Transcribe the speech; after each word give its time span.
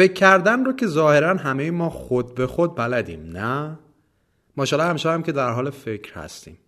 فکر 0.00 0.12
کردن 0.12 0.64
رو 0.64 0.72
که 0.72 0.86
ظاهرا 0.86 1.34
همه 1.34 1.70
ما 1.70 1.90
خود 1.90 2.34
به 2.34 2.46
خود 2.46 2.74
بلدیم 2.74 3.30
نه؟ 3.36 3.78
ماشاءالله 4.56 4.90
همیشه 4.90 5.10
هم 5.10 5.22
که 5.22 5.32
در 5.32 5.52
حال 5.52 5.70
فکر 5.70 6.14
هستیم. 6.14 6.58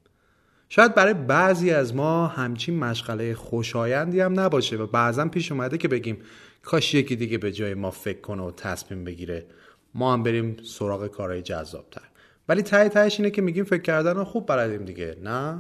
شاید 0.68 0.94
برای 0.94 1.14
بعضی 1.14 1.70
از 1.70 1.94
ما 1.94 2.26
همچین 2.26 2.78
مشغله 2.78 3.34
خوشایندی 3.34 4.20
هم 4.20 4.40
نباشه 4.40 4.76
و 4.76 4.86
بعضا 4.86 5.28
پیش 5.28 5.52
اومده 5.52 5.78
که 5.78 5.88
بگیم 5.88 6.18
کاش 6.62 6.94
یکی 6.94 7.16
دیگه 7.16 7.38
به 7.38 7.52
جای 7.52 7.74
ما 7.74 7.90
فکر 7.90 8.20
کنه 8.20 8.42
و 8.42 8.50
تصمیم 8.50 9.04
بگیره 9.04 9.46
ما 9.94 10.12
هم 10.12 10.22
بریم 10.22 10.56
سراغ 10.64 11.06
کارهای 11.06 11.42
جذابتر. 11.42 12.08
ولی 12.48 12.62
ته 12.62 12.88
تهش 12.88 13.20
اینه 13.20 13.30
که 13.30 13.42
میگیم 13.42 13.64
فکر 13.64 13.82
کردن 13.82 14.14
رو 14.14 14.24
خوب 14.24 14.46
بلدیم 14.46 14.84
دیگه 14.84 15.16
نه؟ 15.22 15.58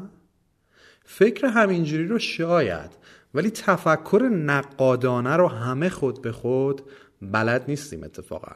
فکر 1.04 1.46
همینجوری 1.46 2.06
رو 2.06 2.18
شاید 2.18 2.90
ولی 3.34 3.50
تفکر 3.50 4.30
نقادانه 4.32 5.36
رو 5.36 5.48
همه 5.48 5.88
خود 5.88 6.22
به 6.22 6.32
خود 6.32 6.82
بلد 7.22 7.64
نیستیم 7.68 8.04
اتفاقا. 8.04 8.52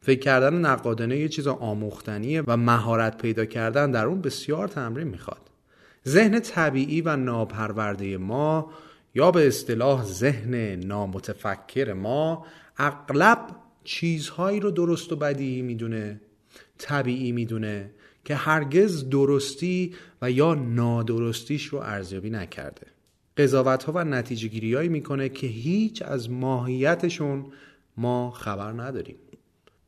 فکر 0.00 0.20
کردن 0.20 0.54
نقادانه 0.54 1.18
یه 1.18 1.28
چیز 1.28 1.46
آموختنیه 1.46 2.42
و 2.46 2.56
مهارت 2.56 3.18
پیدا 3.18 3.44
کردن 3.44 3.90
در 3.90 4.06
اون 4.06 4.20
بسیار 4.20 4.68
تمرین 4.68 5.08
می‌خواد. 5.08 5.40
ذهن 6.08 6.40
طبیعی 6.40 7.00
و 7.00 7.16
ناپرورده 7.16 8.16
ما 8.16 8.70
یا 9.14 9.30
به 9.30 9.46
اصطلاح 9.46 10.04
ذهن 10.04 10.54
نامتفکر 10.74 11.92
ما 11.92 12.46
اغلب 12.76 13.46
چیزهایی 13.84 14.60
رو 14.60 14.70
درست 14.70 15.12
و 15.12 15.16
بدی 15.16 15.62
می‌دونه 15.62 16.20
طبیعی 16.78 17.32
می‌دونه 17.32 17.90
که 18.24 18.34
هرگز 18.34 19.08
درستی 19.08 19.94
و 20.22 20.30
یا 20.30 20.54
نادرستیش 20.54 21.66
رو 21.66 21.78
ارزیابی 21.78 22.30
نکرده. 22.30 22.86
قضاوت 23.36 23.84
ها 23.84 23.92
و 23.96 24.04
نتیجه 24.04 24.48
گیری 24.48 24.88
می‌کنه 24.88 25.28
که 25.28 25.46
هیچ 25.46 26.02
از 26.02 26.30
ماهیتشون 26.30 27.46
ما 27.96 28.30
خبر 28.30 28.72
نداریم. 28.72 29.16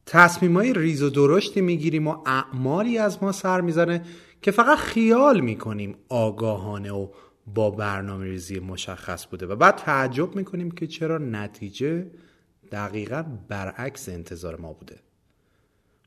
تصمیم 0.06 0.56
های 0.56 0.72
ریز 0.72 1.02
و 1.02 1.10
درشتی 1.10 1.60
می‌گیریم 1.60 2.08
و 2.08 2.16
اعمالی 2.26 2.98
از 2.98 3.22
ما 3.22 3.32
سر 3.32 3.60
می‌زنه 3.60 4.02
که 4.42 4.50
فقط 4.50 4.78
خیال 4.78 5.40
می‌کنیم 5.40 5.96
آگاهانه 6.08 6.92
و 6.92 7.08
با 7.54 7.70
برنامه 7.70 8.24
ریزی 8.24 8.60
مشخص 8.60 9.26
بوده 9.26 9.46
و 9.46 9.56
بعد 9.56 9.76
تعجب 9.76 10.36
می‌کنیم 10.36 10.70
که 10.70 10.86
چرا 10.86 11.18
نتیجه 11.18 12.06
دقیقا 12.72 13.24
برعکس 13.48 14.08
انتظار 14.08 14.56
ما 14.56 14.72
بوده. 14.72 14.96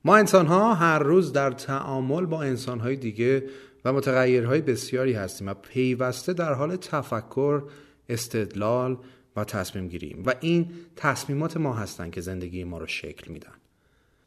ما 0.05 0.16
انسان 0.17 0.47
ها 0.47 0.73
هر 0.73 0.99
روز 0.99 1.33
در 1.33 1.51
تعامل 1.51 2.25
با 2.25 2.41
انسان 2.41 2.79
های 2.79 2.95
دیگه 2.95 3.43
و 3.85 3.93
متغیرهای 3.93 4.61
بسیاری 4.61 5.13
هستیم 5.13 5.47
و 5.47 5.53
پیوسته 5.53 6.33
در 6.33 6.53
حال 6.53 6.75
تفکر، 6.75 7.63
استدلال 8.09 8.97
و 9.36 9.44
تصمیم 9.44 9.88
گیریم. 9.88 10.23
و 10.25 10.33
این 10.39 10.72
تصمیمات 10.95 11.58
ما 11.58 11.73
هستند 11.73 12.11
که 12.11 12.22
زندگی 12.22 12.64
ما 12.64 12.78
رو 12.78 12.88
شکل 12.88 13.31
میدن. 13.31 13.53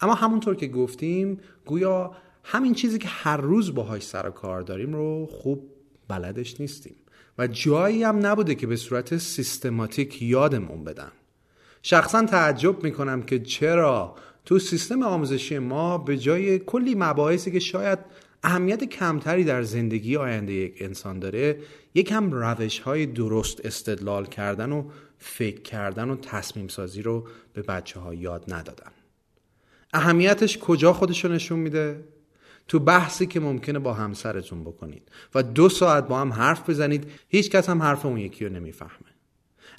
اما 0.00 0.14
همونطور 0.14 0.56
که 0.56 0.66
گفتیم 0.66 1.40
گویا 1.66 2.16
همین 2.44 2.74
چیزی 2.74 2.98
که 2.98 3.08
هر 3.08 3.36
روز 3.36 3.74
باهاش 3.74 4.02
سر 4.02 4.28
و 4.28 4.30
کار 4.30 4.62
داریم 4.62 4.94
رو 4.94 5.26
خوب 5.26 5.70
بلدش 6.08 6.60
نیستیم. 6.60 6.94
و 7.38 7.46
جایی 7.46 8.02
هم 8.02 8.26
نبوده 8.26 8.54
که 8.54 8.66
به 8.66 8.76
صورت 8.76 9.16
سیستماتیک 9.16 10.22
یادمون 10.22 10.84
بدن. 10.84 11.12
شخصا 11.82 12.22
تعجب 12.22 12.84
می‌کنم 12.84 13.22
که 13.22 13.38
چرا 13.38 14.16
تو 14.44 14.58
سیستم 14.58 15.02
آموزشی 15.02 15.58
ما 15.58 15.98
به 15.98 16.18
جای 16.18 16.58
کلی 16.58 16.94
مباحثی 16.94 17.50
که 17.50 17.58
شاید 17.58 17.98
اهمیت 18.42 18.84
کمتری 18.84 19.44
در 19.44 19.62
زندگی 19.62 20.16
آینده 20.16 20.52
یک 20.52 20.76
انسان 20.80 21.18
داره 21.18 21.58
یکم 21.94 22.32
روش 22.32 22.78
های 22.78 23.06
درست 23.06 23.66
استدلال 23.66 24.26
کردن 24.26 24.72
و 24.72 24.84
فکر 25.18 25.60
کردن 25.60 26.10
و 26.10 26.16
تصمیم 26.16 26.68
سازی 26.68 27.02
رو 27.02 27.26
به 27.52 27.62
بچه 27.62 28.00
ها 28.00 28.14
یاد 28.14 28.44
ندادن 28.54 28.90
اهمیتش 29.92 30.58
کجا 30.58 30.92
خودشو 30.92 31.28
نشون 31.28 31.58
میده؟ 31.58 32.04
تو 32.68 32.78
بحثی 32.78 33.26
که 33.26 33.40
ممکنه 33.40 33.78
با 33.78 33.94
همسرتون 33.94 34.64
بکنید 34.64 35.02
و 35.34 35.42
دو 35.42 35.68
ساعت 35.68 36.08
با 36.08 36.20
هم 36.20 36.32
حرف 36.32 36.70
بزنید 36.70 37.10
هیچ 37.28 37.50
کس 37.50 37.68
هم 37.68 37.82
حرف 37.82 38.06
اون 38.06 38.18
یکی 38.18 38.44
رو 38.44 38.52
نمی‌فهمه 38.52 39.07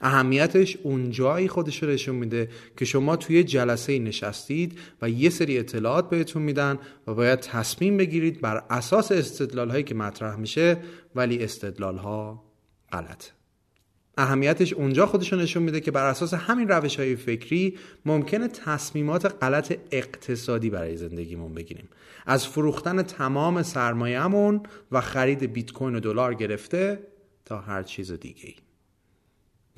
اهمیتش 0.01 0.77
اونجایی 0.83 1.47
خودش 1.47 1.83
رو 1.83 1.89
نشون 1.89 2.15
میده 2.15 2.49
که 2.77 2.85
شما 2.85 3.15
توی 3.15 3.43
جلسه 3.43 3.99
نشستید 3.99 4.79
و 5.01 5.09
یه 5.09 5.29
سری 5.29 5.59
اطلاعات 5.59 6.09
بهتون 6.09 6.41
میدن 6.41 6.79
و 7.07 7.13
باید 7.13 7.39
تصمیم 7.39 7.97
بگیرید 7.97 8.41
بر 8.41 8.63
اساس 8.69 9.11
استدلال 9.11 9.69
هایی 9.69 9.83
که 9.83 9.95
مطرح 9.95 10.35
میشه 10.35 10.77
ولی 11.15 11.43
استدلال 11.43 11.97
ها 11.97 12.43
غلط 12.91 13.25
اهمیتش 14.17 14.73
اونجا 14.73 15.05
خودش 15.05 15.33
نشون 15.33 15.63
میده 15.63 15.79
که 15.79 15.91
بر 15.91 16.05
اساس 16.05 16.33
همین 16.33 16.67
روش 16.67 16.99
های 16.99 17.15
فکری 17.15 17.77
ممکنه 18.05 18.47
تصمیمات 18.47 19.43
غلط 19.43 19.73
اقتصادی 19.91 20.69
برای 20.69 20.97
زندگیمون 20.97 21.53
بگیریم 21.53 21.89
از 22.25 22.47
فروختن 22.47 23.01
تمام 23.01 23.63
سرمایهمون 23.63 24.63
و 24.91 25.01
خرید 25.01 25.53
بیت 25.53 25.71
کوین 25.71 25.95
و 25.95 25.99
دلار 25.99 26.33
گرفته 26.33 26.99
تا 27.45 27.59
هر 27.59 27.83
چیز 27.83 28.11
دیگه 28.11 28.45
ای. 28.45 28.55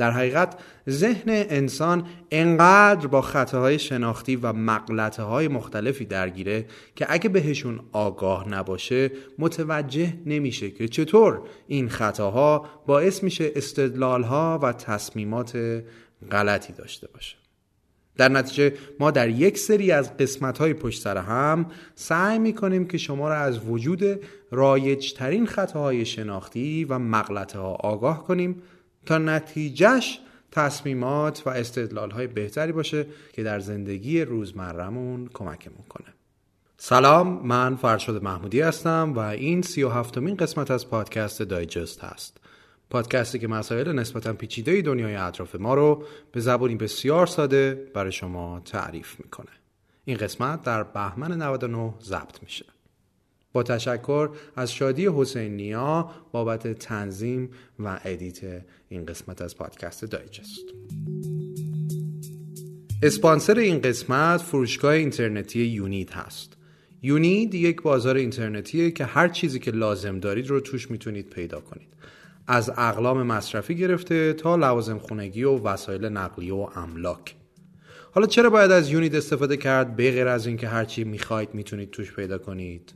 در 0.01 0.11
حقیقت 0.11 0.59
ذهن 0.89 1.23
انسان 1.27 2.07
انقدر 2.31 3.07
با 3.07 3.21
خطاهای 3.21 3.79
شناختی 3.79 4.35
و 4.35 4.53
مقلطه 4.53 5.23
های 5.23 5.47
مختلفی 5.47 6.05
درگیره 6.05 6.65
که 6.95 7.05
اگه 7.09 7.29
بهشون 7.29 7.79
آگاه 7.91 8.49
نباشه 8.49 9.11
متوجه 9.39 10.13
نمیشه 10.25 10.71
که 10.71 10.87
چطور 10.87 11.41
این 11.67 11.89
خطاها 11.89 12.65
باعث 12.87 13.23
میشه 13.23 13.51
استدلالها 13.55 14.59
و 14.63 14.73
تصمیمات 14.73 15.83
غلطی 16.31 16.73
داشته 16.73 17.07
باشه. 17.07 17.35
در 18.17 18.29
نتیجه 18.29 18.73
ما 18.99 19.11
در 19.11 19.29
یک 19.29 19.57
سری 19.57 19.91
از 19.91 20.17
قسمت 20.17 20.57
های 20.57 20.73
پشت 20.73 21.01
سر 21.01 21.17
هم 21.17 21.65
سعی 21.95 22.39
می 22.39 22.53
کنیم 22.53 22.87
که 22.87 22.97
شما 22.97 23.29
را 23.29 23.35
از 23.35 23.59
وجود 23.65 24.03
رایجترین 24.51 25.45
خطاهای 25.45 26.05
شناختی 26.05 26.85
و 26.85 26.99
مغلطه 26.99 27.59
ها 27.59 27.73
آگاه 27.73 28.23
کنیم 28.23 28.61
تا 29.05 29.17
نتیجهش 29.17 30.19
تصمیمات 30.51 31.43
و 31.45 31.49
استدلال 31.49 32.11
های 32.11 32.27
بهتری 32.27 32.71
باشه 32.71 33.05
که 33.33 33.43
در 33.43 33.59
زندگی 33.59 34.21
روزمرمون 34.21 35.29
کمکمون 35.33 35.83
کنه. 35.89 36.13
سلام 36.77 37.47
من 37.47 37.75
فرشاد 37.75 38.23
محمودی 38.23 38.61
هستم 38.61 39.13
و 39.15 39.19
این 39.19 39.61
سی 39.61 39.83
و 39.83 39.89
هفتمین 39.89 40.35
قسمت 40.35 40.71
از 40.71 40.89
پادکست 40.89 41.41
دایجست 41.41 42.03
هست. 42.03 42.37
پادکستی 42.89 43.39
که 43.39 43.47
مسائل 43.47 43.91
نسبتا 43.91 44.33
پیچیده 44.33 44.81
دنیای 44.81 45.15
اطراف 45.15 45.55
ما 45.55 45.73
رو 45.73 46.03
به 46.31 46.39
زبانی 46.39 46.75
بسیار 46.75 47.27
ساده 47.27 47.91
برای 47.93 48.11
شما 48.11 48.61
تعریف 48.65 49.19
می‌کنه. 49.19 49.51
این 50.05 50.17
قسمت 50.17 50.61
در 50.61 50.83
بهمن 50.83 51.41
99 51.41 51.93
ضبط 52.03 52.43
میشه. 52.43 52.65
با 53.53 53.63
تشکر 53.63 54.29
از 54.55 54.73
شادی 54.73 55.07
حسین 55.15 55.55
نیا 55.55 56.09
بابت 56.31 56.67
تنظیم 56.67 57.49
و 57.79 57.99
edit 58.05 58.39
این 58.89 59.05
قسمت 59.05 59.41
از 59.41 59.57
پادکست 59.57 60.05
دایجست. 60.05 60.65
اسپانسر 63.03 63.59
این 63.59 63.81
قسمت 63.81 64.41
فروشگاه 64.41 64.93
اینترنتی 64.93 65.59
یونید 65.59 66.09
هست. 66.09 66.57
یونید 67.01 67.55
یک 67.55 67.81
بازار 67.81 68.15
اینترنتیه 68.15 68.91
که 68.91 69.05
هر 69.05 69.27
چیزی 69.27 69.59
که 69.59 69.71
لازم 69.71 70.19
دارید 70.19 70.47
رو 70.47 70.59
توش 70.59 70.91
می‌تونید 70.91 71.29
پیدا 71.29 71.59
کنید. 71.59 71.87
از 72.47 72.69
اقلام 72.69 73.23
مصرفی 73.23 73.75
گرفته 73.75 74.33
تا 74.33 74.55
لوازم 74.55 74.97
خونگی 74.97 75.43
و 75.43 75.57
وسایل 75.57 76.05
نقلیه 76.05 76.53
و 76.53 76.67
املاک. 76.75 77.35
حالا 78.11 78.27
چرا 78.27 78.49
باید 78.49 78.71
از 78.71 78.89
یونید 78.89 79.15
استفاده 79.15 79.57
کرد؟ 79.57 79.95
به 79.95 80.11
غیر 80.11 80.27
از 80.27 80.47
اینکه 80.47 80.67
هر 80.67 80.85
چی 80.85 81.03
می‌خواید 81.03 81.53
می‌تونید 81.53 81.89
توش 81.89 82.13
پیدا 82.13 82.37
کنید. 82.37 82.93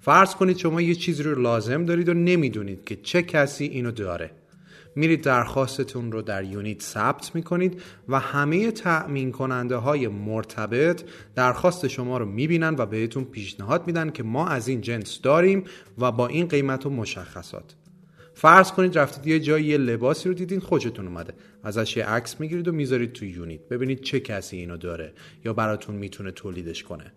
فرض 0.00 0.34
کنید 0.34 0.56
شما 0.56 0.80
یه 0.80 0.94
چیزی 0.94 1.22
رو 1.22 1.40
لازم 1.40 1.84
دارید 1.84 2.08
و 2.08 2.14
نمی‌دونید 2.14 2.84
که 2.84 2.96
چه 2.96 3.22
کسی 3.22 3.64
اینو 3.64 3.90
داره. 3.90 4.30
میرید 4.96 5.22
درخواستتون 5.22 6.12
رو 6.12 6.22
در 6.22 6.44
یونیت 6.44 6.82
ثبت 6.82 7.34
می‌کنید 7.34 7.82
و 8.08 8.20
همه 8.20 8.70
تأمین 8.70 9.32
کننده 9.32 9.76
های 9.76 10.08
مرتبط 10.08 11.04
درخواست 11.34 11.88
شما 11.88 12.18
رو 12.18 12.26
می‌بینن 12.26 12.74
و 12.78 12.86
بهتون 12.86 13.24
پیشنهاد 13.24 13.86
میدن 13.86 14.10
که 14.10 14.22
ما 14.22 14.48
از 14.48 14.68
این 14.68 14.80
جنس 14.80 15.20
داریم 15.20 15.64
و 15.98 16.12
با 16.12 16.26
این 16.26 16.48
قیمت 16.48 16.86
و 16.86 16.90
مشخصات. 16.90 17.74
فرض 18.34 18.72
کنید 18.72 18.98
رفتید 18.98 19.26
یه 19.26 19.40
جایی 19.40 19.64
یه 19.64 19.76
لباسی 19.78 20.28
رو 20.28 20.34
دیدین 20.34 20.60
خوشتون 20.60 21.06
اومده. 21.06 21.34
ازش 21.64 21.96
یه 21.96 22.04
عکس 22.04 22.40
می‌گیرید 22.40 22.68
و 22.68 22.72
می‌ذارید 22.72 23.12
تو 23.12 23.24
یونیت. 23.24 23.68
ببینید 23.68 24.00
چه 24.00 24.20
کسی 24.20 24.56
اینو 24.56 24.76
داره 24.76 25.12
یا 25.44 25.52
براتون 25.52 25.94
می‌تونه 25.94 26.30
تولیدش 26.30 26.82
کنه. 26.82 27.12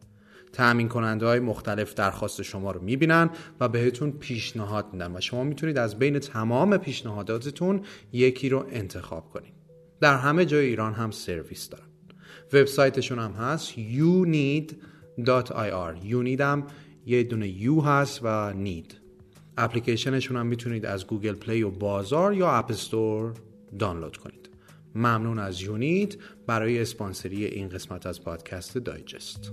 تأمین 0.53 0.87
کننده 0.87 1.25
های 1.25 1.39
مختلف 1.39 1.93
درخواست 1.93 2.41
شما 2.41 2.71
رو 2.71 2.81
می‌بینن 2.81 3.29
و 3.59 3.69
بهتون 3.69 4.11
پیشنهاد 4.11 4.93
میدن 4.93 5.15
و 5.15 5.21
شما 5.21 5.43
می‌تونید 5.43 5.77
از 5.77 5.99
بین 5.99 6.19
تمام 6.19 6.77
پیشنهاداتتون 6.77 7.81
یکی 8.11 8.49
رو 8.49 8.65
انتخاب 8.71 9.29
کنید. 9.29 9.53
در 9.99 10.17
همه 10.17 10.45
جای 10.45 10.65
ایران 10.65 10.93
هم 10.93 11.11
سرویس 11.11 11.69
دارن. 11.69 11.85
وبسایتشون 12.53 13.19
هم 13.19 13.31
هست 13.31 13.73
youneed.ir 13.73 14.73
you 16.09 16.41
هم 16.41 16.67
یه 17.05 17.23
دونه 17.23 17.47
یو 17.47 17.81
هست 17.81 18.19
و 18.23 18.53
نید 18.53 18.97
اپلیکیشنشون 19.57 20.37
هم 20.37 20.45
می‌تونید 20.45 20.85
از 20.85 21.07
گوگل 21.07 21.33
پلی 21.33 21.63
و 21.63 21.69
بازار 21.69 22.33
یا 22.33 22.51
اپ 22.51 22.71
استور 22.71 23.33
دانلود 23.79 24.17
کنید. 24.17 24.49
ممنون 24.95 25.39
از 25.39 25.61
یونید 25.61 26.15
برای 26.47 26.81
اسپانسری 26.81 27.45
این 27.45 27.69
قسمت 27.69 28.05
از 28.07 28.23
پادکست 28.23 28.77
دایجست. 28.77 29.51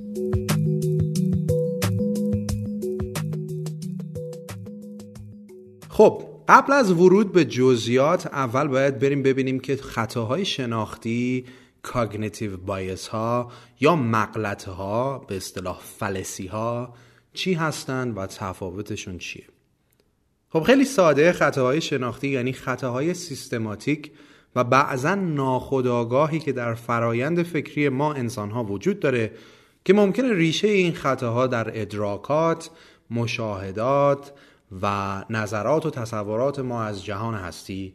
خب 6.00 6.23
قبل 6.49 6.73
از 6.73 6.93
ورود 6.93 7.32
به 7.32 7.44
جزئیات 7.44 8.26
اول 8.26 8.69
باید 8.69 8.99
بریم 8.99 9.23
ببینیم 9.23 9.61
که 9.61 9.76
خطاهای 9.76 10.44
شناختی 10.44 11.44
cognitive 11.82 12.56
bias 12.56 13.08
ها 13.08 13.52
یا 13.81 13.97
مغلطه 13.96 14.64
ها 14.64 15.19
به 15.19 15.37
اصطلاح 15.37 15.81
fallacy 15.99 16.46
ها 16.47 16.94
چی 17.32 17.55
هستند 17.55 18.19
و 18.19 18.26
تفاوتشون 18.26 19.19
چیه؟ 19.19 19.44
خب 20.49 20.62
خیلی 20.62 20.85
ساده. 20.85 21.32
خطاهای 21.32 21.81
شناختی 21.81 22.29
یعنی 22.29 22.53
خطاهای 22.53 23.14
سیستماتیک 23.14 24.12
و 24.56 24.64
بعضا 24.64 25.14
ناخودآگاهی 25.14 26.38
که 26.38 26.53
در 26.53 26.75
فرایند 26.75 27.43
فکری 27.43 27.88
ما 27.88 28.14
انسان 28.14 28.50
ها 28.50 28.64
وجود 28.64 29.00
داره 29.00 29.32
که 29.85 29.93
ممکنه 29.93 30.32
ریشه 30.32 30.69
این 30.69 30.93
خطاها 30.93 31.46
در 31.46 31.81
ادراکات، 31.81 32.70
مشاهدات 33.11 34.32
و 34.82 35.25
نظرات 35.31 35.87
و 35.87 35.90
تصورات 35.90 36.58
ما 36.58 36.82
از 36.82 37.05
جهان 37.05 37.34
هستی 37.34 37.94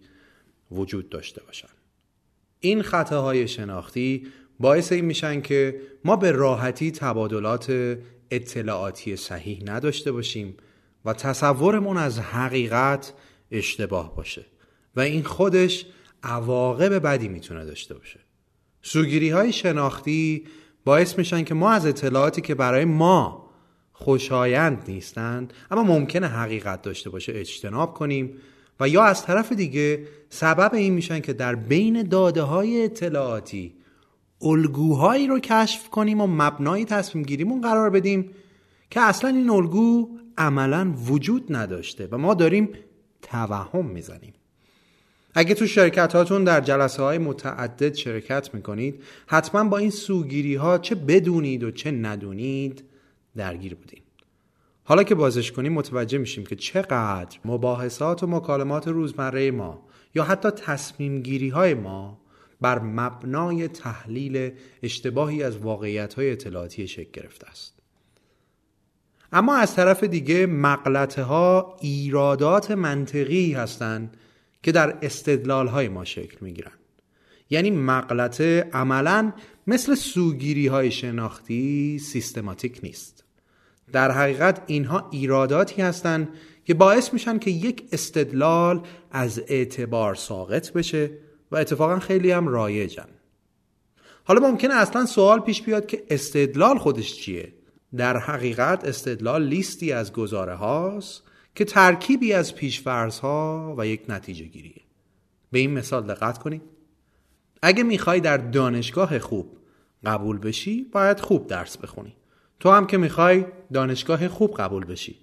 وجود 0.71 1.09
داشته 1.09 1.43
باشن 1.43 1.67
این 2.59 2.81
خطاهای 2.81 3.47
شناختی 3.47 4.27
باعث 4.59 4.91
این 4.91 5.05
میشن 5.05 5.41
که 5.41 5.81
ما 6.05 6.15
به 6.15 6.31
راحتی 6.31 6.91
تبادلات 6.91 7.97
اطلاعاتی 8.31 9.15
صحیح 9.15 9.63
نداشته 9.65 10.11
باشیم 10.11 10.57
و 11.05 11.13
تصورمون 11.13 11.97
از 11.97 12.19
حقیقت 12.19 13.13
اشتباه 13.51 14.15
باشه 14.15 14.45
و 14.95 14.99
این 14.99 15.23
خودش 15.23 15.85
عواقب 16.23 16.93
بدی 16.93 17.27
می‌تونه 17.27 17.65
داشته 17.65 17.93
باشه. 17.93 18.19
سوگیری 18.81 19.29
های 19.29 19.53
شناختی 19.53 20.47
باعث 20.85 21.17
میشن 21.17 21.43
که 21.43 21.53
ما 21.53 21.71
از 21.71 21.85
اطلاعاتی 21.85 22.41
که 22.41 22.55
برای 22.55 22.85
ما 22.85 23.44
خوشایند 23.97 24.83
نیستند 24.87 25.53
اما 25.71 25.83
ممکنه 25.83 26.27
حقیقت 26.27 26.81
داشته 26.81 27.09
باشه 27.09 27.31
اجتناب 27.35 27.93
کنیم. 27.93 28.33
و 28.79 28.89
یا 28.89 29.03
از 29.03 29.25
طرف 29.25 29.51
دیگه 29.51 30.07
سبب 30.29 30.73
این 30.73 30.93
میشن 30.93 31.19
که 31.19 31.33
در 31.33 31.55
بین 31.55 32.03
داده 32.03 32.41
های 32.41 32.83
اطلاعاتی 32.83 33.73
الگوهایی 34.41 35.27
رو 35.27 35.39
کشف 35.39 35.89
کنیم 35.89 36.21
و 36.21 36.27
مبنای 36.27 36.85
تصمیم 36.85 37.23
گیریمون 37.23 37.61
قرار 37.61 37.89
بدیم 37.89 38.31
که 38.89 39.01
اصلا 39.01 39.29
این 39.29 39.49
الگو 39.49 40.09
عملا 40.37 40.93
وجود 41.07 41.55
نداشته 41.55 42.07
و 42.11 42.17
ما 42.17 42.33
داریم 42.33 42.69
توهم 43.21 43.85
می‌زنیم. 43.85 44.33
اگه 45.33 45.53
تو 45.53 45.67
شرکت 45.67 46.15
هاتون 46.15 46.43
در 46.43 46.61
جلسه 46.61 47.03
های 47.03 47.17
متعدد 47.17 47.93
شرکت 47.93 48.53
می‌کنید 48.53 49.03
حتما 49.27 49.63
با 49.63 49.77
این 49.77 49.89
سوگیری 49.89 50.55
ها 50.55 50.77
چه 50.77 50.95
بدونید 50.95 51.63
و 51.63 51.71
چه 51.71 51.91
ندونید 51.91 52.83
درگیر 53.37 53.75
بودین 53.75 54.01
حالا 54.83 55.03
که 55.03 55.15
بازش 55.15 55.51
کنیم 55.51 55.73
متوجه 55.73 56.17
میشیم 56.17 56.45
که 56.45 56.55
چقدر 56.55 57.39
مباحثات 57.45 58.23
و 58.23 58.27
مکالمات 58.27 58.87
روزمره 58.87 59.51
ما 59.51 59.87
یا 60.15 60.23
حتی 60.23 60.49
تصمیم 60.49 61.21
گیری 61.21 61.49
های 61.49 61.73
ما 61.73 62.21
بر 62.61 62.79
مبنای 62.79 63.67
تحلیل 63.67 64.51
اشتباهی 64.83 65.43
از 65.43 65.57
واقعیت 65.57 66.13
های 66.13 66.31
اطلاعاتی 66.31 66.87
شکل 66.87 67.21
گرفته 67.21 67.47
است. 67.47 67.75
اما 69.31 69.55
از 69.55 69.75
طرف 69.75 70.03
دیگه 70.03 70.45
مقلته 70.45 71.23
ها 71.23 71.77
ایرادات 71.81 72.71
منطقی 72.71 73.53
هستند 73.53 74.17
که 74.63 74.71
در 74.71 74.97
استدلال 75.01 75.67
های 75.67 75.87
ما 75.87 76.05
شکل 76.05 76.37
می 76.41 76.53
گیرن. 76.53 76.71
یعنی 77.49 77.71
مقلته 77.71 78.69
عملا 78.73 79.33
مثل 79.67 79.95
سوگیری 79.95 80.67
های 80.67 80.91
شناختی 80.91 81.99
سیستماتیک 81.99 82.79
نیست. 82.83 83.24
در 83.91 84.11
حقیقت 84.11 84.63
اینها 84.67 85.09
ایراداتی 85.11 85.81
هستند 85.81 86.29
که 86.65 86.73
باعث 86.73 87.13
میشن 87.13 87.39
که 87.39 87.51
یک 87.51 87.83
استدلال 87.91 88.81
از 89.11 89.41
اعتبار 89.47 90.15
ساقط 90.15 90.71
بشه 90.71 91.11
و 91.51 91.55
اتفاقا 91.55 91.99
خیلی 91.99 92.31
هم 92.31 92.47
رایجن. 92.47 93.07
حالا 94.23 94.47
ممکنه 94.47 94.73
اصلا 94.73 95.05
سوال 95.05 95.39
پیش 95.39 95.61
بیاد 95.61 95.85
که 95.85 96.03
استدلال 96.09 96.77
خودش 96.77 97.15
چیه؟ 97.15 97.53
در 97.97 98.17
حقیقت 98.17 98.85
استدلال 98.85 99.43
لیستی 99.43 99.91
از 99.91 100.13
گزاره 100.13 100.55
هاست 100.55 101.23
که 101.55 101.65
ترکیبی 101.65 102.33
از 102.33 102.55
پیشفرض 102.55 103.19
ها 103.19 103.75
و 103.77 103.87
یک 103.87 104.01
نتیجه 104.09 104.45
گیریه. 104.45 104.81
به 105.51 105.59
این 105.59 105.73
مثال 105.73 106.03
دقت 106.07 106.37
کنید 106.37 106.61
اگه 107.61 107.83
می‌خوای 107.83 108.19
در 108.19 108.37
دانشگاه 108.37 109.19
خوب 109.19 109.57
قبول 110.05 110.37
بشی 110.37 110.83
باید 110.83 111.19
خوب 111.19 111.47
درس 111.47 111.77
بخونی. 111.77 112.15
تو 112.59 112.71
هم 112.71 112.87
که 112.87 112.97
می‌خوای 112.97 113.45
دانشگاه 113.73 114.27
خوب 114.27 114.57
قبول 114.57 114.85
بشی. 114.85 115.15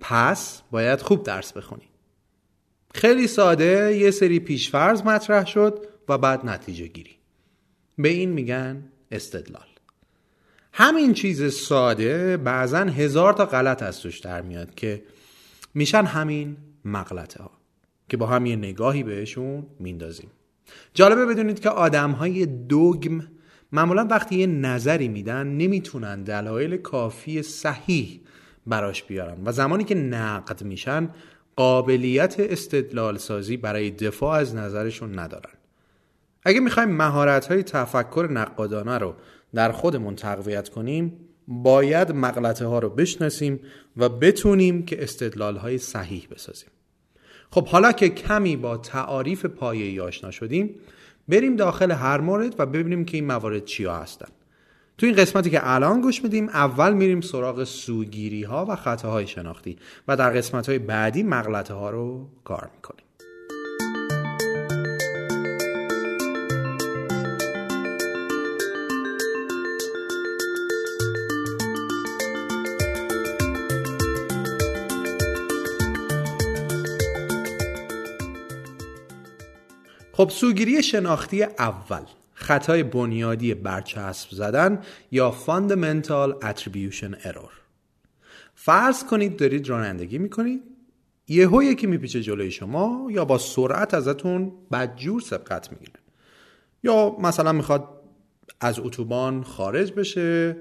پس 0.00 0.62
باید 0.70 1.00
خوب 1.00 1.22
درس 1.22 1.52
بخونی. 1.52 1.88
خیلی 2.94 3.26
ساده 3.26 3.96
یه 3.96 4.10
سری 4.10 4.40
پیشفرض 4.40 5.02
مطرح 5.02 5.46
شد 5.46 5.86
و 6.08 6.18
بعد 6.18 6.46
نتیجه 6.46 6.86
گیری. 6.86 7.16
به 7.98 8.08
این 8.08 8.30
میگن 8.30 8.84
استدلال. 9.10 9.66
همین 10.72 11.14
چیز 11.14 11.54
ساده 11.54 12.36
بعضا 12.36 12.78
هزار 12.78 13.32
تا 13.32 13.46
غلط 13.46 13.82
از 13.82 14.00
توش 14.00 14.18
در 14.18 14.42
میاد 14.42 14.74
که 14.74 15.02
میشن 15.74 16.04
همین 16.04 16.56
مغلطه 16.84 17.42
ها 17.42 17.50
که 18.08 18.16
با 18.16 18.26
هم 18.26 18.46
یه 18.46 18.56
نگاهی 18.56 19.02
بهشون 19.02 19.66
میندازیم. 19.78 20.30
جالبه 20.94 21.26
بدونید 21.26 21.60
که 21.60 21.68
آدم 21.68 22.10
های 22.10 22.46
دوگم 22.46 23.20
معمولا 23.74 24.06
وقتی 24.10 24.36
یه 24.36 24.46
نظری 24.46 25.08
میدن 25.08 25.46
نمی‌تونن 25.46 26.22
دلایل 26.22 26.76
کافی 26.76 27.42
صحیح 27.42 28.20
براش 28.66 29.02
بیارن 29.02 29.36
و 29.44 29.52
زمانی 29.52 29.84
که 29.84 29.94
نقد 29.94 30.62
میشن 30.64 31.10
قابلیت 31.56 32.36
استدلال 32.38 33.18
سازی 33.18 33.56
برای 33.56 33.90
دفاع 33.90 34.38
از 34.38 34.54
نظرشون 34.54 35.18
ندارن. 35.18 35.52
اگه 36.42 36.60
می‌خوایم 36.60 36.88
مهارت 36.88 37.46
های 37.46 37.62
تفکر 37.62 38.28
نقادانه 38.30 38.98
رو 38.98 39.14
در 39.54 39.72
خودمون 39.72 40.14
تقویت 40.14 40.68
کنیم 40.68 41.12
باید 41.48 42.12
مغلطه 42.12 42.66
ها 42.66 42.78
رو 42.78 42.90
بشناسیم 42.90 43.60
و 43.96 44.08
بتونیم 44.08 44.84
که 44.84 45.02
استدلال 45.02 45.56
های 45.56 45.78
صحیح 45.78 46.28
بسازیم. 46.30 46.70
خب 47.50 47.66
حالا 47.66 47.92
که 47.92 48.08
کمی 48.08 48.56
با 48.56 48.76
تعاریف 48.76 49.46
پایه 49.46 50.02
آشنا 50.02 50.30
شدیم 50.30 50.74
بریم 51.28 51.56
داخل 51.56 51.90
هر 51.90 52.20
مورد 52.20 52.54
و 52.58 52.66
ببینیم 52.66 53.04
که 53.04 53.16
این 53.16 53.26
موارد 53.26 53.64
چیا 53.64 53.94
هستن. 53.96 54.28
تو 54.98 55.06
این 55.06 55.14
قسمتی 55.14 55.50
که 55.50 55.60
الان 55.62 56.00
گوش 56.00 56.22
میدیم 56.22 56.48
اول 56.48 56.92
میریم 56.92 57.20
سراغ 57.20 57.64
سوگیری 57.64 58.42
ها 58.42 58.66
و 58.68 58.76
خطاهای 58.76 59.26
شناختی 59.26 59.78
و 60.08 60.16
در 60.16 60.30
قسمت 60.30 60.68
های 60.68 60.78
بعدی 60.78 61.22
مغلطه 61.22 61.74
ها 61.74 61.90
رو 61.90 62.28
کار 62.44 62.70
می‌کنیم. 62.76 63.03
خب 80.24 80.30
سوگیری 80.30 80.82
شناختی 80.82 81.42
اول 81.42 82.02
خطای 82.34 82.82
بنیادی 82.82 83.54
برچسب 83.54 84.30
زدن 84.30 84.82
یا 85.10 85.34
Fundamental 85.46 86.44
Attribution 86.44 87.26
Error. 87.26 87.52
فرض 88.54 89.04
کنید 89.04 89.36
دارید 89.36 89.68
رانندگی 89.68 90.18
می‌کنید 90.18 90.62
یهو 91.28 91.62
یکی 91.62 91.86
میپیچه 91.86 92.20
جلوی 92.20 92.50
شما 92.50 93.08
یا 93.10 93.24
با 93.24 93.38
سرعت 93.38 93.94
ازتون 93.94 94.52
بدجور 94.72 95.20
سبقت 95.20 95.72
می‌گیره. 95.72 96.00
یا 96.82 97.16
مثلا 97.20 97.52
می‌خواد 97.52 97.88
از 98.60 98.80
اتوبان 98.80 99.42
خارج 99.42 99.92
بشه 99.92 100.56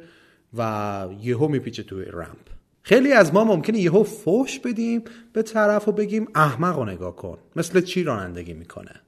و 0.58 1.08
یهو 1.22 1.48
میپیچه 1.48 1.84
توی 1.84 2.06
رمپ. 2.06 2.50
خیلی 2.82 3.12
از 3.12 3.34
ما 3.34 3.44
ممکنه 3.44 3.80
یهو 3.80 4.04
فوش 4.04 4.60
بدیم 4.60 5.04
به 5.34 5.42
طرف 5.42 5.88
و 5.88 5.92
بگیم 5.92 6.28
احمق 6.36 6.80
و 6.80 6.86
نگاه 6.86 7.16
کن 7.16 7.38
مثل 7.56 7.82
چی 7.82 8.04
رانندگی 8.04 8.54
می‌کنه؟ 8.54 9.02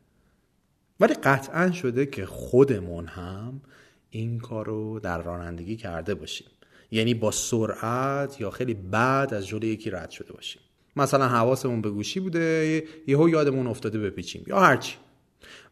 ولی 0.99 1.13
قطعا 1.13 1.71
شده 1.71 2.05
که 2.05 2.25
خودمون 2.25 3.07
هم 3.07 3.61
این 4.09 4.39
کار 4.39 4.65
رو 4.65 4.99
در 4.99 5.21
رانندگی 5.21 5.75
کرده 5.75 6.15
باشیم. 6.15 6.47
یعنی 6.91 7.13
با 7.13 7.31
سرعت 7.31 8.41
یا 8.41 8.49
خیلی 8.49 8.73
بعد 8.73 9.33
از 9.33 9.47
جلوی 9.47 9.69
یکی 9.69 9.89
رد 9.89 10.09
شده 10.09 10.33
باشیم. 10.33 10.61
مثلا 10.95 11.27
حواسمون 11.27 11.81
به 11.81 11.89
گوشی 11.89 12.19
بوده 12.19 12.83
یهو 13.07 13.29
یادمون 13.29 13.67
افتاده 13.67 13.99
بپیچیم 13.99 14.43
یا 14.47 14.59
هرچی 14.59 14.95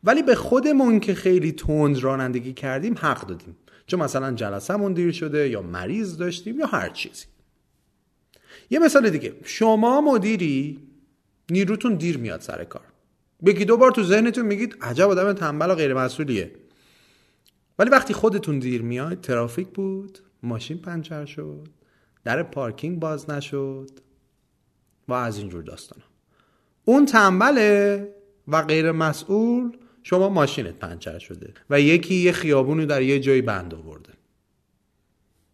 ولی 0.04 0.24
به 0.24 0.36
خودمون 0.36 1.00
که 1.00 1.14
خیلی 1.14 1.52
تند 1.52 2.00
رانندگی 2.00 2.54
کردیم 2.54 2.96
حق 2.98 3.28
دادیم. 3.28 3.58
چون 3.88 4.00
مثلا 4.00 4.32
جلسهمون 4.32 4.94
دیر 4.94 5.12
شده 5.12 5.50
یا 5.50 5.62
مریض 5.62 6.18
داشتیم 6.18 6.60
یا 6.60 6.66
هر 6.66 6.90
چیزی. 6.90 7.26
یه 8.70 8.80
مثال 8.80 9.10
دیگه. 9.10 9.36
شما 9.44 10.02
مدیری 10.02 10.80
نیروتون 11.50 11.96
دیر 11.96 12.18
میاد 12.18 12.42
سر 12.42 12.64
کار. 12.64 12.93
یکی 13.44 13.66
دو 13.66 13.78
بار 13.78 13.92
تو 13.92 14.04
ذهنتون 14.04 14.46
میگید 14.46 14.78
عجب 14.82 15.10
آدم 15.10 15.34
تنبل 15.34 15.72
و 15.72 15.76
غیر 15.76 15.94
مسئولیه 15.94 16.52
ولی 17.80 17.90
وقتی 17.90 18.14
خودتون 18.14 18.60
دیر 18.60 18.82
میاد 18.82 19.22
ترافیک 19.22 19.68
بود 19.68 20.20
ماشین 20.44 20.78
پنچر 20.78 21.26
شد 21.26 21.68
در 22.24 22.44
پارکینگ 22.44 23.00
باز 23.00 23.30
نشد 23.30 23.90
و 25.08 25.14
از 25.14 25.38
اینجور 25.38 25.64
داستان 25.64 26.00
اون 26.86 27.06
تنبله 27.06 28.10
و 28.48 28.62
غیر 28.62 28.92
مسئول 28.92 29.78
شما 30.04 30.30
ماشینت 30.30 30.80
پنچر 30.80 31.20
شده 31.20 31.54
و 31.70 31.82
یکی 31.82 32.16
یه 32.16 32.32
خیابونی 32.32 32.86
در 32.86 33.02
یه 33.02 33.20
جایی 33.20 33.42
بند 33.42 33.74
آورده. 33.74 34.14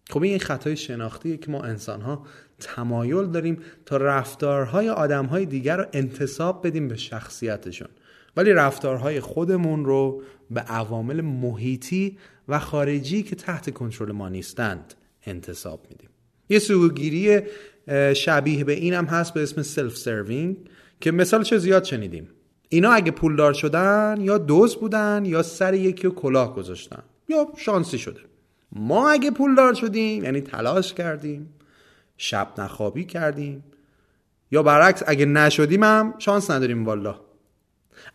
خب 0.10 0.24
این 0.24 0.40
خطای 0.40 0.78
شناختیه 0.78 1.38
که 1.38 1.52
ما 1.52 1.62
انسان 1.62 2.02
ها 2.02 2.26
تمایل 2.60 3.26
داریم 3.26 3.58
تا 3.86 3.98
رفتارهای 3.98 4.90
آدمهای 4.90 5.46
دیگر 5.46 5.78
رو 5.78 5.86
انتساب 5.94 6.68
بدیم 6.68 6.88
به 6.88 6.96
شخصیتشون. 6.96 7.88
ولی 8.38 8.54
رفتارهای 8.54 9.20
خودمون 9.20 9.86
رو 9.86 10.22
به 10.52 10.62
عوامل 10.62 11.22
محیطی 11.22 12.18
و 12.48 12.60
خارجی 12.60 13.24
که 13.24 13.36
تحت 13.36 13.74
کنترل 13.74 14.12
ما 14.12 14.30
نیستند 14.30 14.94
انتساب 15.26 15.88
میدیم. 15.90 16.10
یه 16.50 16.60
سوگیری 16.60 17.42
شبیه 18.16 18.64
به 18.64 18.74
اینم 18.74 19.06
هست 19.06 19.34
به 19.34 19.44
اسم 19.44 19.62
self 19.62 19.98
serving 19.98 20.58
که 21.02 21.12
مثالشو 21.12 21.58
زیاد 21.58 21.84
شنیدیم. 21.84 22.30
اینا 22.70 22.92
اگه 22.92 23.12
پولدار 23.12 23.54
شدن 23.54 24.18
یا 24.20 24.38
دزد 24.38 24.76
بودن 24.76 25.24
یا 25.26 25.44
سر 25.44 25.74
یکی 25.74 26.04
رو 26.04 26.14
کلاه 26.14 26.56
گذاشتن 26.56 27.04
یا 27.30 27.48
شانسی 27.58 27.98
شده. 27.98 28.20
ما 28.72 29.10
اگه 29.10 29.32
پولدار 29.32 29.74
شدیم 29.74 30.24
یعنی 30.24 30.42
تلاش 30.42 30.94
کردیم. 30.94 31.50
شب 32.22 32.48
نخوابی 32.58 33.06
کردیم. 33.06 33.64
یا 34.52 34.64
برعکس 34.64 35.04
اگه 35.08 35.26
نشدیم 35.26 35.84
هم 35.84 36.14
شانس 36.18 36.52
نداریم 36.52 36.86
والا 36.86 37.20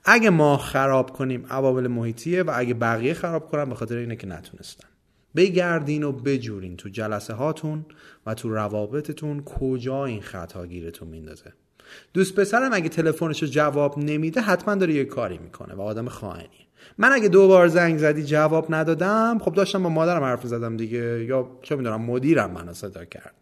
اگه 0.05 0.31
ما 0.31 0.57
خراب 0.57 1.11
کنیم 1.11 1.47
عوامل 1.51 1.87
محیطیه 1.87 2.43
و 2.43 2.53
اگه 2.55 2.75
بقیه 2.75 3.15
خراب 3.15 3.51
کنن 3.51 3.65
به 3.65 3.75
خاطر 3.75 3.97
اینه 3.97 4.17
که 4.17 4.27
نتونستن. 4.27 4.89
بگردین 5.37 6.03
و 6.03 6.13
بجورین 6.13 6.77
تو 6.77 6.89
جلسه 6.89 7.35
هاتون 7.35 7.87
و 8.27 8.35
تو 8.35 8.55
روابطتون 8.55 9.45
کجا 9.45 10.05
این 10.05 10.21
خطا 10.23 10.67
گیرتون 10.67 11.09
میندازه. 11.09 11.53
دوست 12.15 12.35
پسرم 12.35 12.71
اگه 12.73 12.89
تلفنش 12.89 13.43
رو 13.43 13.49
جواب 13.49 13.99
نمیده 13.99 14.41
حتما 14.41 14.75
داره 14.75 14.95
یه 14.95 15.05
کاری 15.05 15.39
می‌کنه 15.39 15.75
و 15.75 15.81
آدم 15.81 16.09
خائنیه. 16.09 16.49
من 16.99 17.13
اگه 17.13 17.29
دو 17.29 17.49
بار 17.49 17.69
زنگ 17.69 17.99
زدی 17.99 18.25
جواب 18.25 18.75
ندادم 18.75 19.39
خب 19.39 19.55
داشتم 19.55 19.83
با 19.83 19.89
مادرم 19.89 20.23
حرف 20.23 20.47
زدم 20.47 20.77
دیگه. 20.77 21.25
یا 21.25 21.59
چه 21.63 21.77
می‌دونم 21.77 22.03
مدیرم 22.03 22.51
منو 22.51 22.73
صدا 22.73 23.05
کرد. 23.05 23.35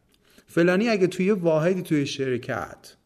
فلانی 0.52 0.88
اگه 0.88 1.06
توی 1.06 1.30
واحدی 1.30 1.82
توی 1.82 2.06
شرکت 2.06 2.96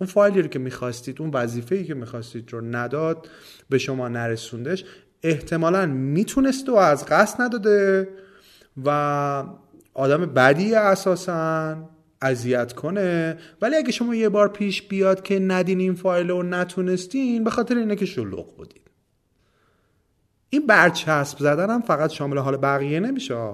اون 0.00 0.06
فایلی 0.06 0.42
رو 0.42 0.48
که 0.48 0.58
می‌خواستید 0.58 1.22
اون 1.22 1.30
وظیفه‌ای 1.30 1.84
که 1.84 1.94
می‌خواستید 1.94 2.52
رو 2.52 2.60
نداد 2.60 3.28
به 3.68 3.78
شما 3.78 4.08
نرسوندش 4.08 4.84
احتمالا 5.22 5.86
می‌تونست 5.86 6.68
و 6.68 6.74
از 6.74 7.06
قصد 7.06 7.42
نداده 7.42 8.08
و 8.84 9.44
آدم 9.94 10.26
بدی 10.26 10.74
اساسا 10.74 11.76
اذیت 12.22 12.72
کنه. 12.72 13.38
ولی 13.62 13.76
اگه 13.76 13.92
شما 13.92 14.14
یه 14.14 14.28
بار 14.28 14.48
پیش 14.48 14.82
بیاد 14.82 15.22
که 15.22 15.38
ندین 15.38 15.80
این 15.80 15.94
فایل 15.94 16.28
رو 16.28 16.42
نتونستین 16.42 17.44
به 17.44 17.50
خاطر 17.50 17.76
اینه 17.76 17.96
که 17.96 18.06
شلوغ 18.06 18.56
بودید 18.56 18.90
این 20.50 20.66
برچسب 20.66 21.38
زدن 21.38 21.70
هم 21.70 21.82
فقط 21.82 22.10
شامل 22.10 22.38
حال 22.38 22.56
بقیه 22.56 23.00
نمیشه. 23.00 23.50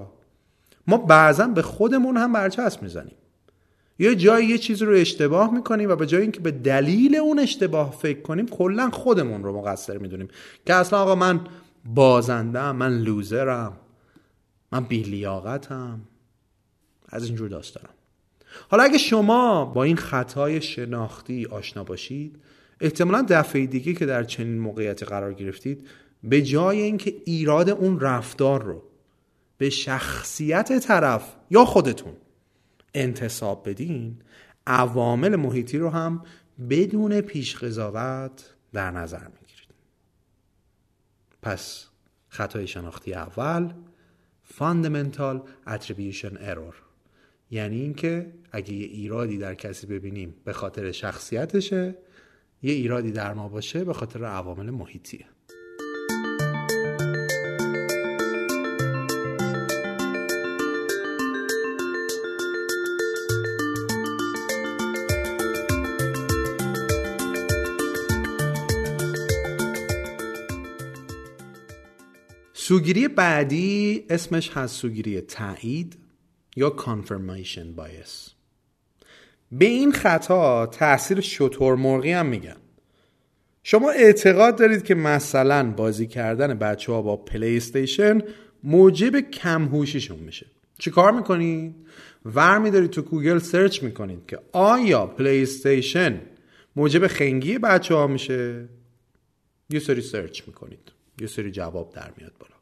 ما 0.87 0.97
بعضا 0.97 1.47
به 1.47 1.61
خودمون 1.61 2.17
هم 2.17 2.33
برچسب 2.33 2.81
می‌زنیم. 2.83 3.15
یه 3.99 4.15
جایی 4.15 4.47
یه 4.47 4.57
چیز 4.57 4.81
رو 4.81 4.93
اشتباه 4.93 5.53
می‌کنیم 5.53 5.89
و 5.89 5.95
به 5.95 6.05
جای 6.05 6.21
اینکه 6.21 6.39
به 6.39 6.51
دلیل 6.51 7.15
اون 7.15 7.39
اشتباه 7.39 7.91
فکر 7.91 8.21
کنیم 8.21 8.47
کلا 8.47 8.89
خودمون 8.89 9.43
رو 9.43 9.57
مقصر 9.57 9.97
می‌دونیم. 9.97 10.27
که 10.65 10.73
اصلا 10.73 10.99
آقا 10.99 11.15
من 11.15 11.39
بازندم 11.85 12.75
من 12.75 12.97
لوزرم 12.97 13.77
من 14.71 14.83
بیلیاقتم 14.83 16.01
از 17.09 17.25
اینجور 17.25 17.49
داستانم. 17.49 17.89
حالا 18.69 18.83
اگه 18.83 18.97
شما 18.97 19.65
با 19.65 19.83
این 19.83 19.95
خطای 19.95 20.61
شناختی 20.61 21.45
آشنا 21.45 21.83
باشید 21.83 22.39
احتمالا 22.81 23.25
دفعه 23.29 23.65
دیگه 23.65 23.93
که 23.93 24.05
در 24.05 24.23
چنین 24.23 24.59
موقعیتی 24.59 25.05
قرار 25.05 25.33
گرفتید 25.33 25.87
به 26.23 26.41
جای 26.41 26.81
اینکه 26.81 27.15
ایراد 27.25 27.69
اون 27.69 27.99
رفتار 27.99 28.63
رو 28.63 28.83
به 29.57 29.69
شخصیت 29.69 30.79
طرف 30.79 31.35
یا 31.51 31.65
خودتون 31.65 32.13
انتصاب 32.95 33.69
بدین 33.69 34.21
عوامل 34.67 35.35
محیطی 35.35 35.77
رو 35.77 35.89
هم 35.89 36.23
بدون 36.69 37.21
پیش 37.21 37.55
قضاوت 37.55 38.55
در 38.73 38.91
نظر 38.91 39.27
می‌گیرید. 39.27 39.75
پس 41.41 41.87
خطای 42.29 42.67
شناختی 42.67 43.13
اول 43.13 43.73
Fundamental 44.57 45.37
Attribution 45.67 46.37
Error. 46.37 46.75
یعنی 47.51 47.81
اینکه 47.81 48.33
اگه 48.51 48.73
یه 48.73 48.85
ایرادی 48.85 49.37
در 49.37 49.55
کسی 49.55 49.87
ببینیم 49.87 50.35
به 50.43 50.53
خاطر 50.53 50.91
شخصیتشه 50.91 51.95
یه 52.61 52.73
ایرادی 52.73 53.11
در 53.11 53.33
ما 53.33 53.49
باشه 53.49 53.83
به 53.83 53.93
خاطر 53.93 54.25
عوامل 54.25 54.69
محیطیه. 54.69 55.25
سوگیری 72.67 73.07
بعدی 73.07 74.05
اسمش 74.09 74.49
هست 74.49 74.75
سوگیری 74.75 75.21
تایید 75.21 75.97
یا 76.55 76.75
confirmation 76.77 77.79
bias. 77.79 78.31
به 79.51 79.65
این 79.65 79.91
خطا 79.91 80.65
تاثیر 80.65 81.21
شترمرغی 81.21 82.11
هم 82.11 82.25
میگن. 82.25 82.55
شما 83.63 83.91
اعتقاد 83.91 84.55
دارید 84.55 84.83
که 84.83 84.95
مثلا 84.95 85.71
بازی 85.71 86.07
کردن 86.07 86.53
بچه 86.53 86.91
ها 86.91 87.01
با 87.01 87.17
پلی 87.17 87.57
استیشن 87.57 88.21
موجب 88.63 89.19
کم‌هوشیشون 89.19 90.19
میشه. 90.19 90.45
چی 90.79 90.91
کار 90.91 91.11
می‌کنید؟ 91.11 91.75
ور 92.25 92.57
میدارید 92.57 92.89
تو 92.89 93.01
گوگل 93.01 93.39
search 93.39 93.83
می‌کنید 93.83 94.25
که 94.27 94.39
آیا 94.51 95.05
پلی 95.05 95.43
استیشن 95.43 96.21
موجب 96.75 97.07
خنگی 97.07 97.57
بچه 97.57 97.95
ها 97.95 98.07
میشه؟ 98.07 98.69
یه 99.69 99.79
سری 99.79 100.01
search 100.01 100.41
می‌کنید. 100.47 100.91
یه 101.21 101.27
سری 101.27 101.51
جواب 101.51 101.93
در 101.93 102.11
میاد 102.17 102.33
بالا. 102.39 102.54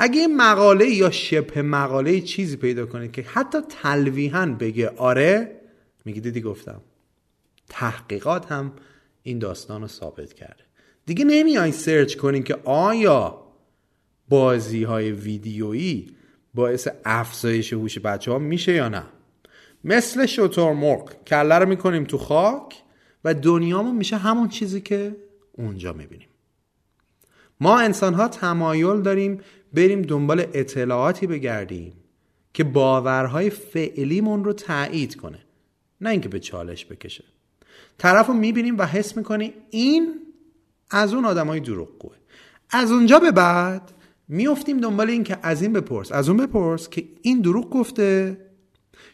اگه 0.00 0.26
مقاله 0.26 0.86
یا 0.86 1.10
شبه 1.10 1.62
مقاله 1.62 2.20
چیزی 2.20 2.56
پیدا 2.56 2.86
کنید 2.86 3.12
که 3.12 3.22
حتی 3.22 3.58
تلویحا 3.68 4.46
بگه 4.46 4.88
آره 4.88 5.60
میگی 6.04 6.20
دیدی 6.20 6.40
گفتم. 6.40 6.80
تحقیقات 7.68 8.52
هم 8.52 8.72
این 9.22 9.38
داستان 9.38 9.80
رو 9.80 9.86
ثابت 9.86 10.32
کرده. 10.32 10.64
دیگه 11.06 11.24
نمیای 11.24 11.72
سرچ 11.72 12.16
کنین 12.16 12.42
که 12.42 12.58
آیا 12.64 13.44
بازی 14.28 14.82
های 14.82 15.12
ویدیویی 15.12 16.16
باعث 16.54 16.88
افزایش 17.04 17.72
هوش 17.72 17.98
بچه 17.98 18.32
ها 18.32 18.38
میشه 18.38 18.72
یا 18.72 18.88
نه. 18.88 19.02
مثل 19.84 20.26
شطور 20.26 20.72
مرغ 20.72 21.24
کله 21.24 21.54
رو 21.54 21.68
می‌کنیم 21.68 22.04
تو 22.04 22.18
خاک 22.18 22.82
و 23.24 23.34
دنیامون 23.34 23.96
میشه 23.96 24.16
همون 24.16 24.48
چیزی 24.48 24.80
که 24.80 25.16
اونجا 25.52 25.92
می‌بینیم. 25.92 26.28
ما 27.60 27.80
انسان 27.80 28.14
ها 28.14 28.28
تمایل 28.28 29.00
داریم 29.00 29.40
بریم 29.72 30.02
دنبال 30.02 30.46
اطلاعاتی 30.52 31.26
بگردیم 31.26 31.92
که 32.54 32.64
باورهای 32.64 33.50
فعلیمون 33.50 34.44
رو 34.44 34.52
تایید 34.52 35.16
کنه 35.16 35.38
نه 36.00 36.10
اینکه 36.10 36.28
به 36.28 36.40
چالش 36.40 36.86
بکشه. 36.86 37.24
طرف 37.98 38.26
رو 38.26 38.34
می‌بینیم 38.34 38.78
و 38.78 38.82
حس 38.82 39.16
می‌کنیم 39.16 39.52
این 39.70 40.14
از 40.90 41.14
اون 41.14 41.24
آدم 41.24 41.46
های 41.46 41.60
دروغگوه. 41.60 42.14
از 42.70 42.92
اونجا 42.92 43.18
به 43.18 43.30
بعد 43.30 43.92
میفتیم 44.28 44.80
دنبال 44.80 45.10
این 45.10 45.24
که 45.24 45.38
از 45.42 45.62
این 45.62 45.72
بپرس 45.72 46.12
از 46.12 46.28
اون 46.28 46.38
بپرس 46.38 46.88
که 46.88 47.04
این 47.22 47.40
دروغ 47.40 47.70
گفته 47.70 48.38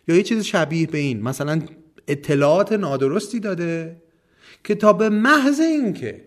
یا 0.09 0.17
یه 0.17 0.23
چیز 0.23 0.45
شبیه 0.45 0.87
به 0.87 0.99
این 0.99 1.23
مثلا 1.23 1.63
اطلاعات 2.09 2.73
نادرستی 2.73 3.41
داده 3.41 4.03
که 4.65 4.75
تا 4.75 4.93
به 4.93 5.09
محض 5.09 5.61
اینکه 5.61 6.25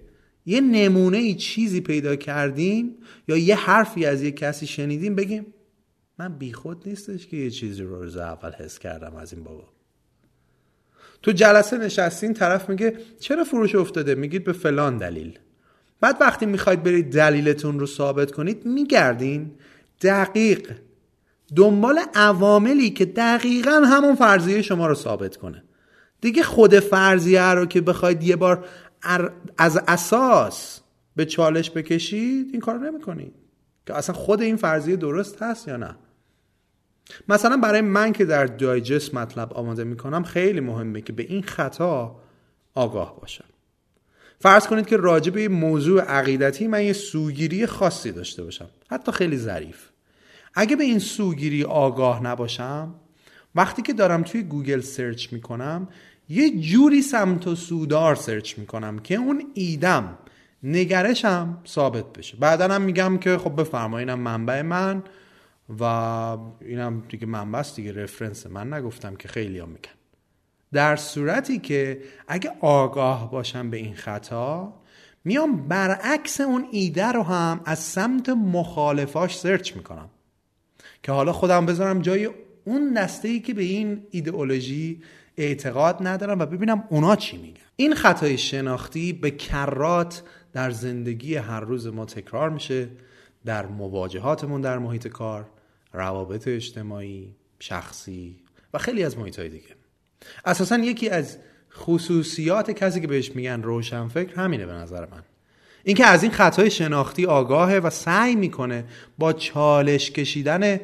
یه 0.47 0.61
نمونه 0.61 1.17
ای 1.17 1.35
چیزی 1.35 1.81
پیدا 1.81 2.15
کردیم 2.15 2.95
یا 3.27 3.37
یه 3.37 3.55
حرفی 3.55 4.05
از 4.05 4.21
یه 4.21 4.31
کسی 4.31 4.67
شنیدیم 4.67 5.15
بگیم 5.15 5.53
من 6.19 6.37
بیخود 6.37 6.83
نیستش 6.85 7.27
که 7.27 7.37
یه 7.37 7.49
چیزی 7.49 7.83
رو 7.83 8.01
روز 8.01 8.17
اول 8.17 8.51
حس 8.51 8.79
کردم 8.79 9.15
از 9.15 9.33
این 9.33 9.43
بابا. 9.43 9.63
تو 11.21 11.31
جلسه 11.31 11.77
نشستین 11.77 12.33
طرف 12.33 12.69
میگه 12.69 12.97
چرا 13.19 13.43
فروش 13.43 13.75
افتاده؟ 13.75 14.15
میگید 14.15 14.43
به 14.43 14.53
فلان 14.53 14.97
دلیل. 14.97 15.39
بعد 16.01 16.17
وقتی 16.21 16.45
می‌خواید 16.45 16.83
برید 16.83 17.11
دلیلتون 17.11 17.79
رو 17.79 17.85
ثابت 17.85 18.31
کنید 18.31 18.65
میگردین 18.65 19.51
دقیق. 20.01 20.71
دنبال 21.55 21.99
عواملی 22.15 22.89
که 22.89 23.05
دقیقا 23.05 23.71
همون 23.71 24.15
فرضیه 24.15 24.61
شما 24.61 24.87
رو 24.87 24.95
ثابت 24.95 25.37
کنه. 25.37 25.63
دیگه 26.21 26.43
خود 26.43 26.79
فرضیه 26.79 27.41
رو 27.41 27.65
که 27.65 27.81
بخواید 27.81 28.23
یه 28.23 28.35
بار 28.35 28.65
از 29.57 29.79
اساس 29.87 30.79
به 31.15 31.25
چالش 31.25 31.71
بکشید 31.71 32.49
این 32.51 32.61
کار 32.61 32.79
نمی‌کنید. 32.79 33.33
که 33.85 33.93
اصلا 33.93 34.15
خود 34.15 34.41
این 34.41 34.55
فرضیه 34.55 34.95
درست 34.95 35.41
هست 35.41 35.67
یا 35.67 35.77
نه؟ 35.77 35.95
مثلا 37.29 37.57
برای 37.57 37.81
من 37.81 38.13
که 38.13 38.25
در 38.25 38.45
Digest 38.45 39.13
مطلب 39.13 39.53
آماده 39.53 39.83
می‌کنم 39.83 40.23
خیلی 40.23 40.59
مهمه 40.59 41.01
که 41.01 41.13
به 41.13 41.23
این 41.23 41.43
خطا 41.43 42.19
آگاه 42.73 43.19
باشم. 43.21 43.45
فرض 44.39 44.67
کنید 44.67 44.85
که 44.85 44.97
راجع 44.97 45.31
به 45.31 45.47
موضوع 45.47 46.01
عقیدتی 46.01 46.67
من 46.67 46.83
یه 46.83 46.93
سوگیری 46.93 47.65
خاصی 47.65 48.11
داشته 48.11 48.43
باشم. 48.43 48.69
حتی 48.89 49.11
خیلی 49.11 49.37
ظریف. 49.37 49.89
اگه 50.53 50.75
به 50.75 50.83
این 50.83 50.99
سوگیری 50.99 51.63
آگاه 51.63 52.23
نباشم 52.23 52.95
وقتی 53.55 53.81
که 53.81 53.93
دارم 53.93 54.23
توی 54.23 54.43
گوگل 54.43 54.81
search 54.81 55.33
می‌کنم 55.33 55.87
یه 56.29 56.59
جوری 56.59 57.01
سمت 57.01 57.47
و 57.47 57.55
سودار 57.55 58.15
سرچ 58.15 58.57
می‌کنم 58.57 58.99
که 58.99 59.15
اون 59.15 59.51
ایدم 59.53 60.17
نگرشم 60.63 61.57
ثابت 61.67 62.13
بشه. 62.13 62.37
بعدا 62.37 62.67
هم 62.67 62.81
میگم 62.81 63.17
که 63.17 63.37
خب 63.37 63.61
بفرمایینم 63.61 64.19
منبع 64.19 64.61
من 64.61 65.03
و 65.79 65.83
اینم 66.61 67.03
دیگه 67.09 67.25
منبع 67.25 67.59
است 67.59 67.75
دیگه 67.75 68.03
رفرنس 68.03 68.47
من 68.47 68.73
نگفتم 68.73 69.15
که 69.15 69.27
خیلی 69.27 69.59
هم 69.59 69.69
میگن. 69.69 69.91
در 70.73 70.95
صورتی 70.95 71.59
که 71.59 72.01
اگه 72.27 72.51
آگاه 72.61 73.31
باشم 73.31 73.69
به 73.69 73.77
این 73.77 73.95
خطا 73.95 74.73
میام 75.25 75.67
برعکس 75.67 76.41
اون 76.41 76.67
ایده 76.71 77.05
رو 77.05 77.23
هم 77.23 77.61
از 77.65 77.79
سمت 77.79 78.29
مخالفاش 78.29 79.37
سرچ 79.37 79.75
می‌کنم. 79.75 80.09
که 81.03 81.11
حالا 81.11 81.33
خودم 81.33 81.65
بذارم 81.65 82.01
جای 82.01 82.29
اون 82.65 82.93
دسته 82.93 83.27
ای 83.27 83.39
که 83.39 83.53
به 83.53 83.63
این 83.63 84.03
ایدئولوژی 84.11 85.01
اعتقاد 85.37 85.97
ندارم 86.07 86.39
و 86.39 86.45
ببینم 86.45 86.83
اونا 86.89 87.15
چی 87.15 87.37
میگن. 87.37 87.61
این 87.75 87.95
خطای 87.95 88.37
شناختی 88.37 89.13
به 89.13 89.31
کرات 89.31 90.23
در 90.53 90.71
زندگی 90.71 91.35
هر 91.35 91.59
روز 91.59 91.87
ما 91.87 92.05
تکرار 92.05 92.49
میشه 92.49 92.89
در 93.45 93.65
مواجهاتمون 93.65 94.61
در 94.61 94.77
محیط 94.77 95.07
کار 95.07 95.49
روابط 95.93 96.47
اجتماعی 96.47 97.35
شخصی 97.59 98.39
و 98.73 98.77
خیلی 98.77 99.03
از 99.03 99.17
محیط 99.17 99.39
های 99.39 99.49
دیگه. 99.49 99.75
اساسا 100.45 100.77
یکی 100.77 101.09
از 101.09 101.37
خصوصیات 101.73 102.71
کسی 102.71 103.01
که 103.01 103.07
بهش 103.07 103.35
میگن 103.35 103.61
روشنفکر 103.61 104.35
همینه 104.35 104.65
به 104.65 104.73
نظر 104.73 105.05
من. 105.05 105.23
اینکه 105.83 106.05
از 106.05 106.23
این 106.23 106.31
خطای 106.31 106.69
شناختی 106.71 107.25
آگاهه 107.25 107.75
و 107.75 107.89
سعی 107.89 108.35
می‌کنه 108.35 108.85
با 109.17 109.33
چالش 109.33 110.11
کشیدن 110.11 110.79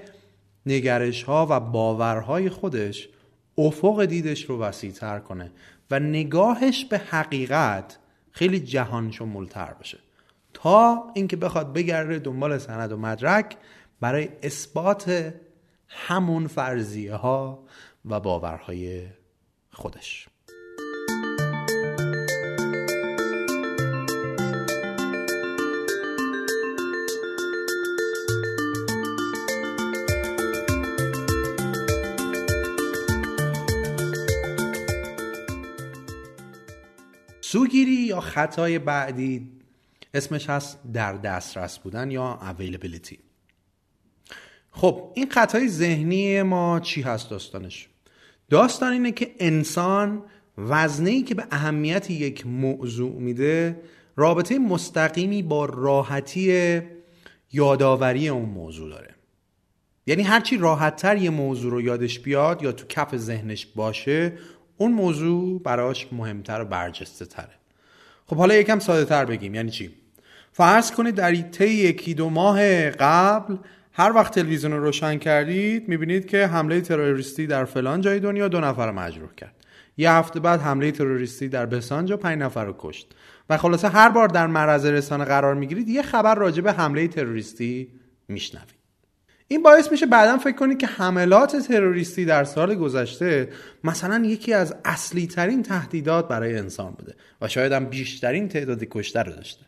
نگرش 0.66 1.24
ها 1.24 1.48
و 1.50 1.60
باورهای 1.60 2.50
خودش 2.50 3.10
افق 3.58 4.06
دیدش 4.06 4.46
رو 4.46 4.60
وسیعتر 4.60 5.20
کنه 5.20 5.52
و 5.92 6.00
نگاهش 6.00 6.86
به 6.86 6.98
حقیقت 6.98 7.98
خیلی 8.32 8.60
جهان 8.60 9.12
شمولتر 9.12 9.74
باشه. 9.74 10.00
تا 10.54 11.12
اینکه 11.14 11.36
بخواد 11.36 11.74
بگرده 11.74 12.20
دنبال 12.20 12.58
سند 12.58 12.92
و 12.92 12.98
مدرک 12.98 13.58
برای 14.00 14.30
اثبات 14.44 15.34
همون 15.88 16.48
فرضیه 16.48 17.16
ها 17.16 17.64
و 18.06 18.20
باورهای 18.20 19.08
خودش. 19.72 20.28
سوگیری 37.54 37.92
یا 37.92 38.20
خطای 38.20 38.80
بعدی؟ 38.80 39.52
اسمش 40.14 40.50
هست 40.50 40.80
در 40.94 41.14
دسترس 41.14 41.80
بودن 41.80 42.12
یا 42.12 42.40
availability. 42.42 43.18
خب 44.72 45.12
این 45.16 45.30
خطای 45.30 45.68
ذهنی 45.68 46.42
ما 46.42 46.80
چی 46.80 47.02
هست 47.02 47.30
داستانش؟ 47.30 47.88
داستان 48.50 48.94
اینه 48.94 49.12
که 49.12 49.36
انسان 49.40 50.24
وزنه 50.58 51.22
که 51.22 51.36
به 51.36 51.48
اهمیت 51.52 52.12
یک 52.12 52.48
موضوع 52.48 53.12
میده 53.12 53.82
رابطه 54.16 54.60
مستقیمی 54.60 55.44
با 55.44 55.66
راحتی 55.66 56.82
یادآوری 57.52 58.30
اون 58.30 58.50
موضوع 58.50 58.90
داره. 58.90 59.16
یعنی 60.08 60.24
هرچی 60.24 60.58
راحتتر 60.58 61.18
یه 61.18 61.30
موضوع 61.30 61.72
رو 61.72 61.82
یادش 61.82 62.20
بیاد 62.20 62.64
یا 62.64 62.72
تو 62.72 62.86
کف 62.90 63.18
ذهنش 63.18 63.66
باشه 63.66 64.34
اون 64.78 64.92
موضوع 64.92 65.62
براش 65.62 66.08
مهمتر 66.12 66.62
و 66.62 66.66
برجسته 66.66 67.26
تره 67.26 67.54
خب 68.26 68.36
حالا 68.36 68.56
یکم 68.56 68.80
ساده 68.80 69.06
تر 69.06 69.26
بگیم. 69.26 69.56
یعنی 69.56 69.72
چی؟ 69.72 69.90
فرض 70.52 70.92
کنید 70.92 71.16
در 71.16 71.36
طی 71.36 71.70
یکی 71.70 72.14
دو 72.14 72.30
ماه 72.30 72.90
قبل 72.90 73.58
هر 73.94 74.12
وقت 74.12 74.36
تلویزیون 74.36 74.74
رو 74.74 74.84
روشن 74.84 75.18
کردید 75.18 75.90
می‌بینید 75.90 76.26
که 76.26 76.48
حمله 76.48 76.82
تروریستی 76.82 77.48
در 77.48 77.66
فلان 77.66 78.02
جای 78.02 78.20
دنیا 78.20 78.48
دو 78.48 78.60
نفر 78.60 78.88
رو 78.88 78.94
مجروح 78.94 79.34
کرد. 79.34 79.56
یه 79.98 80.12
هفته 80.12 80.40
بعد 80.40 80.62
حمله 80.62 80.92
تروریستی 80.92 81.50
در 81.50 81.66
بسانجا 81.66 82.18
پنج 82.18 82.40
نفر 82.40 82.66
رو 82.66 82.76
کشت. 82.78 83.16
و 83.50 83.58
خلاصه 83.58 83.88
هر 83.88 84.10
بار 84.10 84.28
در 84.28 84.48
معرض 84.48 84.86
رسانه 84.86 85.26
قرار 85.26 85.56
می‌گیرید 85.56 85.90
یه 85.90 86.02
خبر 86.02 86.36
راجع 86.36 86.62
به 86.62 86.72
حمله 86.72 87.08
تروریستی 87.08 87.88
میشنوید. 88.28 88.83
این 89.48 89.64
باعث 89.64 89.92
میشه 89.92 90.06
بعدا 90.06 90.38
فکر 90.38 90.56
کنید 90.56 90.78
که 90.78 90.88
حملات 90.88 91.56
تروریستی 91.56 92.26
در 92.26 92.44
سال 92.44 92.76
گذشته 92.76 93.50
مثلا 93.84 94.26
یکی 94.26 94.54
از 94.54 94.76
اصلی 94.86 95.28
ترین 95.28 95.64
تهدیدات 95.64 96.28
برای 96.28 96.58
انسان 96.58 96.92
بوده 96.92 97.16
و 97.42 97.48
شاید 97.48 97.72
هم 97.72 97.86
بیشترین 97.86 98.48
تعداد 98.48 98.84
کشته 98.84 99.24
رو 99.24 99.32
داشته. 99.32 99.66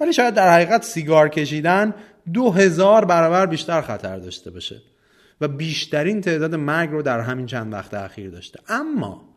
ولی 0.00 0.12
شاید 0.12 0.34
در 0.34 0.52
حقیقت 0.52 0.84
سیگار 0.84 1.28
کشیدن 1.28 1.94
دو 2.32 2.50
هزار 2.50 3.04
برابر 3.04 3.46
بیشتر 3.46 3.80
خطر 3.80 4.18
داشته 4.18 4.50
باشه 4.50 4.82
و 5.40 5.48
بیشترین 5.48 6.20
تعداد 6.20 6.54
مرگ 6.54 6.90
رو 6.90 7.02
در 7.02 7.20
همین 7.20 7.46
چند 7.46 7.72
وقت 7.72 7.94
اخیر 7.94 8.30
داشته. 8.30 8.60
اما 8.68 9.30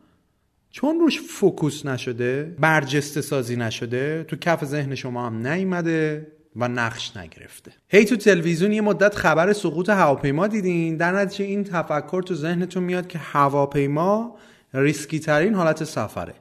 چون 0.70 1.00
روش 1.00 1.20
فوکوس 1.20 1.86
نشده 1.86 2.56
برجسته 2.58 3.20
سازی 3.20 3.56
نشده 3.56 4.24
تو 4.28 4.36
کف 4.36 4.64
ذهن 4.64 4.94
شما 4.94 5.26
هم 5.26 5.46
نیومده 5.46 6.26
و 6.56 6.68
نقش 6.68 7.16
نگرفته. 7.16 7.72
هی 7.88 8.04
تو 8.04 8.16
تلویزیون 8.16 8.72
یه 8.72 8.80
مدت 8.80 9.14
خبر 9.14 9.52
سقوط 9.52 9.88
هواپیما 9.88 10.46
دیدین. 10.46 10.96
در 10.96 11.12
نتیجه 11.12 11.44
این 11.44 11.64
تفکر 11.64 12.22
تو 12.22 12.34
ذهنتون 12.34 12.82
میاد 12.82 13.06
که 13.06 13.18
هواپیما 13.18 14.36
ریسکی 14.74 15.18
ترین 15.18 15.54
حالت 15.54 15.84
سفره. 15.84 16.34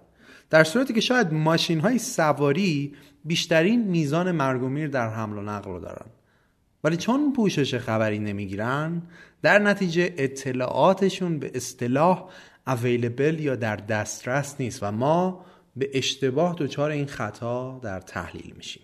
در 0.49 0.63
صورتی 0.63 0.93
که 0.93 1.01
شاید 1.01 1.33
ماشین 1.33 1.79
های 1.79 1.99
سواری 1.99 2.93
بیشترین 3.25 3.87
میزان 3.87 4.31
مرگ 4.31 4.63
و 4.63 4.69
میر 4.69 4.87
در 4.87 5.09
حمل 5.09 5.37
و 5.37 5.41
نقل 5.41 5.71
رو 5.71 5.79
دارن. 5.79 6.05
ولی 6.83 6.97
چون 6.97 7.33
پوشش 7.33 7.75
خبری 7.75 8.19
نمی‌گیرن 8.19 9.01
در 9.41 9.59
نتیجه 9.59 10.13
اطلاعاتشون 10.17 11.39
به 11.39 11.51
اصطلاح 11.55 12.29
اویلیبل 12.67 13.39
یا 13.39 13.55
در 13.55 13.75
دسترس 13.75 14.55
نیست 14.59 14.83
و 14.83 14.91
ما 14.91 15.45
به 15.75 15.89
اشتباه 15.93 16.55
دچار 16.59 16.91
این 16.91 17.05
خطا 17.05 17.79
در 17.83 17.99
تحلیل 17.99 18.53
میشیم. 18.57 18.83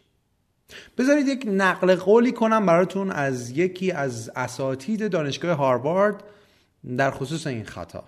بذارید 0.97 1.27
یک 1.27 1.45
نقل 1.47 1.95
قولی 1.95 2.31
کنم 2.31 2.65
براتون 2.65 3.11
از 3.11 3.51
یکی 3.51 3.91
از 3.91 4.31
اساتید 4.35 5.11
دانشگاه 5.11 5.57
هاروارد 5.57 6.23
در 6.97 7.11
خصوص 7.11 7.47
این 7.47 7.65
خطا. 7.65 8.03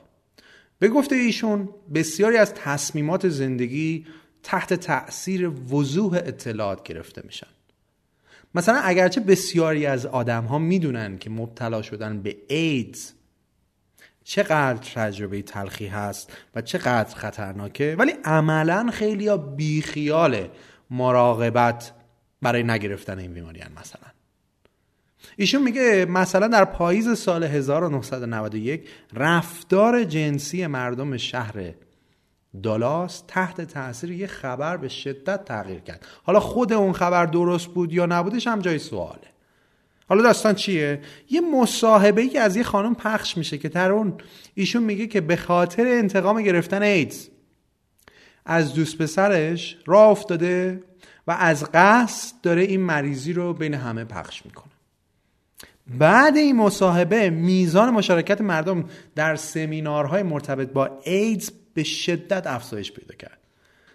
به 0.79 0.87
گفته 0.87 1.15
ایشون 1.15 1.69
بسیاری 1.93 2.37
از 2.37 2.53
تصمیمات 2.53 3.29
زندگی 3.29 4.05
تحت 4.43 4.73
تأثیر 4.73 5.49
وضوح 5.49 6.13
اطلاعات 6.13 6.83
گرفته 6.83 7.21
میشن. 7.25 7.47
مثلا 8.55 8.79
اگرچه 8.79 9.21
بسیاری 9.21 9.85
از 9.85 10.05
آدم 10.05 10.43
ها 10.43 10.59
می‌دونن 10.59 11.17
که 11.17 11.29
مبتلا 11.29 11.81
شدن 11.81 12.21
به 12.21 12.37
ایدز 12.47 13.11
چقدر 14.23 14.77
تجربه 14.77 15.41
تلخی 15.41 15.87
هست 15.87 16.33
و 16.55 16.61
چقدر 16.61 17.15
خطرناکه 17.15 17.95
ولی 17.99 18.11
عملا 18.23 18.89
خیلی 18.93 19.27
ها 19.27 19.37
بیخیال 19.37 20.47
مراقبت 20.89 21.91
برای 22.41 22.63
نگرفتن 22.63 23.19
این 23.19 23.33
بیماریان 23.33 23.71
مثلا. 23.79 24.11
ایشون 25.37 25.63
میگه 25.63 26.05
مثلا 26.09 26.47
در 26.47 26.65
پاییز 26.65 27.17
سال 27.17 27.43
1991 27.43 28.89
رفتار 29.13 30.03
جنسی 30.03 30.67
مردم 30.67 31.17
شهر 31.17 31.73
دالاس 32.63 33.23
تحت 33.27 33.61
تاثیر 33.61 34.11
یه 34.11 34.27
خبر 34.27 34.77
به 34.77 34.87
شدت 34.87 35.45
تغییر 35.45 35.79
کرد. 35.79 36.05
حالا 36.23 36.39
خود 36.39 36.73
اون 36.73 36.93
خبر 36.93 37.25
درست 37.25 37.67
بود 37.67 37.93
یا 37.93 38.05
نبودش 38.05 38.47
هم 38.47 38.59
جای 38.59 38.79
سواله. 38.79 39.31
حالا 40.09 40.23
داستان 40.23 40.55
چیه؟ 40.55 41.01
یه 41.29 41.41
مصاحبه 41.41 42.21
ای 42.21 42.37
از 42.37 42.55
یه 42.55 42.63
خانم 42.63 42.95
پخش 42.95 43.37
میشه 43.37 43.57
که 43.57 43.69
در 43.69 43.91
اون 43.91 44.13
ایشون 44.55 44.83
میگه 44.83 45.07
که 45.07 45.21
به 45.21 45.35
خاطر 45.35 45.87
انتقام 45.87 46.41
گرفتن 46.41 46.81
ایدز 46.81 47.27
از 48.45 48.73
دوست 48.73 48.97
پسرش 48.97 49.77
راه 49.85 50.09
افتاده 50.09 50.83
و 51.27 51.31
از 51.31 51.65
قصد 51.73 52.35
داره 52.43 52.61
این 52.61 52.81
مریضی 52.81 53.33
رو 53.33 53.53
بین 53.53 53.73
همه 53.73 54.05
پخش 54.05 54.45
می‌کنه. 54.45 54.71
بعد 55.87 56.37
این 56.37 56.55
مصاحبه 56.55 57.29
میزان 57.29 57.89
مشارکت 57.89 58.41
مردم 58.41 58.85
در 59.15 59.35
سمینارهای 59.35 60.23
مرتبط 60.23 60.69
با 60.69 60.99
ایدز 61.03 61.51
به 61.73 61.83
شدت 61.83 62.47
افزایش 62.47 62.91
پیدا 62.91 63.15
کرد. 63.15 63.37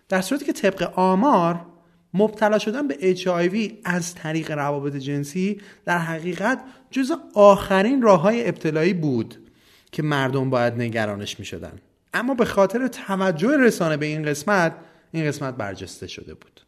در 0.09 0.21
صورتی 0.21 0.45
که 0.45 0.53
طبق 0.53 0.93
آمار 0.99 1.67
مبتلا 2.15 2.59
شدن 2.59 2.89
به 2.89 3.15
HIV 3.15 3.73
از 3.85 4.15
طریق 4.15 4.51
روابط 4.51 4.97
جنسی 4.97 5.61
در 5.85 5.99
حقیقت 5.99 6.61
جز 6.91 7.12
آخرین 7.35 8.03
راه 8.03 8.21
های 8.21 8.49
ابتلایی 8.49 8.93
بود 8.93 9.51
که 9.93 10.03
مردم 10.03 10.51
باید 10.51 10.75
نگرانش 10.75 11.39
می 11.39 11.45
شدن. 11.45 11.73
اما 12.15 12.35
به 12.35 12.45
خاطر 12.45 12.89
توجه 12.89 13.57
رسانه 13.57 13.97
به 13.97 14.07
این 14.07 14.23
قسمت 14.23 14.75
این 15.12 15.27
قسمت 15.27 15.55
برجسته 15.55 16.07
شده 16.07 16.35
بود. 16.35 16.66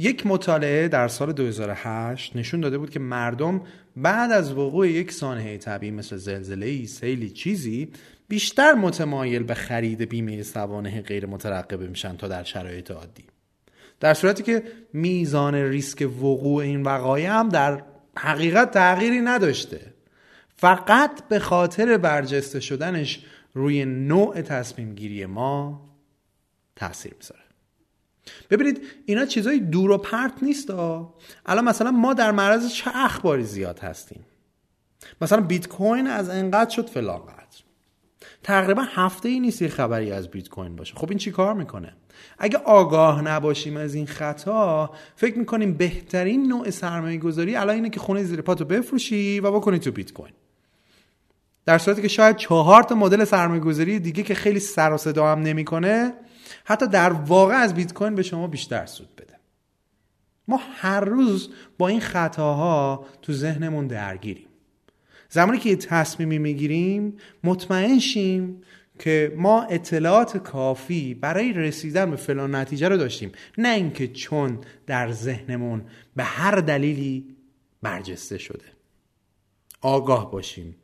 یک 0.00 0.26
مطالعه 0.26 0.88
در 0.88 1.08
سال 1.08 1.32
2008 1.32 2.36
نشون 2.36 2.60
داده 2.60 2.78
بود 2.78 2.90
که 2.90 2.98
مردم 2.98 3.60
بعد 3.96 4.32
از 4.32 4.52
وقوع 4.52 4.88
یک 4.88 5.12
سانحه 5.12 5.58
طبیعی 5.58 5.92
مثل 5.92 6.16
زلزله 6.16 6.86
سیلی 6.86 7.30
چیزی 7.30 7.88
بیشتر 8.28 8.72
متمایل 8.72 9.42
به 9.42 9.54
خرید 9.54 10.02
بیمه 10.02 10.42
سوانه 10.42 11.02
غیر 11.02 11.26
مترقبه 11.26 11.86
میشن 11.86 12.16
تا 12.16 12.28
در 12.28 12.42
شرایط 12.42 12.90
عادی. 12.90 13.24
در 14.00 14.14
صورتی 14.14 14.42
که 14.42 14.62
میزان 14.92 15.54
ریسک 15.54 16.02
وقوع 16.02 16.62
این 16.62 16.82
وقایع 16.82 17.30
هم 17.30 17.48
در 17.48 17.82
حقیقت 18.16 18.70
تغییری 18.70 19.20
نداشته. 19.20 19.80
فقط 20.56 21.28
به 21.28 21.38
خاطر 21.38 21.96
برجسته 21.96 22.60
شدنش 22.60 23.24
روی 23.54 23.84
نوع 23.84 24.42
تصمیم 24.42 24.94
گیری 24.94 25.26
ما 25.26 25.88
تاثیر 26.76 27.14
می‌ذاره. 27.18 27.47
ببینید 28.50 28.82
اینا 29.06 29.24
چیزای 29.24 29.58
دور 29.58 29.90
و 29.90 29.98
پرت 29.98 30.32
نیست 30.42 30.70
الان 30.70 31.64
مثلا 31.64 31.90
ما 31.90 32.14
در 32.14 32.30
معرض 32.30 32.72
چه 32.72 32.90
اخباری 32.94 33.44
زیاد 33.44 33.78
هستیم؟ 33.78 34.24
مثلا 35.20 35.40
بیت 35.40 35.68
کوین 35.68 36.06
از 36.06 36.28
انقدر 36.28 36.70
شد 36.70 36.88
فلان 36.88 37.18
قدر. 37.18 37.62
تقریبا 38.42 38.82
هفته 38.82 39.28
ای 39.28 39.40
نیست 39.40 39.68
خبری 39.68 40.12
از 40.12 40.28
بیت 40.28 40.48
کوین 40.48 40.76
باشه. 40.76 40.94
خب 40.94 41.08
این 41.08 41.18
چی 41.18 41.30
کار 41.30 41.54
می‌کنه؟ 41.54 41.92
اگه 42.38 42.58
آگاه 42.58 43.22
نباشیم 43.22 43.76
از 43.76 43.94
این 43.94 44.06
خطا 44.06 44.90
فکر 45.16 45.38
می‌کنیم 45.38 45.74
بهترین 45.74 46.48
نوع 46.48 46.70
سرمایه 46.70 47.18
گذاری 47.18 47.56
الان 47.56 47.74
اینه 47.74 47.90
که 47.90 48.00
خونه 48.00 48.22
زیر 48.22 48.40
پاتو 48.40 48.64
بفروشی 48.64 49.40
و 49.40 49.50
بکنی 49.52 49.78
تو 49.78 49.92
بیت 49.92 50.12
کوین 50.12 50.32
در 51.66 51.78
صورتی 51.78 52.02
که 52.02 52.08
شاید 52.08 52.36
چهار 52.36 52.82
تا 52.82 52.94
مدل 52.94 53.24
سرمایه 53.24 53.60
گذاری 53.60 53.98
دیگه 53.98 54.22
که 54.22 54.34
خیلی 54.34 54.60
سر 54.60 54.92
و 54.92 54.96
صدا 54.96 55.32
هم 55.32 55.40
نمی‌کنه 55.40 56.14
حتی 56.68 56.86
در 56.86 57.12
واقع 57.12 57.54
از 57.54 57.74
بیت 57.74 57.92
کوین 57.92 58.14
به 58.14 58.22
شما 58.22 58.46
بیشتر 58.46 58.86
سود 58.86 59.16
بده. 59.16 59.34
ما 60.48 60.60
هر 60.72 61.00
روز 61.00 61.50
با 61.78 61.88
این 61.88 62.00
خطاها 62.00 63.06
تو 63.22 63.32
ذهنمون 63.32 63.86
درگیریم. 63.86 64.48
زمانی 65.28 65.58
که 65.58 65.70
یه 65.70 65.76
تصمیمی 65.76 66.38
می‌گیریم 66.38 67.16
مطمئن 67.44 67.98
شیم 67.98 68.60
که 68.98 69.32
ما 69.36 69.62
اطلاعات 69.62 70.36
کافی 70.36 71.14
برای 71.14 71.52
رسیدن 71.52 72.10
به 72.10 72.16
فلان 72.16 72.54
نتیجه 72.54 72.88
رو 72.88 72.96
داشتیم. 72.96 73.32
نه 73.58 73.68
اینکه 73.68 74.08
چون 74.08 74.58
در 74.86 75.12
ذهنمون 75.12 75.84
به 76.16 76.24
هر 76.24 76.54
دلیلی 76.54 77.36
برجسته 77.82 78.38
شده. 78.38 78.64
آگاه 79.80 80.30
باشیم 80.30 80.76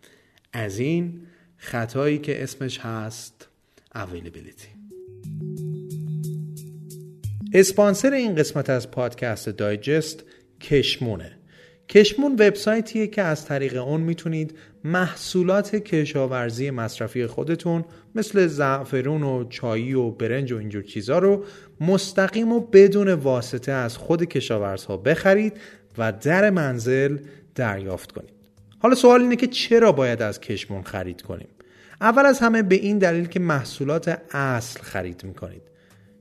از 0.52 0.78
این 0.78 1.26
خطایی 1.56 2.18
که 2.18 2.42
اسمش 2.42 2.78
هست 2.78 3.48
availability. 3.94 4.74
اسپانسر 7.56 8.12
این 8.12 8.34
قسمت 8.34 8.70
از 8.70 8.90
پادکست 8.90 9.48
دایجست 9.48 10.24
کشمونه. 10.60 11.38
کشمون 11.88 12.32
وبسایتیه 12.32 13.06
که 13.06 13.22
از 13.22 13.46
طریق 13.46 13.82
اون 13.86 14.00
می‌تونید 14.00 14.58
محصولات 14.84 15.76
کشاورزی 15.76 16.70
مصرفی 16.70 17.26
خودتون 17.26 17.84
مثل 18.14 18.46
زعفرون 18.46 19.22
و 19.22 19.48
چایی 19.48 19.94
و 19.94 20.10
برنج 20.10 20.52
و 20.52 20.58
اینجور 20.58 20.82
چیزا 20.82 21.18
رو 21.18 21.44
مستقیم 21.80 22.52
و 22.52 22.60
بدون 22.60 23.08
واسطه 23.08 23.72
از 23.72 23.96
خود 23.96 24.24
کشاورزها 24.24 24.96
بخرید 24.96 25.56
و 25.98 26.12
در 26.12 26.50
منزل 26.50 27.18
دریافت 27.54 28.12
کنید. 28.12 28.34
حالا 28.78 28.94
سوال 28.94 29.20
اینه 29.20 29.36
که 29.36 29.46
چرا 29.46 29.92
باید 29.92 30.22
از 30.22 30.40
کشمون 30.40 30.82
خرید 30.82 31.22
کنیم؟ 31.22 31.48
اول 32.00 32.26
از 32.26 32.38
همه 32.38 32.62
به 32.62 32.74
این 32.74 32.98
دلیل 32.98 33.26
که 33.26 33.40
محصولات 33.40 34.20
اصل 34.30 34.80
خرید 34.82 35.24
می‌کنید. 35.24 35.73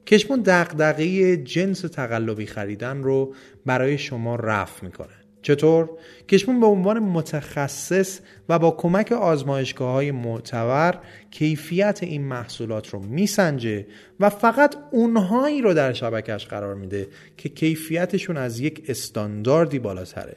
کشمون 0.07 0.41
دقدقه 0.41 1.37
جنس 1.37 1.81
تقلبی 1.81 2.45
خریدن 2.45 3.03
رو 3.03 3.33
برای 3.65 3.97
شما 3.97 4.35
رفع 4.35 4.85
می‌کنه 4.85 5.13
چطور؟ 5.41 5.89
کشمون 6.29 6.59
به 6.59 6.65
عنوان 6.65 6.99
متخصص 6.99 8.19
و 8.49 8.59
با 8.59 8.71
کمک 8.71 9.11
آزمایشگاه 9.11 9.91
های 9.91 10.11
معتبر 10.11 10.99
کیفیت 11.31 11.99
این 12.01 12.21
محصولات 12.21 12.89
رو 12.89 12.99
میسنجه 12.99 13.87
و 14.19 14.29
فقط 14.29 14.75
اونهایی 14.91 15.61
رو 15.61 15.73
در 15.73 15.93
شبکش 15.93 16.47
قرار 16.47 16.75
میده 16.75 17.07
که 17.37 17.49
کیفیتشون 17.49 18.37
از 18.37 18.59
یک 18.59 18.85
استانداردی 18.87 19.79
بالاتره 19.79 20.35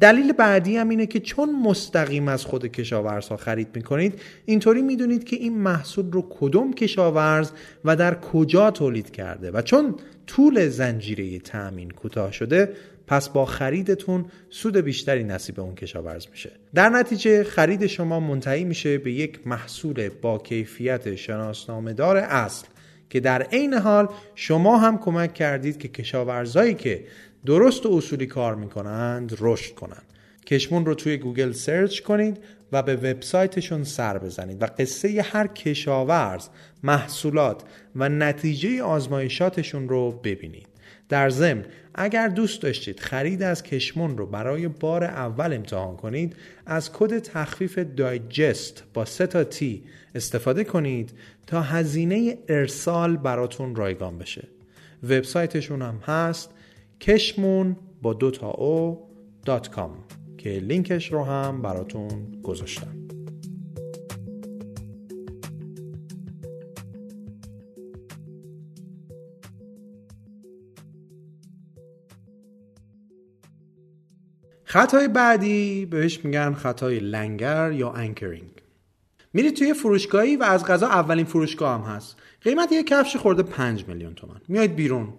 دلیل 0.00 0.32
بعدی 0.32 0.76
هم 0.76 0.88
اینه 0.88 1.06
که 1.06 1.20
چون 1.20 1.62
مستقیم 1.62 2.28
از 2.28 2.44
خود 2.44 2.66
کشاورزها 2.66 3.36
خرید 3.36 3.68
می‌کنید 3.74 4.20
اینطوری 4.44 4.82
می‌دونید 4.82 5.24
که 5.24 5.36
این 5.36 5.58
محصول 5.58 6.12
رو 6.12 6.26
کدوم 6.30 6.72
کشاورز 6.72 7.50
و 7.84 7.96
در 7.96 8.14
کجا 8.14 8.70
تولید 8.70 9.10
کرده 9.10 9.50
و 9.50 9.62
چون 9.62 9.94
طول 10.26 10.68
زنجیره 10.68 11.38
تأمین 11.38 11.90
کوتاه 11.90 12.32
شده 12.32 12.72
پس 13.06 13.28
با 13.28 13.44
خریدتون 13.44 14.24
سود 14.50 14.76
بیشتری 14.76 15.24
نصیب 15.24 15.60
اون 15.60 15.74
کشاورز 15.74 16.26
میشه. 16.30 16.50
در 16.74 16.88
نتیجه 16.88 17.44
خرید 17.44 17.86
شما 17.86 18.20
منتهی 18.20 18.64
میشه 18.64 18.98
به 18.98 19.12
یک 19.12 19.46
محصول 19.46 20.08
با 20.08 20.38
کیفیت 20.38 21.14
شناسنامهدار 21.14 22.16
اصل 22.16 22.66
که 23.10 23.20
در 23.20 23.42
عین 23.42 23.74
حال 23.74 24.08
شما 24.34 24.78
هم 24.78 24.98
کمک 24.98 25.34
کردید 25.34 25.78
که 25.78 25.88
کشاورزایی 25.88 26.74
که 26.74 27.04
درست 27.46 27.86
و 27.86 27.96
اصولی 27.96 28.26
کار 28.26 28.54
می‌کنند 28.54 29.36
رشد 29.40 29.74
کنند. 29.74 30.04
کشمون 30.46 30.86
رو 30.86 30.94
توی 30.94 31.16
گوگل 31.16 31.52
search 31.52 32.00
کنید 32.00 32.38
و 32.72 32.82
به 32.82 32.96
وبسایتشون 32.96 33.84
سر 33.84 34.18
بزنید 34.18 34.62
و 34.62 34.66
قصه 34.78 35.22
هر 35.22 35.46
کشاورز 35.46 36.48
محصولات 36.82 37.62
و 37.96 38.08
نتیجه 38.08 38.82
آزمایشاتشون 38.82 39.88
رو 39.88 40.12
ببینید. 40.12 40.66
در 41.08 41.30
ضمن 41.30 41.64
اگر 41.94 42.28
دوست 42.28 42.62
داشتید 42.62 43.00
خرید 43.00 43.42
از 43.42 43.62
کشمون 43.62 44.18
رو 44.18 44.26
برای 44.26 44.68
بار 44.68 45.04
اول 45.04 45.52
امتحان 45.52 45.96
کنید 45.96 46.36
از 46.66 46.92
کد 46.92 47.18
تخفیف 47.18 47.78
Digest 47.78 48.84
با 48.94 49.04
سه 49.04 49.26
تا 49.26 49.44
T 49.44 49.82
استفاده 50.14 50.64
کنید 50.64 51.12
تا 51.46 51.62
هزینه 51.62 52.38
ارسال 52.48 53.16
براتون 53.16 53.74
رایگان 53.74 54.18
بشه. 54.18 54.48
وبسایتشون 55.02 55.82
هم 55.82 56.00
هست. 56.06 56.50
کشمون 57.00 57.76
با 58.02 58.12
دو 58.12 58.30
تا 58.30 58.50
O 58.50 59.08
dot 59.44 59.70
com 59.70 60.04
که 60.38 60.50
لینکش 60.50 61.12
رو 61.12 61.24
هم 61.24 61.62
براتون 61.62 62.32
گذاشتم. 62.42 62.96
خطای 74.64 75.08
بعدی 75.08 75.86
بهش 75.86 76.24
میگن 76.24 76.54
خطای 76.54 76.98
لنگر 76.98 77.72
یا 77.72 77.90
anchoring 77.90 78.62
میرید 79.32 79.56
توی 79.56 79.74
فروشگاهی 79.74 80.36
و 80.36 80.42
از 80.42 80.64
غذا 80.64 80.86
اولین 80.86 81.24
فروشگاه 81.24 81.74
هم 81.74 81.94
هست. 81.94 82.16
قیمت 82.40 82.72
یه 82.72 82.82
کفش 82.82 83.16
خورده 83.16 83.42
5 83.42 83.88
میلیون 83.88 84.14
تومن 84.14 84.40
میاید 84.48 84.76
بیرون. 84.76 85.12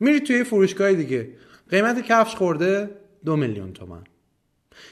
میرید 0.00 0.24
توی 0.24 0.44
فروشگاه 0.44 0.92
دیگه. 0.92 1.32
قیمت 1.70 2.00
کفش 2.00 2.34
خورده 2.34 2.90
دو 3.24 3.36
میلیون 3.36 3.72
تومن. 3.72 4.04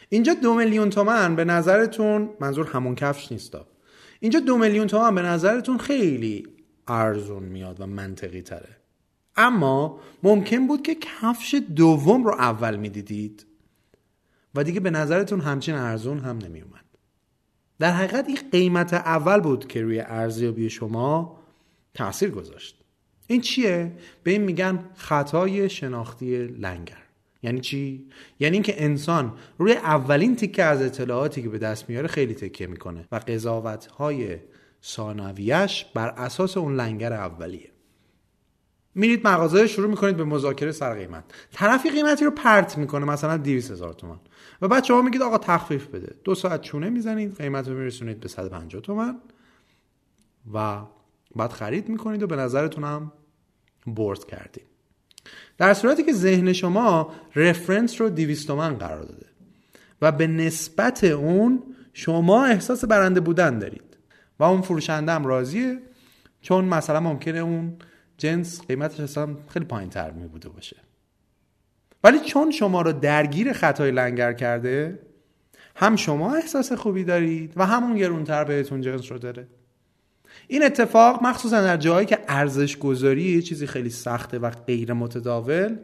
اینجا 0.09 0.35
دو 0.35 0.55
میلیون 0.55 0.91
تومن 0.91 1.37
به 1.37 1.45
نظرتون 1.45 2.31
منظور 2.41 2.67
همون 2.67 2.95
کفش 2.95 3.33
نیستا. 3.33 3.67
اینجا 4.21 4.41
دو 4.41 4.59
میلیون 4.59 4.87
تومن 4.87 5.15
به 5.15 5.23
نظرتون 5.23 5.79
خیلی 5.79 6.47
ارزون 6.89 7.43
میاد 7.43 7.81
و 7.81 7.87
منطقی 7.87 8.43
تره. 8.43 8.77
اما 9.37 10.01
ممکن 10.23 10.67
بود 10.67 10.83
که 10.83 10.95
کفش 10.95 11.55
دوم 11.77 12.25
رو 12.25 12.33
اول 12.33 12.77
می‌دیدید 12.77 13.47
و 14.55 14.65
دیگه 14.65 14.81
به 14.81 14.91
نظرتون 14.91 15.41
همچین 15.41 15.75
ارزون 15.75 16.19
هم 16.19 16.39
نمیومد. 16.39 16.85
در 17.79 17.93
حقیقت 17.93 18.29
این 18.29 18.39
قیمت 18.53 18.95
اول 18.95 19.41
بود 19.41 19.67
که 19.67 19.83
روی 19.83 20.01
ارزیابی 20.01 20.71
شما 20.71 21.41
تاثیر 21.95 22.31
گذاشت. 22.31 22.84
این 23.27 23.41
چیه؟ 23.41 23.93
به 24.23 24.31
این 24.31 24.43
میگن 24.43 24.85
خطای 24.97 25.71
شناختی 25.71 26.47
لنگر. 26.47 27.05
یعنی 27.43 27.61
چی؟ 27.61 28.07
یعنی 28.41 28.57
اینکه 28.57 28.85
انسان 28.85 29.33
روی 29.59 29.73
اولین 29.73 30.37
تیکه 30.37 30.63
از 30.63 30.83
اطلاعاتی 30.83 31.43
که 31.43 31.49
به 31.49 31.59
دست 31.59 31.89
میاره 31.89 32.09
خیلی 32.09 32.35
تکیه 32.35 32.67
می‌کنه 32.67 33.09
و 33.13 33.17
قضاوت 33.17 33.87
های 33.87 34.37
ثانویش 34.85 35.85
بر 35.95 36.09
اساس 36.09 36.57
اون 36.57 36.77
لنگر 36.77 37.13
اولیه. 37.13 37.71
میرید 38.95 39.29
مغازه 39.29 39.67
شروع 39.67 39.91
می‌کنید 39.91 40.17
به 40.17 40.25
مذاکره 40.25 40.73
سر 40.73 40.95
قیمت. 40.95 41.25
طرفی 41.53 41.91
قیمتی 41.91 42.25
رو 42.25 42.31
پرت 42.31 42.79
می‌کنه 42.79 43.05
مثلا 43.05 43.37
200 43.37 43.71
هزار 43.71 43.93
تومن 43.93 44.19
و 44.63 44.69
بعد 44.69 44.85
شما 44.85 45.03
میگید 45.03 45.23
آقا 45.23 45.39
تخفیف 45.39 45.87
بده. 45.87 46.15
دو 46.25 46.35
ساعت 46.35 46.61
چونه 46.61 46.91
می‌زنید 46.91 47.37
قیمت 47.37 47.69
رو 47.69 47.79
میرسونید 47.79 48.21
به 48.21 48.29
150 48.29 48.83
تومن 48.83 49.21
و 50.55 50.81
بعد 51.37 51.53
خرید 51.53 51.89
می‌کنید 51.89 52.23
و 52.23 52.27
به 52.27 52.37
نظرتون 52.37 52.85
هم 52.85 53.13
برد 53.87 54.25
کردیم 54.25 54.65
در 55.59 55.75
صورتی 55.75 56.03
که 56.03 56.13
ذهن 56.13 56.53
شما 56.53 57.13
رفرنس 57.37 58.01
رو 58.01 58.11
200 58.11 58.47
تومن 58.47 58.75
قرار 58.75 59.03
داده 59.03 59.27
و 60.03 60.13
به 60.13 60.27
نسبت 60.27 61.05
اون 61.05 61.63
شما 61.93 62.45
احساس 62.45 62.85
برنده 62.85 63.21
بودن 63.21 63.59
دارید 63.59 63.99
و 64.39 64.45
اون 64.45 64.61
فروشنده 64.61 65.13
هم 65.13 65.27
راضیه 65.27 65.79
چون 66.41 66.65
مثلا 66.65 67.01
ممکنه 67.01 67.39
اون 67.39 67.77
جنس 68.19 68.67
قیمتش 68.67 69.01
اصلا 69.01 69.37
خیلی 69.49 69.65
پایین 69.65 69.91
تر 69.91 70.11
می 70.11 70.27
بوده 70.27 70.49
باشه. 70.49 70.77
ولی 72.05 72.21
چون 72.21 72.51
شما 72.51 72.83
رو 72.83 72.93
درگیر 72.93 73.53
خطای 73.53 73.91
لنگر 73.91 74.33
کرده 74.33 74.99
هم 75.77 75.97
شما 75.97 76.35
احساس 76.35 76.73
خوبی 76.73 77.05
دارید 77.05 77.53
و 77.57 77.67
همون 77.67 77.97
گرونتر 77.97 78.45
بهتون 78.45 78.81
جنس 78.81 79.13
رو 79.13 79.19
داره. 79.19 79.47
این 80.49 80.65
اتفاق 80.65 81.23
مخصوصا 81.23 81.63
در 81.63 81.77
جایی 81.77 82.07
که 82.07 82.19
ارزش 82.29 82.77
گذاری 82.77 83.23
یه 83.23 83.43
چیزی 83.43 83.67
خیلی 83.67 83.91
سخته 83.91 84.39
و 84.39 84.51
غیر 84.51 84.93
متداول 84.93 85.77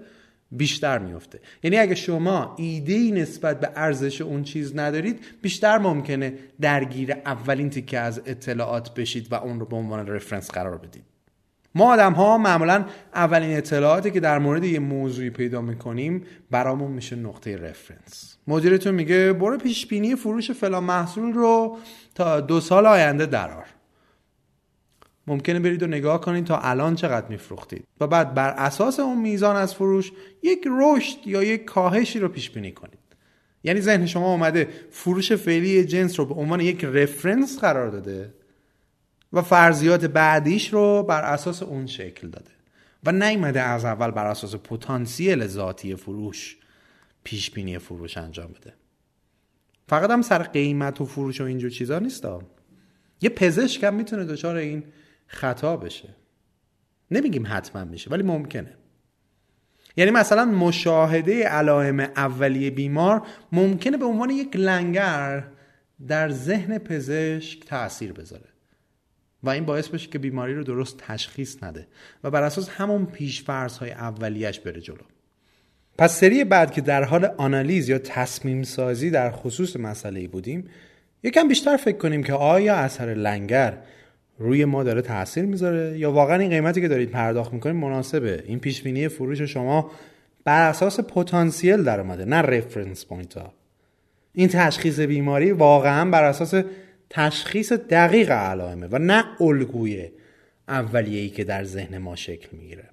بیشتر 0.53 0.99
میفته 0.99 1.41
یعنی 1.63 1.79
اگه 1.79 1.95
شما 1.95 2.55
ایده 2.59 2.93
ای 2.93 3.13
نسبت 3.13 3.61
به 3.61 3.71
ارزش 3.77 4.21
اون 4.21 4.43
چیز 4.43 4.77
ندارید 4.77 5.21
بیشتر 5.43 5.79
ممکنه 5.79 6.35
درگیر 6.61 7.13
اولین 7.13 7.71
تیکه 7.71 7.99
از 7.99 8.23
اطلاعات 8.27 8.95
بشید 8.95 9.33
و 9.33 9.35
اون 9.35 9.61
رو 9.61 9.67
به 9.67 9.77
عنوان 9.77 10.07
رفرنس 10.07 10.51
قرار 10.51 10.79
بدید. 10.79 11.03
ما 11.75 11.93
آدم 11.93 12.13
ها 12.13 12.39
معمولا 12.39 12.85
اولین 13.15 13.57
اطلاعاتی 13.57 14.11
که 14.11 14.21
در 14.21 14.39
مورد 14.39 14.65
یه 14.65 14.79
موضوعی 14.79 15.31
پیدا 15.31 15.61
می‌کنیم 15.61 16.25
برامون 16.51 16.91
میشه 16.91 17.17
نقطه 17.17 17.57
رفرنس 17.57 18.37
مدیرتون 18.47 18.95
میگه 18.95 19.33
برو 19.33 19.59
پیش 19.59 19.87
بینی 19.87 20.17
فروش 20.17 20.51
فلان 20.51 20.85
محصول 20.85 21.33
رو 21.33 21.79
تا 22.15 22.41
دو 22.41 22.61
سال 22.61 22.87
آینده 22.87 23.27
درار 23.27 23.67
ممکنه 25.31 25.61
برید 25.61 25.83
و 25.83 25.87
نگاه 25.87 26.21
کنید 26.21 26.45
تا 26.45 26.59
الان 26.59 26.95
چقدر 26.95 27.29
میفروختید. 27.29 27.85
و 28.01 28.07
بعد 28.07 28.35
بر 28.35 28.51
اساس 28.51 29.01
اون 29.01 29.21
میزان 29.21 29.57
از 29.57 29.75
فروش 29.75 30.13
یک 30.43 30.67
رشد 30.67 31.27
یا 31.27 31.43
یک 31.43 31.65
کاهشی 31.65 32.19
رو 32.19 32.29
پیش 32.29 32.51
بینی 32.51 32.73
کنید. 32.73 32.99
یعنی 33.65 33.81
ذهن 33.81 34.07
شما 34.07 34.33
اومده 34.33 34.69
فروش 34.91 35.33
فعلی 35.33 35.85
جنس 35.85 36.21
رو 36.21 36.27
به 36.27 36.35
عنوان 36.35 36.61
یک 36.61 36.85
رفرنس 36.85 37.59
قرار 37.59 37.89
داده 37.89 38.35
و 39.33 39.43
فرضیات 39.43 40.05
بعدیش 40.05 40.73
رو 40.73 41.03
بر 41.03 41.23
اساس 41.23 41.63
اون 41.63 41.87
شکل 41.87 42.29
داده. 42.29 42.51
و 43.05 43.13
نیمده 43.13 43.61
از 43.61 43.85
اول 43.85 44.11
بر 44.11 44.27
اساس 44.27 44.55
پتانسیل 44.55 45.47
ذاتی 45.47 45.97
فروش 45.97 46.57
پیش 47.25 47.51
بینی 47.51 47.79
فروش 47.79 48.17
انجام 48.17 48.51
بده. 48.61 48.75
فقط 49.89 50.11
هم 50.11 50.23
سر 50.23 50.43
قیمت 50.43 51.01
و 51.01 51.05
فروش 51.05 51.41
و 51.41 51.45
اینجور 51.45 51.71
چیزا 51.71 51.99
نیست. 51.99 52.27
یه 53.23 53.31
پزشک 53.31 53.85
هم 53.85 53.95
می‌تونه 53.95 54.25
دچار 54.25 54.57
این 54.57 54.85
خطا 55.33 55.77
بشه. 55.77 56.09
نمیگیم 57.11 57.47
حتما 57.47 57.85
میشه 57.85 58.11
ولی 58.11 58.23
ممکنه. 58.23 58.75
یعنی 59.97 60.11
مثلا 60.11 60.45
مشاهده 60.45 61.45
علائم 61.49 62.01
اولیه 62.01 62.71
بیمار 62.71 63.27
ممکنه 63.53 63.97
به 63.97 64.05
عنوان 64.05 64.31
یک 64.31 64.57
لنگر 64.57 65.45
در 66.09 66.31
ذهن 66.31 66.79
پزشک 66.79 67.65
تاثیر 67.67 68.13
بذاره. 68.13 68.49
و 69.43 69.51
این 69.51 69.65
باعث 69.65 69.89
بشه 69.89 70.09
که 70.11 70.19
بیماری 70.19 70.55
رو 70.55 70.65
درست 70.65 70.99
تشخیص 70.99 71.63
نده 71.63 71.87
و 72.25 72.31
بر 72.31 72.43
اساس 72.43 72.69
همون 72.69 73.07
پیشفرض 73.07 73.79
های 73.79 73.91
اولیش 73.91 74.61
بره 74.61 74.81
جلو. 74.81 75.05
پس 75.99 76.21
سری 76.21 76.45
بعد 76.45 76.73
که 76.73 76.81
در 76.81 77.05
حال 77.05 77.25
آنالیز 77.25 77.89
یا 77.89 77.99
تصمیم 77.99 78.63
سازی 78.63 79.11
در 79.11 79.31
خصوص 79.31 79.77
مسئله 79.77 80.29
بودیم 80.29 80.69
یکم 81.23 81.49
بیشتر 81.49 81.77
فکر 81.77 81.99
کنیم 81.99 82.23
که 82.23 82.33
آیا 82.33 82.75
اثر 82.75 83.15
لنگر 83.15 83.79
روی 84.41 84.65
ما 84.65 84.83
داره 84.83 85.03
تاثیر 85.03 85.45
می‌ذاره 85.45 85.99
یا 85.99 86.13
واقعا 86.13 86.39
این 86.39 86.51
قیمتی 86.51 86.81
که 86.81 86.89
دارید 86.89 87.11
پرداخت 87.11 87.53
می‌کنید 87.53 87.77
مناسبه. 87.77 88.45
این 88.47 88.59
پیش 88.59 88.83
بینی 88.83 89.09
فروش 89.09 89.43
شما 89.43 89.91
بر 90.45 90.69
اساس 90.69 91.01
پتانسیل 91.01 91.83
در 91.83 92.01
اومده 92.01 92.25
نه 92.25 92.37
reference 92.37 93.07
point 93.07 93.35
ها. 93.35 93.53
این 94.33 94.49
تشخیص 94.49 95.01
بیماری 95.01 95.53
واقعا 95.53 96.11
بر 96.11 96.25
اساس 96.25 96.55
تشخیص 97.11 97.73
دقیق 97.73 98.31
علائمه 98.31 98.87
و 98.91 98.99
نه 98.99 99.25
الگوی 99.41 100.09
اولیه‌ای 100.69 101.29
که 101.29 101.45
در 101.45 101.65
ذهن 101.65 101.99
ما 101.99 102.17
شکل 102.17 102.49
می‌گیره. 102.53 102.90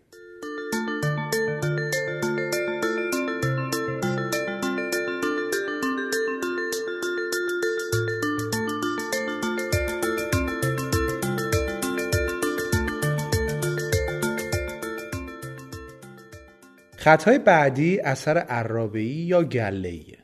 خطای 17.07 17.39
بعدی 17.39 17.99
اثر 17.99 18.37
عرابه‌ای 18.37 19.05
یا 19.05 19.43
گله‌ایه 19.43 20.17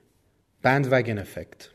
بند 0.62 0.88
وگن 0.92 1.18
افکت. 1.18 1.70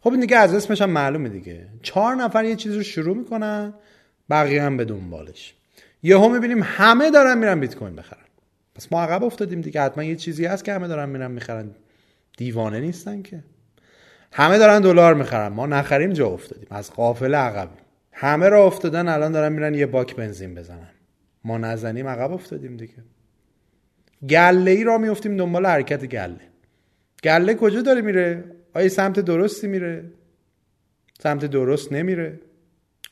خب 0.00 0.10
این 0.10 0.20
دیگه 0.20 0.36
از 0.36 0.54
اسمش 0.54 0.82
هم 0.82 0.90
معلومه 0.90 1.28
دیگه. 1.28 1.66
چهار 1.82 2.14
نفر 2.14 2.44
یه 2.44 2.56
چیز 2.56 2.74
رو 2.74 2.82
شروع 2.82 3.16
می‌کنن 3.16 3.74
بقیه 4.30 4.62
هم 4.62 4.76
به 4.76 4.84
دنبالش. 4.84 5.54
یهو 6.02 6.28
می‌بینیم 6.28 6.60
همه 6.62 7.10
دارن 7.10 7.38
میرن 7.38 7.60
بیت 7.60 7.74
کوین 7.74 7.96
بخرن. 7.96 8.24
پس 8.74 8.92
ما 8.92 9.02
عقب 9.02 9.24
افتادیم 9.24 9.60
دیگه. 9.60 9.82
حتما 9.82 10.04
یه 10.04 10.16
چیزی 10.16 10.46
هست 10.46 10.64
که 10.64 10.72
همه 10.72 10.88
دارن 10.88 11.08
میرن 11.08 11.30
می‌خرن. 11.30 11.70
دیوانه 12.36 12.80
نیستن 12.80 13.22
که. 13.22 13.44
همه 14.32 14.58
دارن 14.58 14.80
دلار 14.80 15.14
می‌خرن. 15.14 15.48
ما 15.48 15.66
نخریم 15.66 16.12
جا 16.12 16.26
افتادیم. 16.26 16.68
از 16.70 16.90
قافله 16.92 17.36
عقبیم 17.36 17.78
همه 18.12 18.48
را 18.48 18.64
افتادن 18.64 19.08
الان 19.08 19.32
دارن 19.32 19.52
میرن 19.52 19.74
یه 19.74 19.86
باک 19.86 20.16
بنزین 20.16 20.54
بزنن. 20.54 20.90
ما 21.44 21.58
نزنیم 21.58 22.06
عقب 22.06 22.32
افتادیم 22.32 22.76
دیگه. 22.76 22.94
گله 24.28 24.70
ای 24.70 24.84
را 24.84 24.98
میفتیم 24.98 25.36
دنبال 25.36 25.66
حرکت 25.66 26.04
گله. 26.04 26.40
گله 27.24 27.54
کجا 27.54 27.82
داره 27.82 28.00
میره؟ 28.00 28.44
آیا 28.74 28.88
سمت 28.88 29.20
درستی 29.20 29.66
میره؟ 29.66 30.04
سمت 31.22 31.44
درست 31.44 31.92
نمیره. 31.92 32.40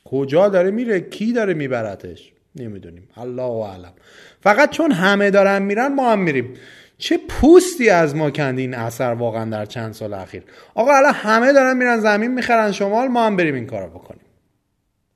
کجا 0.05 0.49
داره 0.49 0.71
میره؟ 0.71 0.99
کی 0.99 1.33
داره 1.33 1.53
میبرتش؟ 1.53 2.33
نمی‌دونیم. 2.55 3.09
الله 3.15 3.41
اعلم. 3.41 3.93
فقط 4.41 4.69
چون 4.69 4.91
همه 4.91 5.31
دارن 5.31 5.61
میرن 5.61 5.93
ما 5.93 6.11
هم 6.11 6.19
میریم. 6.19 6.53
چه 6.97 7.17
پوستی 7.29 7.89
از 7.89 8.15
ما 8.15 8.31
کند 8.31 8.59
این 8.59 8.73
اثر 8.73 9.13
واقعا 9.13 9.49
در 9.49 9.65
چند 9.65 9.93
سال 9.93 10.13
اخیر. 10.13 10.43
آقا 10.75 10.91
الان 10.97 11.13
همه 11.13 11.53
دارن 11.53 11.77
میرن 11.77 11.99
زمین 11.99 12.33
می‌خرن 12.33 12.71
شمال 12.71 13.07
ما 13.07 13.25
هم 13.25 13.35
بریم 13.35 13.55
این 13.55 13.65
کارو 13.65 13.89
بکنیم. 13.89 14.21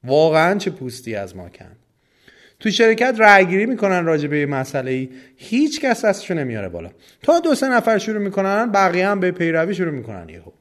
واقعا 0.04 0.58
چه 0.58 0.72
پوستی 0.72 1.16
از 1.16 1.36
ما 1.36 1.50
کند. 1.50 1.78
تو 2.62 2.72
شرکت 2.72 3.16
رأیگیری 3.20 3.66
می‌کنن 3.66 4.06
راجع 4.06 4.28
به 4.28 4.46
مسئله 4.46 4.92
ای 4.92 5.10
هیچ 5.38 5.82
کس 5.82 6.06
دستشو 6.06 6.34
نمیاره 6.34 6.70
بالا. 6.70 6.90
تا 7.24 7.40
دو 7.40 7.56
سه 7.56 7.70
نفر 7.70 7.98
شروع 7.98 8.18
می‌کنن 8.18 8.72
بقیه 8.72 9.08
هم 9.08 9.20
به 9.20 9.32
پیروی 9.32 9.76
شروع 9.76 9.92
می‌کنن 9.92 10.30
یهو. 10.30 10.52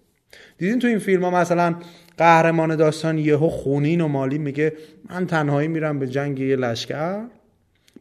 دیدین 0.59 0.79
تو 0.79 0.87
این 0.87 0.99
فیلم 0.99 1.25
ها 1.25 1.31
مثلا 1.31 1.75
قهرمان 2.19 2.77
داستان 2.77 3.19
یهو 3.19 3.49
خونین 3.49 4.01
و 4.01 4.09
مالی 4.09 4.39
میگه 4.39 4.73
من 5.11 5.27
تنهایی 5.27 5.69
میرم 5.69 5.99
به 5.99 6.07
جنگ 6.07 6.41
یه 6.41 6.57
لشکر 6.57 7.25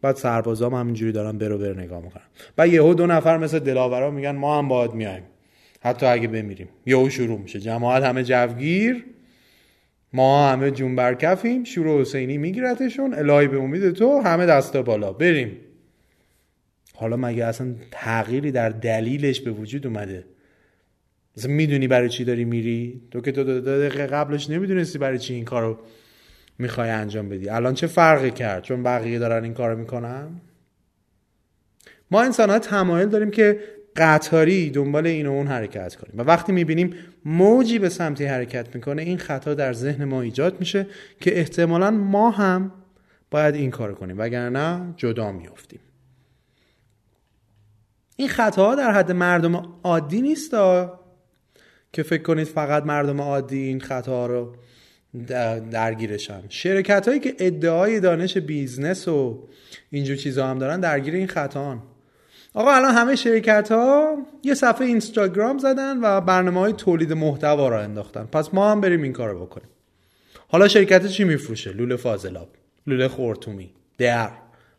بعد 0.01 0.15
سربازام 0.15 0.73
همینجوری 0.73 1.11
دارن 1.11 1.37
برو 1.37 1.57
بر 1.57 1.73
نگاه 1.73 2.01
می‌کنن. 2.01 2.23
بعد 2.55 2.73
یهو 2.73 2.93
دو 2.93 3.07
نفر 3.07 3.37
مثل 3.37 3.59
دلاورا 3.59 4.11
میگن 4.11 4.31
ما 4.31 4.57
هم 4.57 4.67
باید 4.67 4.93
میایم. 4.93 5.23
حتی 5.81 6.05
اگه 6.05 6.27
بمیریم. 6.27 6.69
یهو 6.85 7.09
شروع 7.09 7.39
میشه. 7.39 7.59
جماعت 7.59 8.03
همه 8.03 8.23
جوگیر. 8.23 9.05
ما 10.13 10.49
همه 10.49 10.71
جون 10.71 10.95
برکفیم 10.95 11.63
شور 11.63 12.01
حسینی 12.01 12.37
میگیرتشون 12.37 13.13
الهی 13.13 13.47
به 13.47 13.57
امید 13.57 13.91
تو 13.91 14.21
همه 14.21 14.45
دستا 14.45 14.81
بالا. 14.81 15.13
بریم. 15.13 15.57
حالا 16.95 17.17
مگه 17.17 17.45
اصلا 17.45 17.75
تغییری 17.91 18.51
در 18.51 18.69
دلیلش 18.69 19.41
به 19.41 19.51
وجود 19.51 19.87
اومده؟ 19.87 20.25
مثلا 21.37 21.51
می‌دونی 21.51 21.87
برای 21.87 22.09
چی 22.09 22.25
داری 22.25 22.45
میری؟ 22.45 23.01
تو 23.11 23.21
که 23.21 23.31
تو 23.31 23.43
دو 23.43 23.61
دقیقه 23.61 24.07
قبلش 24.07 24.49
نمی‌دونستی 24.49 24.97
برای 24.97 25.19
چی 25.19 25.33
این 25.33 25.45
کارو 25.45 25.79
می‌خوای 26.59 26.89
انجام 26.89 27.29
بدی. 27.29 27.49
الان 27.49 27.73
چه 27.73 27.87
فرقی 27.87 28.31
کرد؟ 28.31 28.63
چون 28.63 28.83
بقیه 28.83 29.19
دارن 29.19 29.43
این 29.43 29.53
کارو 29.53 29.77
می‌کنن؟ 29.77 30.27
ما 32.11 32.21
انسان 32.21 32.49
ها 32.49 32.59
تمایل 32.59 33.09
داریم 33.09 33.31
که 33.31 33.59
قطاری 33.95 34.69
دنبال 34.69 35.07
این 35.07 35.27
و 35.27 35.31
اون 35.31 35.47
حرکت 35.47 35.95
کنیم. 35.95 36.19
و 36.19 36.23
وقتی 36.23 36.51
می‌بینیم 36.51 36.95
موجی 37.25 37.79
به 37.79 37.89
سمتی 37.89 38.25
حرکت 38.25 38.75
می‌کنه 38.75 39.01
این 39.01 39.17
خطا 39.17 39.53
در 39.53 39.73
ذهن 39.73 40.05
ما 40.05 40.21
ایجاد 40.21 40.59
میشه 40.59 40.87
که 41.19 41.39
احتمالا 41.39 41.91
ما 41.91 42.31
هم 42.31 42.71
باید 43.31 43.55
این 43.55 43.71
کار 43.71 43.93
کنیم. 43.93 44.19
وگرنه 44.19 44.93
جدا 44.97 45.31
میافتیم. 45.31 45.79
این 48.15 48.27
خطاها 48.27 48.75
در 48.75 48.91
حد 48.91 49.11
مردم 49.11 49.73
عادی 49.83 50.21
نیست 50.21 50.51
که 51.93 52.03
فکر 52.03 52.23
کنید 52.23 52.47
فقط 52.47 52.83
مردم 52.83 53.21
عادی 53.21 53.59
این 53.59 53.81
خطاها 53.81 54.25
رو 54.25 54.55
درگیرشن. 55.71 56.43
شرکت 56.49 57.07
هایی 57.07 57.19
که 57.19 57.35
ادعای 57.39 57.99
دانش 57.99 58.37
business 58.37 59.07
و 59.07 59.47
اینجور 59.89 60.15
چیزها 60.15 60.47
هم 60.47 60.59
دارن 60.59 60.79
درگیر 60.79 61.13
این 61.13 61.27
خطا 61.27 61.83
آقا 62.53 62.71
الان 62.71 62.93
همه 62.95 63.15
شرکت 63.15 63.71
ها 63.71 64.17
یه 64.43 64.53
صفحه 64.53 64.87
اینستاگرام 64.87 65.57
زدن 65.57 65.99
و 66.03 66.21
برنامه 66.21 66.59
های 66.59 66.73
تولید 66.73 67.13
محتوا 67.13 67.69
را 67.69 67.81
انداختن. 67.81 68.23
پس 68.25 68.53
ما 68.53 68.71
هم 68.71 68.81
بریم 68.81 69.01
این 69.03 69.13
کارو 69.13 69.45
بکنیم. 69.45 69.69
حالا 70.47 70.67
شرکت 70.67 71.07
چی 71.07 71.23
میفروشه؟ 71.23 71.71
لوله 71.71 71.95
فاضلاب 71.95 72.49
لوله 72.87 73.07
خورتومی 73.07 73.73
در 73.97 74.31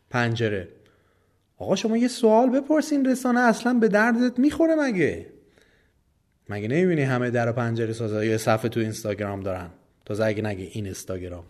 پنجره. 0.09 0.67
آقا 1.57 1.75
شما 1.75 1.97
یه 1.97 2.07
سوال 2.07 2.49
بپرسین 2.49 3.05
رسانه 3.05 3.39
اصلا 3.39 3.73
به 3.73 3.87
دردت 3.87 4.39
می‌خوره 4.39 4.75
مگه؟ 4.75 5.25
مگه 6.49 6.67
نمی‌بینی 6.67 7.01
همه 7.01 7.29
در 7.29 7.49
و 7.49 7.53
پنجره 7.53 7.93
سازا 7.93 8.25
یه 8.25 8.37
صفحه 8.37 8.69
تو 8.69 8.79
اینستاگرام 8.79 9.39
دارن؟ 9.39 9.69
تازه 10.05 10.25
اگه 10.25 10.41
نگه 10.41 10.69
این 10.71 10.85
اینستاگرام. 10.85 11.43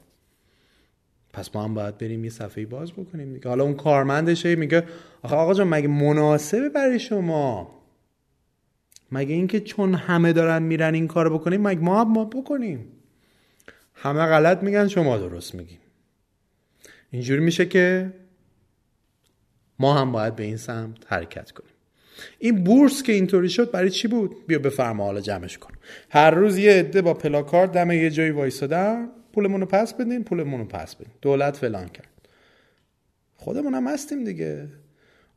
پس 1.34 1.56
ما 1.56 1.64
هم 1.64 1.74
باید 1.74 1.98
بریم 1.98 2.24
یه 2.24 2.30
صفحه 2.30 2.66
باز 2.66 2.92
بکنیم 2.92 3.34
دیگه. 3.34 3.50
حالا 3.50 3.64
اون 3.64 3.74
کارمندشه 3.74 4.56
میگه 4.56 4.84
آخه 5.22 5.36
آقا 5.36 5.54
جان 5.54 5.68
مگه 5.68 5.88
مناسبه 5.88 6.70
برای 6.70 7.00
شما؟ 7.00 7.82
مگه 9.12 9.34
اینکه 9.34 9.60
چون 9.60 9.96
همه 9.96 10.34
دارن 10.34 10.64
میرن 10.64 10.94
این 10.94 11.08
کارو 11.08 11.38
بکنیم 11.40 11.62
مگه 11.62 11.80
ما 11.80 12.02
هم 12.02 12.12
ما 12.12 12.26
بکنیم؟ 12.26 12.88
همه 13.94 14.26
غلط 14.26 14.64
میگن 14.64 14.88
شما 14.88 15.18
درست 15.18 15.56
میگیم 15.56 15.80
اینجوری 17.12 17.42
میشه 17.42 17.66
که 17.66 18.14
ما 19.80 19.94
هم 19.94 20.12
باید 20.12 20.36
به 20.36 20.44
این 20.44 20.58
سمت 20.58 20.98
حرکت 21.08 21.52
کنیم. 21.52 21.72
این 22.40 22.64
بورس 22.64 23.04
که 23.04 23.14
اینطوری 23.14 23.50
شد 23.50 23.72
برای 23.72 23.90
چی 23.90 24.08
بود؟ 24.08 24.48
بیا 24.48 24.60
بفرما 24.60 25.04
حالا 25.04 25.22
جمعش 25.22 25.58
کن. 25.58 25.74
هر 26.10 26.32
روز 26.32 26.58
یه 26.58 26.74
عده 26.74 27.02
با 27.02 27.14
پلاکار 27.14 27.68
دم 27.68 27.92
یه 27.92 28.10
جایی 28.10 28.32
وایسادن. 28.32 29.10
پولمون 29.32 29.62
رو 29.62 29.68
پس 29.68 29.94
بدین 29.94 30.24
پولمون 30.24 30.60
رو 30.60 30.66
پس 30.66 30.96
بدین 30.96 31.14
دولت 31.22 31.58
فلان 31.58 31.88
کرد. 31.88 32.08
خودمون 33.36 33.74
هم 33.74 33.88
هستیم 33.88 34.24
دیگه. 34.24 34.68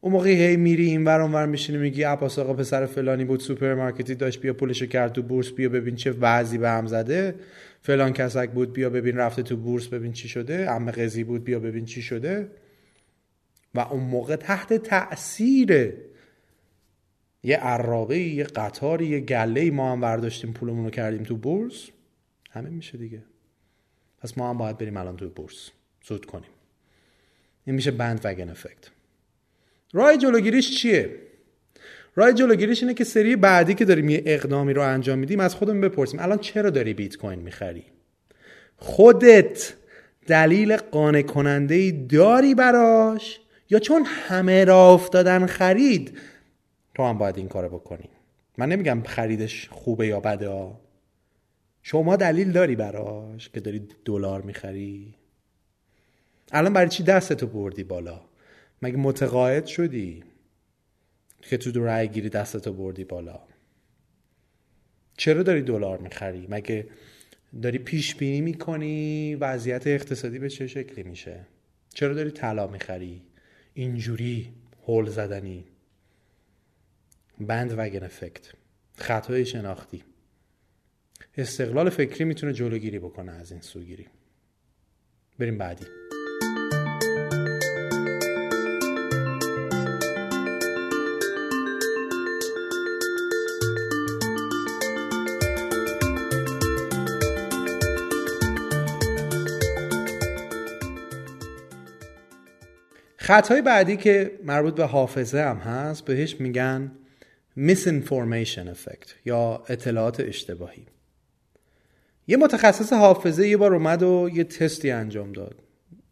اون 0.00 0.12
موقع 0.12 0.28
هی 0.30 0.56
میری 0.56 0.86
این 0.86 1.04
ور 1.04 1.20
اونور 1.20 1.46
میشینی 1.46 1.78
میگی 1.78 2.02
عباس 2.02 2.38
آقا 2.38 2.54
پسر 2.54 2.86
فلانی 2.86 3.24
بود 3.24 3.40
سوپرمارکتی 3.40 4.14
داشت 4.14 4.40
بیا 4.40 4.52
پولشو 4.54 4.86
کرد 4.86 5.12
تو 5.12 5.22
بورس 5.22 5.52
بیا 5.52 5.68
ببین 5.68 5.96
چه 5.96 6.10
وضعی 6.20 6.58
به 6.58 6.70
هم 6.70 6.86
زده. 6.86 7.34
فلان 7.82 8.12
کسک 8.12 8.50
بود 8.50 8.72
بیا 8.72 8.90
ببین 8.90 9.16
رفته 9.16 9.42
تو 9.42 9.56
بورس 9.56 9.86
ببین 9.86 10.12
چی 10.12 10.28
شده. 10.28 10.70
عم‌قزی 10.70 11.24
بود 11.24 11.44
بیا 11.44 11.58
ببین 11.60 11.84
چی 11.84 12.02
شده. 12.02 12.50
و 13.74 13.80
اون 13.80 14.02
موقع 14.04 14.36
تحت 14.36 14.72
تاثیر 14.72 15.94
یه 17.42 17.56
ارابه 17.56 18.18
یه 18.18 18.44
قطاری 18.44 19.06
یه 19.06 19.20
گله 19.20 19.70
ما 19.70 19.92
هم 19.92 20.00
برداشتیم 20.00 20.52
پولمون 20.52 20.84
رو 20.84 20.90
کردیم 20.90 21.22
تو 21.22 21.36
بورس. 21.36 21.90
همین 22.50 22.70
میشه 22.70 22.98
دیگه. 22.98 23.22
پس 24.24 24.38
ما 24.38 24.50
هم 24.50 24.58
باید 24.58 24.78
بریم 24.78 24.96
الان 24.96 25.16
تو 25.16 25.28
بورس. 25.28 25.70
زود 26.04 26.26
کنیم. 26.26 26.50
این 27.64 27.76
میشه 27.76 27.90
بند 27.90 28.20
وگن 28.24 28.50
افکت. 28.50 28.90
راه 29.92 30.16
جلوگیریش 30.16 30.80
چیه؟ 30.80 31.16
راه 32.16 32.32
جلوگیریش 32.32 32.82
اینه 32.82 32.94
که 32.94 33.04
سری 33.04 33.36
بعدی 33.36 33.74
که 33.74 33.84
داریم 33.84 34.08
یه 34.08 34.22
اقدامی 34.26 34.72
رو 34.72 34.82
انجام 34.82 35.18
میدیم 35.18 35.40
از 35.40 35.54
خودمون 35.54 35.80
بپرسیم 35.80 36.20
الان 36.20 36.38
چرا 36.38 36.70
داری 36.70 36.94
بیت 36.94 37.16
کوین 37.16 37.38
می‌خری؟ 37.38 37.84
خودت 38.76 39.74
دلیل 40.26 40.76
قانع 40.76 41.22
کننده 41.22 41.74
ای 41.74 41.92
داری 41.92 42.54
براش؟ 42.54 43.40
یا 43.70 43.78
چون 43.78 44.04
همه 44.04 44.64
را 44.64 44.92
افتادن 44.92 45.46
خرید 45.46 46.18
تو 46.94 47.02
هم 47.02 47.18
باید 47.18 47.38
این 47.38 47.48
کارو 47.48 47.68
بکنی. 47.68 48.08
من 48.58 48.68
نمیگم 48.68 49.02
خریدش 49.02 49.68
خوبه 49.68 50.06
یا 50.06 50.20
بده 50.20 50.48
شما 51.86 52.16
دلیل 52.16 52.52
داری 52.52 52.76
براش 52.76 53.48
که 53.48 53.60
داری 53.60 53.88
دلار 54.04 54.42
می‌خری؟ 54.42 55.14
الان 56.52 56.72
برای 56.72 56.88
چی 56.88 57.02
دستتو 57.02 57.46
بردی 57.46 57.84
بالا؟ 57.84 58.20
مگه 58.82 58.96
متقاعد 58.96 59.66
شدی 59.66 60.24
که 61.40 61.56
تو 61.56 61.84
رای 61.84 62.08
گیری 62.08 62.28
دستتو 62.28 62.72
بردی 62.72 63.04
بالا؟ 63.04 63.40
چرا 65.16 65.42
داری 65.42 65.62
دلار 65.62 65.98
می‌خری؟ 65.98 66.46
مگه 66.50 66.86
داری 67.62 67.78
پیش 67.78 68.14
بینی 68.14 68.40
می‌کنی؟ 68.40 69.34
وضعیت 69.34 69.86
اقتصادی 69.86 70.38
به 70.38 70.48
چه 70.48 70.66
شکلی 70.66 71.02
میشه؟ 71.02 71.46
چرا 71.94 72.14
داری 72.14 72.30
طلا 72.30 72.66
می‌خری؟ 72.66 73.22
اینجوری 73.74 74.52
هول 74.86 75.10
زدنی. 75.10 75.64
بند 77.40 77.74
وگن 77.78 78.04
افکت 78.04 78.52
خطای 78.94 79.46
شناختی. 79.46 80.04
استقلال 81.36 81.90
فکری 81.90 82.24
می‌تونه 82.24 82.52
جلوگیری 82.52 82.98
بکنه 82.98 83.32
از 83.32 83.52
این 83.52 83.60
سوگیری. 83.60 84.06
بریم 85.38 85.58
بعدی. 85.58 85.86
خطای 103.16 103.62
بعدی 103.62 103.96
که 103.96 104.38
مربوط 104.44 104.74
به 104.74 104.84
حافظه 104.84 105.38
هم 105.38 105.56
هست 105.56 106.04
بهش 106.04 106.40
میگن 106.40 106.92
misinformation 107.58 108.68
effect 108.74 109.10
یا 109.24 109.64
اطلاعات 109.68 110.20
اشتباهی. 110.20 110.86
یه 112.26 112.36
متخصص 112.36 112.92
حافظه 112.92 113.48
یه 113.48 113.56
بار 113.56 113.74
اومد 113.74 114.02
و 114.02 114.30
یه 114.34 114.44
تستی 114.44 114.90
انجام 114.90 115.32
داد. 115.32 115.54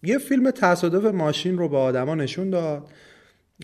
یه 0.03 0.18
فیلم 0.18 0.51
تصادف 0.51 1.14
ماشین 1.14 1.59
رو 1.59 1.68
به 1.68 1.77
آدما 1.77 2.14
نشون 2.14 2.51
داد 2.51 2.88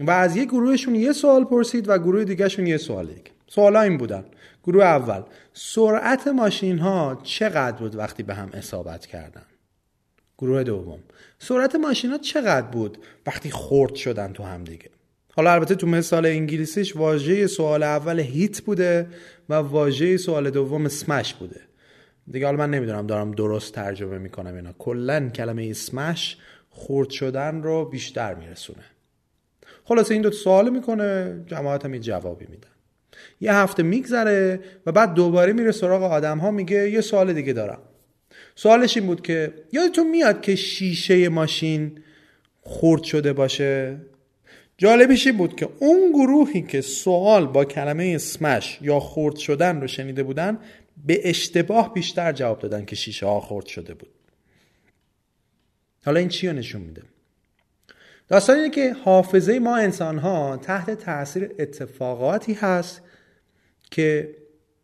و 0.00 0.10
از 0.10 0.36
یه 0.36 0.44
گروهشون 0.44 0.94
یه 0.94 1.12
سوال 1.12 1.44
پرسید 1.44 1.88
و 1.88 1.98
گروه 1.98 2.24
دیگهشون 2.24 2.66
یه 2.66 2.76
سوال 2.76 3.06
دیگه 3.06 3.30
سوالا 3.46 3.80
این 3.80 3.98
بودن. 3.98 4.24
گروه 4.64 4.84
اول 4.84 5.22
سرعت 5.52 6.28
ماشین 6.28 6.78
ها 6.78 7.20
چقدر 7.22 7.76
بود 7.76 7.96
وقتی 7.96 8.22
به 8.22 8.34
هم 8.34 8.50
اصابت 8.52 9.06
کردن؟ 9.06 9.46
گروه 10.38 10.62
دوم 10.62 10.98
سرعت 11.38 11.74
ماشینا 11.74 12.18
چقدر 12.18 12.66
بود 12.66 12.98
وقتی 13.26 13.50
خورد 13.50 13.94
شدن 13.94 14.32
تو 14.32 14.42
هم 14.42 14.64
دیگه؟ 14.64 14.90
حالا 15.36 15.52
البته 15.52 15.74
تو 15.74 15.86
مثال 15.86 16.26
انگلیسیش 16.26 16.96
واژه 16.96 17.46
سوال 17.46 17.82
اول 17.82 18.20
هیت 18.20 18.60
بوده 18.60 19.06
و 19.48 19.54
واژه 19.54 20.16
سوال 20.16 20.50
دوم 20.50 20.88
سمش 20.88 21.34
بوده. 21.34 21.60
دیگه 22.32 22.46
حالا 22.46 22.58
من 22.58 22.70
نمی‌دونم 22.70 23.06
دارم 23.06 23.30
درست 23.30 23.74
ترجمه 23.74 24.18
می‌کنم 24.18 24.54
اینا 24.54 24.72
کلا 24.78 25.28
کلمه 25.28 25.72
سمش 25.72 26.36
خورد 26.70 27.10
شدن 27.10 27.62
رو 27.62 27.84
بیشتر 27.84 28.34
میرسونه. 28.34 28.84
خلاصه 29.84 30.14
این 30.14 30.22
دو 30.22 30.30
سوال 30.30 30.70
می‌کنه 30.70 31.40
جماعت 31.46 31.84
هم 31.84 31.94
یه 31.94 32.00
جوابی 32.00 32.46
میدن. 32.50 32.68
یه 33.40 33.54
هفته 33.54 33.82
میگذره 33.82 34.60
و 34.86 34.92
بعد 34.92 35.14
دوباره 35.14 35.52
میره 35.52 35.72
سراغ 35.72 36.02
آدم 36.02 36.38
ها 36.38 36.50
میگه 36.50 36.90
یه 36.90 37.00
سوال 37.00 37.32
دیگه 37.32 37.52
دارم. 37.52 37.78
سوالش 38.54 38.96
این 38.96 39.06
بود 39.06 39.22
که 39.22 39.54
یادتون 39.72 40.10
میاد 40.10 40.40
که 40.40 40.56
شیشه 40.56 41.28
ماشین 41.28 41.98
خورد 42.60 43.02
شده 43.02 43.32
باشه؟ 43.32 43.96
جالبش 44.78 45.26
این 45.26 45.36
بود 45.36 45.56
که 45.56 45.68
اون 45.78 46.12
گروهی 46.12 46.62
که 46.62 46.80
سوال 46.80 47.46
با 47.46 47.64
کلمه 47.64 48.18
سمش 48.18 48.78
یا 48.82 49.00
خورد 49.00 49.36
شدن 49.36 49.80
رو 49.80 49.86
شنیده 49.86 50.22
بودن 50.22 50.58
به 51.06 51.28
اشتباه 51.28 51.94
بیشتر 51.94 52.32
جواب 52.32 52.58
دادن 52.58 52.84
که 52.84 52.96
شیشه 52.96 53.26
ها 53.26 53.40
خورد 53.40 53.66
شده 53.66 53.94
بود. 53.94 54.10
حالا 56.04 56.20
این 56.20 56.28
چی 56.28 56.48
رو 56.48 56.52
نشون 56.52 56.80
میده؟ 56.80 57.02
داستان 58.28 58.56
اینه 58.56 58.70
که 58.70 58.92
حافظه 58.92 59.58
ما 59.58 59.76
انسان 59.76 60.18
ها 60.18 60.56
تحت 60.56 60.90
تاثیر 60.90 61.50
اتفاقاتی 61.58 62.52
هست 62.52 63.02
که 63.90 64.34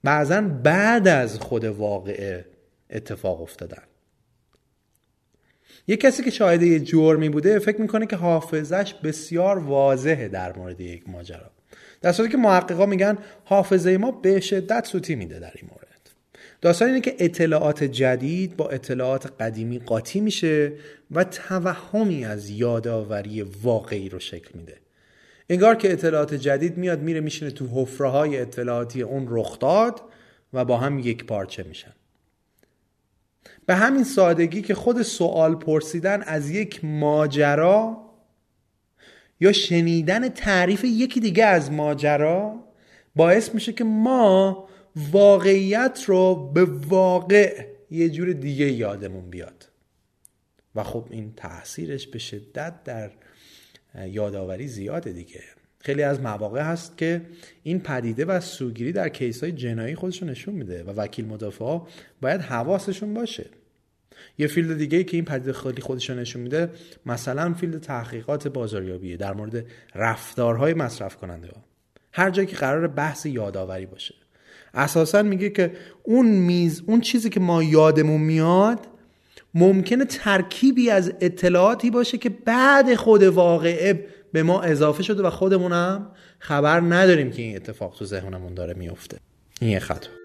بعضا 0.05 0.41
بعد 0.41 1.09
از 1.09 1.39
خود 1.39 1.65
واقعه 1.65 2.45
اتفاق 2.91 3.43
افتادن. 3.43 3.83
یه 5.87 5.97
کسی 5.97 6.23
که 6.25 6.31
شاهد 6.31 6.63
یه 6.63 6.81
جرمی 6.81 7.29
بوده 7.29 7.59
فکر 7.59 7.81
می‌کنه 7.81 8.07
که 8.07 8.17
حافظش 8.17 8.95
بسیار 8.95 9.59
واضحه 9.59 10.29
در 10.29 10.57
مورد 10.57 10.81
یک 10.81 11.09
ماجرا. 11.09 11.51
در 12.01 12.13
صورتی 12.13 12.33
که 12.33 12.39
محققا 12.39 12.87
میگن 12.87 13.19
حافظه 13.45 13.97
ما 13.97 14.11
به 14.11 14.41
شدت 14.41 14.87
سوتی 14.87 15.15
میده 15.15 15.39
در 15.39 15.53
این 15.55 15.71
مورد. 15.71 15.84
داستان 16.65 16.89
اینه 16.89 17.01
که 17.01 17.17
اطلاعات 17.19 17.85
جدید 17.85 18.57
با 18.57 18.69
اطلاعات 18.69 19.33
قدیمی 19.41 19.79
قاطی 19.79 20.21
میشه 20.21 20.73
و 21.11 21.25
توهمی 21.25 22.25
از 22.25 22.51
یادآوری 22.51 23.43
واقعی 23.43 24.09
رو 24.09 24.19
شکل 24.19 24.59
میده. 24.59 24.77
انگار 25.51 25.75
که 25.75 25.93
اطلاعات 25.93 26.35
جدید 26.35 26.77
میاد 26.77 27.01
میره 27.01 27.21
میشینه 27.21 27.51
تو 27.51 27.67
حفره 27.67 28.09
های 28.09 28.39
اطلاعاتی 28.39 29.03
اون 29.03 29.27
رخ 29.31 29.59
داد 29.59 30.01
و 30.53 30.65
با 30.65 30.77
هم 30.77 30.99
یک 30.99 31.25
پارچه 31.25 31.63
میشن. 31.63 31.93
به 33.67 33.75
همین 33.75 34.05
سادگی 34.05 34.63
که 34.63 34.75
خود 34.75 35.03
سوال 35.03 35.55
پرسیدن 35.55 36.23
از 36.23 36.51
یک 36.51 36.85
ماجرا 36.85 37.97
یا 39.41 39.53
شنیدن 39.53 40.29
تعریف 40.29 40.85
یکی 40.85 41.21
دیگه 41.21 41.45
از 41.45 41.73
ماجرا 41.73 42.55
باعث 43.17 43.55
میشه 43.55 43.73
که 43.73 43.85
ما 43.85 44.69
واقعیت 44.97 46.05
رو 46.07 46.51
به 46.55 46.65
واقع 46.65 47.67
یه 47.91 48.09
جور 48.09 48.33
دیگه 48.33 48.73
یادمون 48.73 49.31
بیاد. 49.31 49.69
و 50.75 50.83
خب 50.83 51.07
این 51.11 51.33
تاثیرش 51.37 52.07
به 52.07 52.19
شدت 52.19 52.85
در 52.85 53.11
یادآوری 54.07 54.69
زیاده 54.69 55.13
دیگه. 55.13 55.41
خیلی 55.79 56.03
از 56.03 56.21
مواقع 56.21 56.63
هست 56.63 56.99
که 56.99 57.23
این 57.63 57.81
پدیده 57.81 58.25
و 58.25 58.41
سوگیری 58.41 58.93
در 58.93 59.09
case 59.09 59.43
های 59.43 59.53
جنایی 59.53 59.95
خودشون 59.95 60.31
نشون 60.31 60.55
میده 60.55 60.83
و 60.85 60.91
وکیل 60.91 61.27
مدافع 61.27 61.79
باید 62.21 62.41
حواسشون 62.41 63.15
باشه. 63.15 63.47
یه 64.39 64.47
field 64.47 64.79
دیگه 64.79 64.99
ای 64.99 65.05
که 65.05 65.17
این 65.17 65.25
پدیده 65.25 65.53
خیلی 65.53 65.83
خودش 65.83 66.11
نشون 66.11 66.43
میده 66.43 66.71
مثلا 67.07 67.55
field 67.55 67.81
تحقیقات 67.81 68.49
بازاریابیه 68.49 69.17
در 69.17 69.33
مورد 69.33 69.67
رفتارهای 69.95 70.75
مصرف 70.75 71.17
کننده 71.17 71.49
ها 71.49 71.65
هر 72.13 72.31
جایی 72.31 72.49
که 72.49 72.57
قرار 72.57 72.87
بحث 72.89 73.27
یادآوری 73.27 73.87
باشه. 73.87 74.15
اساسا 74.75 75.23
میگه 75.23 75.51
که 75.51 75.73
اون 76.03 76.27
میز 76.27 76.83
اون 76.87 77.01
چیزی 77.01 77.31
که 77.31 77.41
ما 77.41 77.63
یادمون 77.63 78.21
میاد 78.21 78.79
ممکنه 79.55 80.05
ترکیبی 80.05 80.91
از 80.91 81.13
اطلاعاتی 81.21 81.91
باشه 81.91 82.19
که 82.19 82.31
بعد 82.31 82.95
خود 82.95 83.23
واقعه 83.23 84.07
به 84.33 84.43
ما 84.43 84.63
اضافه 84.63 85.03
شده 85.03 85.23
و 85.23 85.31
خودمونم 85.31 86.11
خبر 86.39 86.81
نداریم 86.81 87.31
که 87.31 87.43
این 87.43 87.57
اتفاق 87.57 87.95
تو 87.99 88.05
ذهنمون 88.05 88.55
داره 88.55 88.75
میفته. 88.75 89.19
این 89.61 89.71
یه 89.71 89.79
خطا 89.79 90.24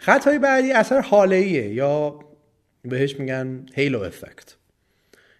خطای 0.00 0.38
بعدی 0.38 0.72
اثر 0.72 1.00
حاله 1.00 1.48
یا 1.48 2.18
بهش 2.82 3.20
میگن 3.20 3.66
هیلو 3.74 4.00
افکت 4.00 4.56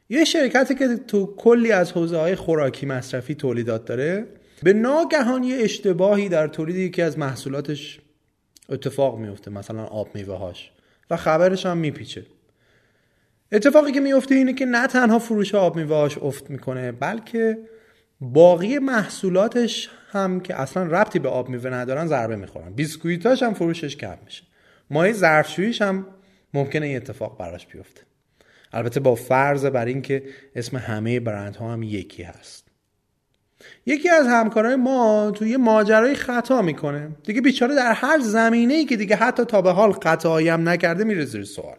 یه 0.09 0.25
شرکتی 0.25 0.75
که 0.75 0.97
تو 0.97 1.35
کلی 1.37 1.73
از 1.73 1.93
حوزه 1.93 2.19
های 2.19 2.35
خوراکی 2.35 2.87
مصرفی 2.87 3.35
تولیدات 3.35 3.85
داره 3.85 4.27
به 4.63 4.73
ناگهان 4.73 5.45
یه 5.45 5.57
اشتباهی 5.61 6.29
در 6.29 6.49
تولید 6.49 6.77
یکی 6.77 7.03
از 7.03 7.19
محصولاتش 7.19 8.01
اتفاق 8.69 9.19
میفته 9.19 9.51
مثلا 9.51 9.85
آب 9.85 10.09
میوه 10.15 10.37
هاش 10.37 10.71
و 11.11 11.17
خبرش 11.17 11.67
هم 11.67 11.79
میپیچه. 11.79 12.27
اتفاقی 13.53 13.93
که 13.93 14.01
میفته 14.01 14.35
اینه 14.35 14.53
که 14.53 14.67
نه 14.67 14.87
تنها 14.87 15.19
فروش 15.19 15.55
آب 15.55 15.77
میوه 15.77 15.97
هاش 15.97 16.19
افت 16.19 16.51
می‌کنه 16.51 16.93
بلکه 16.93 17.59
باقی 18.21 18.79
محصولاتش 18.79 19.91
هم 20.11 20.41
که 20.41 20.61
اصلا 20.61 20.83
ربطی 20.83 21.19
به 21.19 21.29
آب 21.29 21.49
میوه 21.49 21.71
ندارن 21.71 22.07
ضربه 22.07 22.37
می‌خورن. 22.37 22.73
بیسکویتاش 22.73 23.43
هم 23.43 23.55
فروشش 23.55 23.97
کم 23.97 24.19
میشه. 24.25 24.50
مایه 24.91 25.13
ظرفشوییش 25.13 25.83
هم 25.83 26.07
ممکنه 26.55 26.87
این 26.87 26.97
اتفاق 26.97 27.39
براش 27.39 27.67
بیفته. 27.67 28.01
البته 28.73 29.01
با 29.01 29.15
فرض 29.15 29.67
بر 29.67 29.85
اینکه 29.85 30.23
اسم 30.57 30.77
همه 30.77 31.21
برندها 31.21 31.73
هم 31.73 31.83
یکی 31.83 32.23
هست. 32.23 32.65
یکی 33.87 34.09
از 34.09 34.27
همکارای 34.27 34.77
ما 34.77 35.31
توی 35.35 35.51
یه 35.51 35.57
ماجرای 35.57 36.15
خطا 36.15 36.63
می‌کنه. 36.63 37.09
دیگه 37.25 37.41
بیچاره 37.41 37.75
در 37.75 37.93
هر 37.93 38.19
زمینه 38.19 38.75
ای 38.75 38.85
که 38.85 38.97
دیگه 38.97 39.17
حتی 39.17 39.45
تا 39.45 39.63
به 39.63 39.71
حال 39.71 39.93
خطایی 39.93 40.49
هم 40.49 40.69
نکرده 40.69 41.05
میره 41.05 41.25
زیر 41.25 41.45
سوال. 41.45 41.77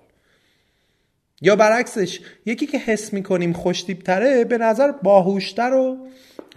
یا 1.41 1.55
برعکسش 1.55 2.19
یکی 2.45 2.65
که 2.65 2.77
حس 2.77 3.13
می‌کنیم 3.13 3.53
خوشتیبتره 3.53 4.43
به 4.43 4.57
نظر 4.57 4.91
باهوشتر 4.91 5.73
و 5.73 6.07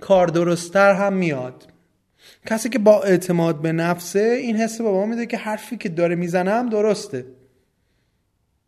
کار 0.00 0.26
درستتر 0.26 0.92
هم 0.92 1.12
میاد. 1.12 1.73
کسی 2.46 2.68
که 2.68 2.78
با 2.78 3.02
اعتماد 3.02 3.62
به 3.62 3.72
نفسه 3.72 4.38
این 4.42 4.56
حس 4.56 4.80
به 4.80 5.06
میده 5.06 5.26
که 5.26 5.36
حرفی 5.36 5.76
که 5.76 5.88
داره 5.88 6.14
می‌زنم 6.14 6.68
درسته. 6.68 7.26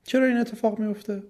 چرا 0.04 0.26
این 0.26 0.36
اتفاق 0.36 0.78
میفته؟ 0.78 1.22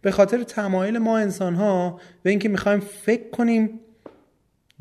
به 0.00 0.10
خاطر 0.10 0.42
تمایل 0.42 0.98
ما 0.98 1.18
انسان 1.18 1.54
ها 1.54 2.00
به 2.22 2.30
اینکه 2.30 2.48
می‌خوایم 2.48 2.80
فکر 2.80 3.30
کنیم 3.30 3.80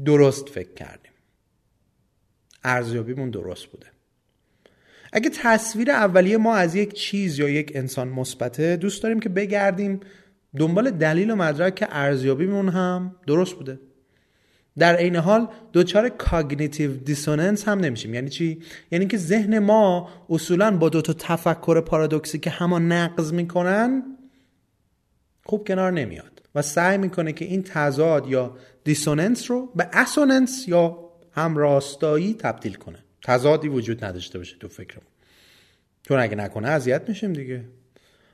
درست 0.06 0.50
فکر 0.50 0.74
کردیم. 0.74 1.12
ارزیابیمون 2.64 3.30
درست 3.30 3.66
بوده. 3.66 3.88
اگه 5.14 5.30
تصویر 5.30 5.92
اولیه 5.92 6.38
ما 6.38 6.56
از 6.56 6.76
یک 6.76 6.94
چیز 6.94 7.40
یا 7.40 7.50
یک 7.50 7.72
انسان 7.76 8.08
مثبته 8.08 8.78
دوست 8.78 9.04
داریم 9.04 9.20
که 9.20 9.30
بگردیم 9.30 10.00
دنبال 10.58 10.92
دلیل 10.92 11.32
و 11.32 11.36
مدرک 11.36 11.76
که 11.76 11.88
ارزیابیمون 11.90 12.70
هم 12.70 13.16
درست 13.28 13.56
بوده. 13.56 13.80
در 14.78 14.96
عین 14.96 15.16
حال 15.16 15.48
دچار 15.74 16.10
cognitive 16.10 16.94
dissonance 16.94 17.68
هم 17.68 17.80
نمیشیم. 17.80 18.14
یعنی 18.14 18.30
چی؟ 18.30 18.62
یعنی 18.92 19.08
که 19.08 19.18
ذهن 19.18 19.60
ما 19.60 20.10
اصولا 20.30 20.78
با 20.78 20.90
دو 20.90 21.02
تا 21.02 21.14
تفکر 21.14 21.82
پارادوکسی 21.82 22.40
که 22.40 22.50
همو 22.50 22.92
نقض 22.92 23.34
می‌کنن 23.34 24.04
خوب 25.46 25.68
کنار 25.68 25.92
نمیاد 25.92 26.42
و 26.56 26.62
سعی 26.62 26.98
می‌کنه 26.98 27.34
که 27.34 27.46
این 27.46 27.64
تضاد 27.64 28.28
یا 28.28 28.58
dissonance 28.84 29.52
رو 29.52 29.72
به 29.76 29.90
consonance 29.94 30.68
یا 30.68 30.98
همراستایی 31.32 32.34
تبدیل 32.34 32.74
کنه. 32.74 33.00
تضادی 33.24 33.68
وجود 33.68 34.06
نداشته 34.06 34.38
باشه 34.38 34.58
تو 34.58 34.68
فکرمون. 34.68 35.08
چون 36.04 36.20
اگه 36.20 36.36
نکنه 36.36 36.68
اذیت 36.68 37.10
میشیم 37.10 37.34
دیگه. 37.34 37.64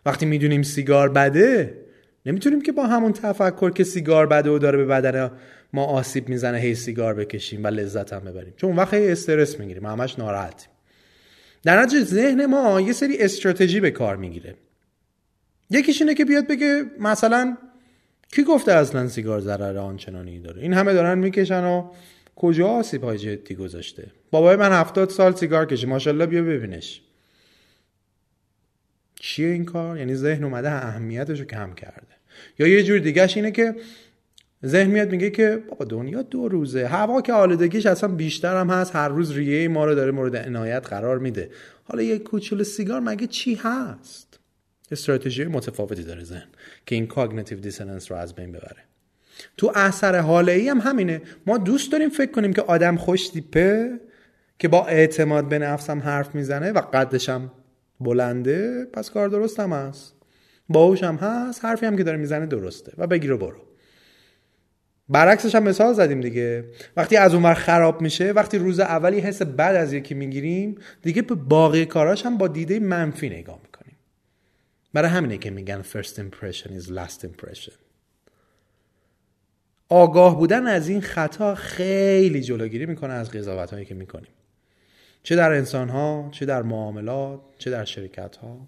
وقتی 0.06 0.26
می‌دونیم 0.26 0.64
سیگار 0.64 1.10
بده 1.10 1.78
نمی‌تونیم 2.26 2.62
که 2.62 2.72
با 2.72 2.88
همون 2.88 3.14
تفکر 3.14 3.70
که 3.70 3.84
سیگار 3.84 4.28
بده 4.28 4.50
و 4.50 4.60
داره 4.60 4.78
به 4.78 4.86
بدن 4.86 5.32
ما 5.74 5.86
آسیب 5.86 6.30
می‌زنه 6.30 6.58
هی 6.58 6.76
سیگار 6.76 7.14
بکشیم 7.14 7.64
و 7.64 7.68
لذت 7.68 8.14
هم 8.14 8.20
ببریم. 8.20 8.54
چون 8.58 8.76
وقت 8.76 8.94
هی 8.94 9.12
استرس 9.12 9.60
می‌گیریم 9.60 9.86
همش 9.86 10.20
ناراحتیم. 10.20 10.70
در 11.64 11.82
نتیجه 11.82 12.04
ذهن 12.04 12.46
ما 12.46 12.82
یه 12.82 12.94
سری 12.94 13.18
استراتژی 13.18 13.80
به 13.80 13.92
کار 13.92 14.16
می‌گیره. 14.16 14.56
یکیش 15.70 16.02
اینه 16.02 16.14
که 16.14 16.26
بیاد 16.26 16.48
بگه 16.48 16.86
مثلا 17.00 17.58
کی 18.32 18.44
گفته 18.44 18.72
اصلا 18.72 19.08
سیگار 19.08 19.40
ضرر 19.40 19.78
آنچنانی 19.78 20.40
داره؟ 20.40 20.62
این 20.62 20.74
همه 20.74 20.94
دارن 20.94 21.18
می‌کشن 21.18 21.64
و 21.64 21.92
کجا 22.36 22.68
آسیب 22.68 23.04
های 23.04 23.18
جدی 23.18 23.56
گذاشته؟ 23.56 24.12
بابای 24.32 24.56
من 24.56 24.72
هفتاد 24.72 25.10
سال 25.10 25.36
سیگار 25.36 25.66
کشی 25.66 25.86
ماشاءالله 25.86 26.26
بیا 26.26 26.44
ببینش. 26.44 27.02
چیه 29.20 29.48
این 29.48 29.66
کار؟ 29.66 29.98
یعنی 29.98 30.16
ذهن 30.16 30.44
اومده 30.44 30.72
اهمیتش 30.72 31.40
رو 31.40 31.46
کم 31.46 31.74
کرده. 31.74 32.16
یا 32.60 32.68
یه 32.68 32.84
جور 32.84 33.00
دیگهش 33.00 33.38
اینه 33.38 33.52
که 33.52 33.76
ذهن 34.66 34.90
میاد 34.90 35.12
میگه 35.12 35.30
که 35.30 35.64
بابا 35.70 35.86
دنیا 35.86 36.22
دو 36.22 36.48
روزه. 36.48 36.88
هوا 36.88 37.22
که 37.22 37.34
آلودگیش 37.34 37.86
اصلا 37.86 38.10
بیشتر 38.10 38.60
هم 38.60 38.70
هست. 38.70 38.96
هر 38.96 39.10
روز 39.10 39.32
ریه 39.32 39.68
ما 39.68 39.86
رو 39.86 39.96
داره 39.96 40.12
مورد 40.12 40.36
عنایت 40.36 40.88
قرار 40.88 41.20
میده. 41.20 41.50
حالا 41.84 42.02
یه 42.02 42.20
کوچولو 42.20 42.64
سیگار 42.64 43.00
مگه 43.00 43.28
چی 43.28 43.56
هست؟ 43.56 44.40
استراتژی 44.92 45.46
متفاوتی 45.46 46.04
داره 46.04 46.24
ذهن 46.24 46.48
که 46.86 46.96
این 46.96 47.08
cognitive 47.08 47.60
dissonance 47.60 48.12
رو 48.12 48.18
از 48.18 48.36
بین 48.36 48.52
ببره. 48.52 48.84
تو 49.58 49.72
اثر 49.76 50.20
حاله 50.20 50.52
ای 50.52 50.70
هم 50.70 50.80
همینه. 50.80 51.22
ما 51.48 51.58
دوست 51.58 51.92
داریم 51.92 52.10
فکر 52.10 52.32
کنیم 52.32 52.54
که 52.54 52.62
آدم 52.62 52.98
خوش 52.98 53.30
تیپه 53.30 54.00
که 54.60 54.68
با 54.68 54.86
اعتماد 54.88 55.50
به 55.50 55.60
نفسم 55.60 56.00
حرف 56.00 56.36
می‌زنه 56.36 56.72
و 56.72 56.82
قدش 56.94 57.30
هم 57.30 57.52
بلنده 58.00 58.86
پس 58.94 59.10
کار 59.10 59.30
درست 59.30 59.60
هم 59.60 59.74
هست. 59.74 60.16
باهوش 60.70 61.04
هم 61.04 61.16
هست. 61.16 61.66
حرفی 61.66 61.86
هم 61.86 61.98
که 61.98 62.04
داره 62.04 62.18
می‌زنه 62.18 62.46
درسته. 62.46 62.92
و 62.98 63.08
بگیر 63.08 63.32
و 63.32 63.38
برو. 63.38 63.67
برعکسش 65.10 65.56
هم 65.56 65.64
مثال 65.64 65.94
زدیم 65.94 66.22
دیگه. 66.22 66.66
وقتی 66.98 67.18
از 67.18 67.34
اونور 67.34 67.54
خراب 67.54 68.02
میشه 68.02 68.32
وقتی 68.32 68.58
روز 68.58 68.80
اولی 68.80 69.20
حس 69.20 69.42
بد 69.42 69.76
از 69.76 69.94
یکی 69.94 70.14
می‌گیریم 70.14 70.76
دیگه 71.02 71.22
به 71.22 71.36
باقی 71.36 71.86
کاراش 71.86 72.26
هم 72.26 72.38
با 72.38 72.48
دیده 72.48 72.80
منفی 72.80 73.30
نگاه 73.30 73.60
می‌کنیم. 73.64 73.96
برای 74.94 75.10
همینه 75.10 75.38
که 75.38 75.50
میگن 75.50 75.82
first 75.82 76.14
impression 76.16 76.68
is 76.82 76.88
last 76.88 77.26
impression. 77.26 77.74
آگاه 79.90 80.38
بودن 80.38 80.68
از 80.68 80.88
این 80.90 81.02
خطا 81.02 81.56
خیلی 81.56 82.42
جلوگیری 82.42 82.86
می‌کنه 82.86 83.14
از 83.14 83.32
قضاوت 83.32 83.72
هایی 83.72 83.86
که 83.86 83.96
می‌کنیم. 83.96 84.32
چه 85.24 85.36
در 85.36 85.52
انسان 85.52 85.90
ها 85.90 86.30
چه 86.32 86.46
در 86.46 86.62
معاملات 86.62 87.40
چه 87.58 87.72
در 87.72 87.86
شرکت 87.86 88.36
ها 88.36 88.68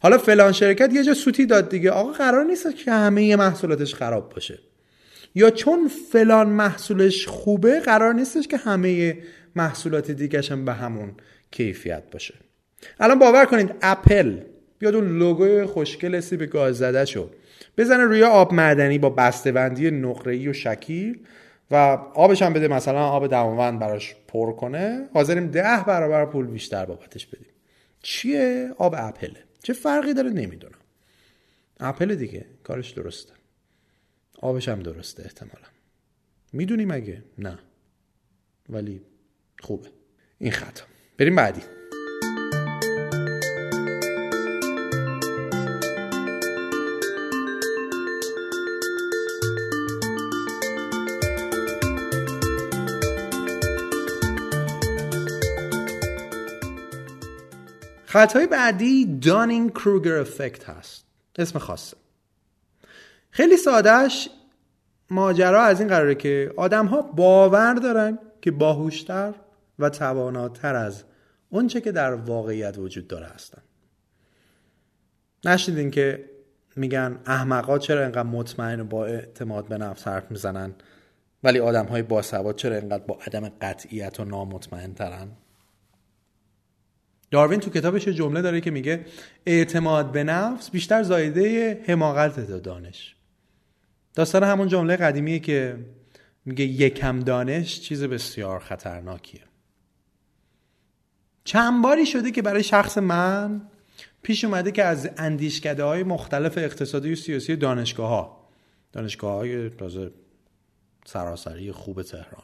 حالا 0.00 0.18
فلان 0.18 0.52
شرکت 0.52 0.90
یه 0.92 1.04
جا 1.04 1.14
سوتی 1.14 1.46
داد 1.46 1.68
دیگه. 1.68 1.90
آقا 1.90 2.12
قرار 2.12 2.44
نیست 2.44 2.76
که 2.76 2.92
همه 2.92 3.36
محصولاتش 3.36 3.94
خراب 3.94 4.34
باشه. 4.34 4.58
یا 5.34 5.50
چون 5.50 5.88
فلان 6.12 6.48
محصولش 6.48 7.26
خوبه 7.26 7.80
قرار 7.80 8.14
نیستش 8.14 8.48
که 8.48 8.56
همه 8.56 9.18
محصولات 9.56 10.10
دیگه 10.10 10.42
هم 10.50 10.64
به 10.64 10.72
همون 10.72 11.14
کیفیت 11.50 12.02
باشه. 12.12 12.34
الان 13.00 13.18
باور 13.18 13.44
کنید 13.44 13.74
اپل 13.82 14.40
بیاد 14.78 14.94
اون 14.94 15.18
لوگوی 15.18 15.64
خوشگل 15.64 16.20
سیب 16.20 16.42
گاز 16.42 16.78
زده 16.78 17.04
شو. 17.04 17.30
بزنه 17.78 18.04
روی 18.04 18.24
آب 18.24 18.54
معدنی 18.54 18.98
با 18.98 19.10
بسته‌بندی 19.10 19.90
نقره‌ای 19.90 20.48
و 20.48 20.52
شکیل 20.52 21.18
و 21.70 21.74
آبش 22.14 22.42
هم 22.42 22.52
بده 22.52 22.68
مثلا 22.68 23.06
آب 23.06 23.26
دماوند 23.26 23.78
براش 23.78 24.16
پر 24.28 24.52
کنه. 24.52 25.08
حاضریم 25.14 25.46
ده 25.46 25.84
برابر 25.86 26.26
پول 26.26 26.46
بیشتر 26.46 26.84
بابتش 26.84 27.26
بدیم. 27.26 27.52
چیه؟ 28.02 28.70
آب 28.78 28.94
اپله. 28.98 29.44
چه 29.62 29.72
فرقی 29.72 30.14
داره؟ 30.14 30.30
نمی‌دونم. 30.30 30.78
اپل 31.80 32.14
دیگه. 32.14 32.46
کارش 32.64 32.90
درسته. 32.90 33.32
آبش 34.42 34.68
هم 34.68 34.82
درسته 34.82 35.22
احتمالا. 35.24 35.68
می‌دونی 36.52 36.84
مگه؟ 36.84 37.24
نه. 37.38 37.58
ولی 38.68 39.02
خوبه. 39.60 39.88
این 40.38 40.52
خطا 40.52 40.84
بریم 41.18 41.36
بعدی. 41.36 41.60
خطای 58.06 58.46
بعدی 58.46 59.18
دانینگ 59.18 59.70
کروگر 59.70 60.14
افکت 60.14 60.64
هست. 60.68 61.04
اسم 61.38 61.58
خاصه. 61.58 61.96
خیلی 63.38 63.56
سادهش 63.56 64.28
ماجرا 65.10 65.62
از 65.62 65.80
این 65.80 65.88
قراره 65.88 66.14
که 66.14 66.52
آدم 66.56 66.86
ها 66.86 67.02
باور 67.02 67.74
دارن 67.74 68.18
که 68.40 68.50
باهوشتر 68.50 69.34
و 69.78 69.90
تواناتر 69.90 70.76
از 70.76 71.04
اونچه 71.48 71.80
که 71.80 71.92
در 71.92 72.14
واقعیت 72.14 72.78
وجود 72.78 73.08
داره 73.08 73.26
هستن. 73.26 73.62
نشنیدین 75.44 75.90
که 75.90 76.24
میگن 76.76 77.18
احمقا 77.26 77.78
چرا 77.78 78.02
اینقدر 78.02 78.22
مطمئن 78.22 78.80
و 78.80 78.84
با 78.84 79.06
اعتماد 79.06 79.68
به 79.68 79.78
نفس 79.78 80.08
حرف 80.08 80.30
می‌زنن 80.30 80.74
ولی 81.44 81.58
آدم 81.58 81.86
های 81.86 82.02
باسواد 82.02 82.56
چرا 82.56 82.76
اینقدر 82.76 83.04
با 83.04 83.18
عدم 83.26 83.48
قطعیت 83.48 84.20
و 84.20 84.24
نامطمئن 84.24 84.94
ترن 84.94 85.28
داروین 87.30 87.60
تو 87.60 87.70
کتابش 87.70 88.08
جمله 88.08 88.42
داره 88.42 88.60
که 88.60 88.70
میگه 88.70 89.04
اعتماد 89.46 90.12
به 90.12 90.24
نفس 90.24 90.70
بیشتر 90.70 91.02
زایده 91.02 91.80
حماقت 91.86 92.46
تا 92.46 92.58
دانش 92.58 93.17
داستان 94.14 94.42
همون 94.44 94.68
جمله 94.68 94.96
قدیمیه 94.96 95.38
که 95.38 95.76
میگه 96.44 96.64
یکم 96.64 97.20
دانش 97.20 97.80
چیز 97.80 98.04
بسیار 98.04 98.60
خطرناکیه. 98.60 99.42
چند 101.44 101.82
باری 101.82 102.06
شده 102.06 102.30
که 102.30 102.42
برای 102.42 102.62
شخص 102.62 102.98
من 102.98 103.62
پیش 104.22 104.44
اومده 104.44 104.72
که 104.72 104.84
از 104.84 105.10
اندیشکده 105.16 105.84
های 105.84 106.02
مختلف 106.02 106.58
اقتصادی 106.58 107.12
و 107.12 107.16
سیاسی 107.16 107.56
دانشگاه 107.56 108.08
ها 108.08 108.48
دانشگاه 108.92 109.32
های 109.34 109.70
سراسری 111.06 111.72
خوب 111.72 112.02
تهران 112.02 112.42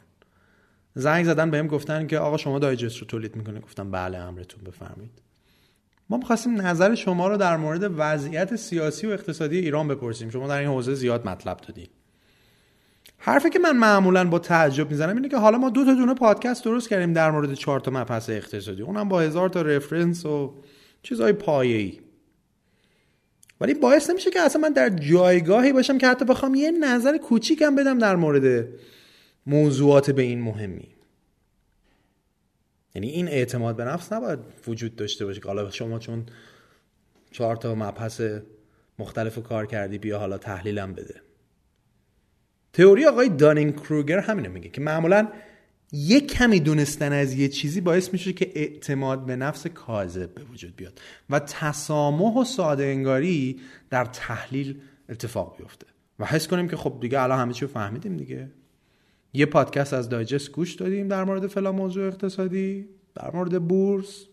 زنگ 0.95 1.25
زدن 1.25 1.51
بهم 1.51 1.67
گفتن 1.67 2.07
که 2.07 2.19
آقا 2.19 2.37
شما 2.37 2.59
دایجست 2.59 2.99
رو 2.99 3.07
تولید 3.07 3.37
می‌کنه 3.37 3.61
گفتم 3.61 3.91
بله 3.91 4.19
امرتون 4.19 4.65
بفرمید 4.65 5.24
ما 6.11 6.17
می‌خواستیم 6.17 6.61
نظر 6.61 6.95
شما 6.95 7.29
رو 7.29 7.37
در 7.37 7.57
مورد 7.57 7.91
وضعیت 7.97 8.57
سیاسی 8.57 9.07
و 9.07 9.11
اقتصادی 9.11 9.59
ایران 9.59 9.89
بپرسیم. 9.89 10.31
شما 10.31 10.49
در 10.49 10.59
این 10.59 10.69
حوزه 10.69 10.95
زیاد 10.95 11.29
مطلب 11.29 11.57
دادین 11.57 11.87
حرفی 13.19 13.51
که 13.51 13.59
من 13.59 13.77
معمولا 13.77 14.25
با 14.25 14.39
تعجب 14.39 14.91
می‌زنم 14.91 15.17
اینه 15.17 15.29
که 15.29 15.37
حالا 15.37 15.59
ما 15.59 15.71
دو 15.71 15.85
تا 15.85 15.95
دونه 15.95 16.15
پادکست 16.15 16.65
درست 16.65 16.89
کردیم 16.89 17.13
در 17.13 17.31
مورد 17.31 17.55
چهار 17.55 17.81
تا 17.81 17.91
مبحث 17.91 18.31
اقتصادی. 18.31 18.83
اونم 18.83 19.09
با 19.09 19.21
هزار 19.21 19.49
تا 19.49 19.63
رفرنس 19.63 20.27
و 20.27 20.55
چیزهای 21.03 21.33
پایه‌ای. 21.33 22.01
ولی 23.61 23.75
باعث 23.75 24.11
نمیشه 24.11 24.31
که 24.31 24.41
اصلا 24.41 24.63
من 24.63 24.73
در 24.73 24.89
جایگاهی 24.89 25.73
باشم 25.73 25.99
که 25.99 26.09
حتی 26.09 26.25
بخوام 26.25 26.55
یه 26.55 26.71
نظر 26.71 27.19
کوچیکم 27.19 27.75
بدم 27.75 27.99
در 27.99 28.17
مورد 28.17 28.69
موضوعات 29.47 30.11
به 30.11 30.23
این 30.23 30.43
مهمی. 30.43 30.94
یعنی 32.95 33.09
این 33.09 33.29
اعتماد 33.29 33.77
به 33.77 33.85
نفس 33.85 34.13
نباید 34.13 34.39
وجود 34.67 34.97
داشته 34.97 35.27
باشه 35.27 35.41
حالا 35.45 35.71
شما 35.71 35.99
چون 35.99 36.27
چهار 37.31 37.57
تا 37.57 37.75
مبحث 37.75 38.23
مختلف 38.99 39.39
کار 39.39 39.67
کردی 39.67 39.99
بیا 39.99 40.19
حالا 40.19 40.39
تحلیلم 40.39 40.93
بده. 40.93 41.21
تئوری 42.73 43.07
آقای 43.07 43.29
دانینگ 43.29 43.77
کروگر 43.77 44.19
همینه 44.19 44.49
میگه 44.49 44.69
که 44.69 44.81
معمولا 44.81 45.29
یک 45.93 46.33
کمی 46.33 46.61
دونستن 46.61 47.13
از 47.13 47.35
یه 47.35 47.49
چیزی 47.49 47.81
باعث 47.81 48.13
میشه 48.13 48.33
که 48.33 48.53
اعتماد 48.55 49.27
به 49.27 49.37
نفس 49.37 49.67
کاذب 49.67 50.35
به 50.35 50.45
وجود 50.45 50.77
بیاد 50.77 51.01
و 51.31 51.39
تسامح 51.39 52.35
و 52.35 52.45
ساده 52.45 52.85
انگاری 52.85 53.61
در 53.91 54.05
تحلیل 54.05 54.81
اتفاق 55.09 55.57
بیفته. 55.59 55.87
و 56.19 56.27
حس 56.27 56.49
کنیم 56.49 56.69
که 56.69 56.77
خب 56.77 56.99
دیگه 57.01 57.23
الان 57.23 57.39
همه 57.39 57.53
چی 57.53 57.67
فهمیدیم 57.67 58.17
دیگه. 58.17 58.51
یه 59.35 59.47
پادکست 59.47 59.93
از 59.93 60.09
دایجست 60.09 60.51
گوش 60.51 60.75
دادیم 60.75 61.09
در 61.09 61.25
مورد 61.25 61.47
فلان 61.47 61.75
موضوع 61.75 62.07
اقتصادی 62.07 62.89
در 63.15 63.31
مورد 63.35 63.69
بورس. 63.69 64.25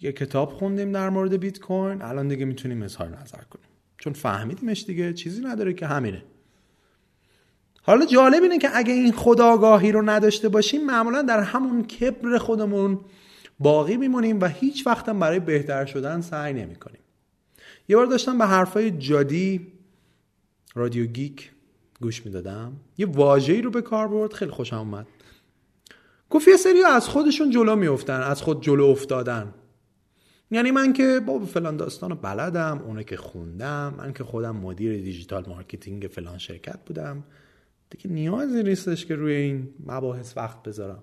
یه 0.00 0.12
کتاب 0.12 0.50
خوندیم 0.50 0.92
در 0.92 1.10
مورد 1.10 1.36
بیت 1.36 1.60
کوین. 1.60 2.02
الان 2.02 2.28
دیگه 2.28 2.44
می‌تونیم 2.44 2.82
اظهار 2.82 3.08
نظر 3.08 3.42
کنیم. 3.50 3.66
چون 3.98 4.12
فهمیدیمش 4.12 4.84
دیگه 4.84 5.12
چیزی 5.12 5.42
نداره 5.42 5.72
که 5.72 5.86
همینه. 5.86 6.22
حالا 7.82 8.06
جالب 8.06 8.42
اینه 8.42 8.58
که 8.58 8.68
اگه 8.74 8.92
این 8.92 9.12
خداگاهی 9.12 9.92
رو 9.92 10.02
نداشته 10.02 10.48
باشیم 10.48 10.86
معمولا 10.86 11.22
در 11.22 11.40
همون 11.40 11.84
کبر 11.84 12.38
خودمون 12.38 13.00
باقی 13.58 13.96
میمونیم 13.96 14.40
و 14.40 14.46
هیچ 14.46 14.86
وقتم 14.86 15.18
برای 15.18 15.40
بهتر 15.40 15.84
شدن 15.84 16.20
سعی 16.20 16.52
نمی 16.52 16.74
کنیم. 16.74 17.00
یه 17.88 17.96
بار 17.96 18.06
داشتم 18.06 18.38
به 18.38 18.46
حرفای 18.46 18.90
جادی 18.90 19.72
رادیو 20.74 21.06
گیک 21.06 21.50
گوش 22.00 22.26
می‌دادم. 22.26 22.72
یه 22.98 23.06
واژه‌ای 23.06 23.62
رو 23.62 23.70
به 23.70 23.82
کار 23.82 24.08
برد 24.08 24.32
خیلی 24.32 24.50
خوشم 24.50 24.76
اومد. 24.76 25.06
گفت 26.30 26.48
یه 26.48 26.56
سری 26.56 26.82
از 26.82 27.08
خودشون 27.08 27.50
جلو 27.50 27.76
میفتن 27.76 28.20
از 28.20 28.42
خود 28.42 28.62
جلو 28.62 28.84
افتادن. 28.84 29.54
یعنی 30.50 30.70
من 30.70 30.92
که 30.92 31.20
با 31.26 31.38
فلان 31.38 31.76
داستان 31.76 32.14
بلدم 32.14 32.82
اونو 32.86 33.04
که 33.04 33.16
خوندم 33.16 33.94
من 33.98 34.12
که 34.12 34.24
خودم 34.24 34.56
مدیر 34.56 34.92
digital 34.92 35.44
marketing 35.48 36.06
فلان 36.06 36.38
شرکت 36.38 36.78
بودم. 36.86 37.24
دیگه 37.90 38.10
نیازی 38.10 38.62
نیستش 38.62 39.06
که 39.06 39.16
روی 39.16 39.34
این 39.34 39.68
مباحث 39.86 40.36
وقت 40.36 40.62
بذارم. 40.62 41.02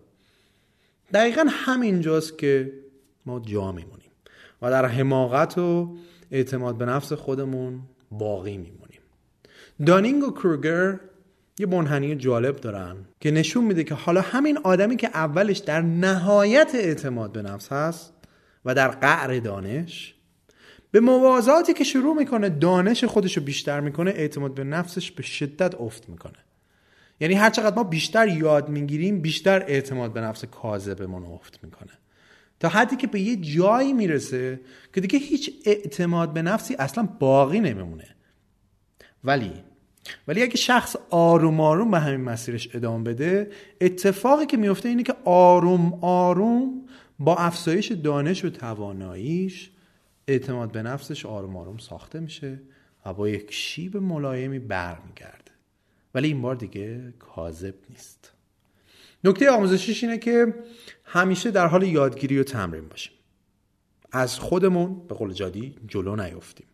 دقیقا 1.14 1.46
همینجاست 1.50 2.38
که 2.38 2.74
ما 3.26 3.40
جا 3.40 3.72
میمونیم 3.72 4.12
و 4.62 4.70
در 4.70 4.86
حماقت 4.86 5.58
و 5.58 5.98
اعتماد 6.32 6.78
به 6.78 6.86
نفس 6.86 7.14
خودمون 7.14 7.82
باقی 8.12 8.58
میمونیم. 8.58 8.87
دانینگ 9.86 10.24
و 10.24 10.32
کروگر 10.32 11.00
یه 11.60 11.68
منحنی 11.68 12.16
جالب 12.16 12.56
دارن 12.56 12.96
که 13.20 13.32
نشون 13.32 13.64
میده 13.64 13.84
که 13.84 13.96
حالا 13.96 14.22
همین 14.22 14.58
آدمی 14.58 14.96
که 14.96 15.08
اولش 15.08 15.58
در 15.58 15.82
نهایت 15.82 16.72
اعتماد 16.76 17.32
به 17.32 17.42
نفس 17.42 17.72
هست 17.72 18.14
و 18.66 18.76
در 18.76 18.88
قعر 18.88 19.40
دانش 19.40 20.16
به 20.92 21.00
موازاتی 21.00 21.74
که 21.74 21.84
شروع 21.84 22.16
می‌کنه 22.16 22.50
دانش 22.50 23.04
خودش 23.04 23.38
رو 23.38 23.44
بیشتر 23.44 23.80
می‌کنه 23.80 24.12
اعتماد 24.12 24.54
به 24.54 24.64
نفسش 24.64 25.12
به 25.12 25.24
شدت 25.24 25.76
افت 25.76 26.10
می‌کنه. 26.10 26.38
یعنی 27.20 27.34
هر 27.34 27.50
چقدر 27.50 27.76
ما 27.76 27.84
بیشتر 27.84 28.28
یاد 28.28 28.70
می‌گیریم 28.70 29.22
بیشتر 29.22 29.64
اعتماد 29.68 30.14
به 30.14 30.22
نفس 30.22 30.46
کاذبمون 30.46 31.26
افت 31.26 31.60
می‌کنه. 31.64 31.92
تا 32.60 32.70
حدی 32.70 32.96
که 32.96 33.08
به 33.08 33.20
یه 33.20 33.36
جایی 33.36 33.94
می‌رسه 33.94 34.60
که 34.94 35.02
دیگه 35.02 35.20
هیچ 35.20 35.52
اعتماد 35.66 36.34
به 36.34 36.42
نفسی 36.42 36.76
اصلا 36.76 37.10
باقی 37.20 37.60
نمیمونه. 37.60 38.17
ولی 39.28 39.52
ولی 40.28 40.44
اگه 40.44 40.56
شخص 40.56 40.96
آروم 41.10 41.62
آروم 41.62 41.92
به 41.92 42.00
همین 42.00 42.22
مسیرش 42.22 42.76
ادامه 42.76 43.04
بده 43.04 43.52
اتفاقی 43.82 44.46
که 44.46 44.58
میفته 44.58 44.90
اینه 44.90 45.04
که 45.04 45.16
آروم 45.26 46.00
آروم 46.02 46.86
با 47.20 47.36
افزایش 47.36 47.92
دانش 47.92 48.46
و 48.46 48.50
تواناییش 48.50 49.72
اعتماد 50.28 50.72
به 50.72 50.82
نفسش 50.82 51.26
آروم 51.26 51.58
آروم 51.58 51.78
ساخته 51.78 52.20
میشه 52.20 52.60
و 53.06 53.14
با 53.14 53.30
یک 53.30 53.54
شیب 53.54 53.98
ملایمی 53.98 54.60
برمیگرده. 54.60 55.52
ولی 56.16 56.28
این 56.28 56.42
بار 56.42 56.56
دیگه 56.56 57.14
کاذب 57.20 57.76
نیست. 57.90 58.34
نکته 59.24 59.52
آموزشیش 59.52 60.04
اینه 60.04 60.18
که 60.18 60.56
همیشه 61.04 61.52
در 61.52 61.68
حال 61.68 61.84
یادگیری 61.84 62.40
و 62.40 62.44
تمرین 62.44 62.88
باشیم. 62.88 63.14
از 64.12 64.40
خودمون 64.40 65.08
به 65.08 65.16
قول 65.16 65.34
جادی 65.34 65.76
جلو 65.88 66.16
نیفتیم. 66.16 66.68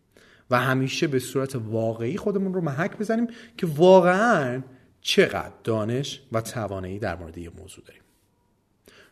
و 0.54 0.56
همیشه 0.56 1.08
به 1.08 1.20
صورت 1.20 1.56
واقعی 1.56 2.18
خودمون 2.18 2.54
رو 2.54 2.62
محک 2.62 2.98
بزنیم 2.98 3.28
که 3.58 3.68
واقعا 3.68 4.62
چقدر 5.02 5.54
دانش 5.64 6.22
و 6.32 6.42
توانایی 6.42 7.00
در 7.00 7.16
مورد 7.16 7.38
یه 7.38 7.52
موضوع 7.58 7.86
داریم. 7.86 8.02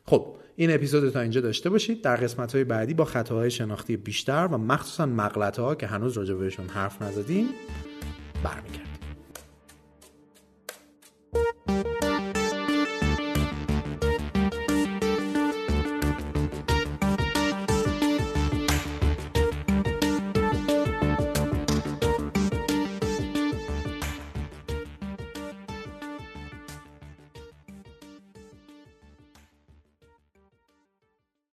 خب 0.05 0.35
این 0.55 0.73
اپیزود 0.73 1.09
تا 1.09 1.19
اینجا 1.19 1.41
داشته 1.41 1.69
باشید. 1.69 2.01
در 2.01 2.15
قسمت 2.15 2.55
های 2.55 2.63
بعدی 2.63 2.93
با 2.93 3.05
خطاهای 3.05 3.51
شناختی 3.51 3.97
بیشتر 3.97 4.47
و 4.51 4.57
مخصوصا 4.57 5.05
مغلطه 5.05 5.61
ها 5.61 5.75
که 5.75 5.87
هنوز 5.87 6.17
راجع 6.17 6.33
بهشون 6.33 6.67
حرف 6.67 7.01
نزدیم 7.01 7.49
برمیگردیم. 8.43 8.90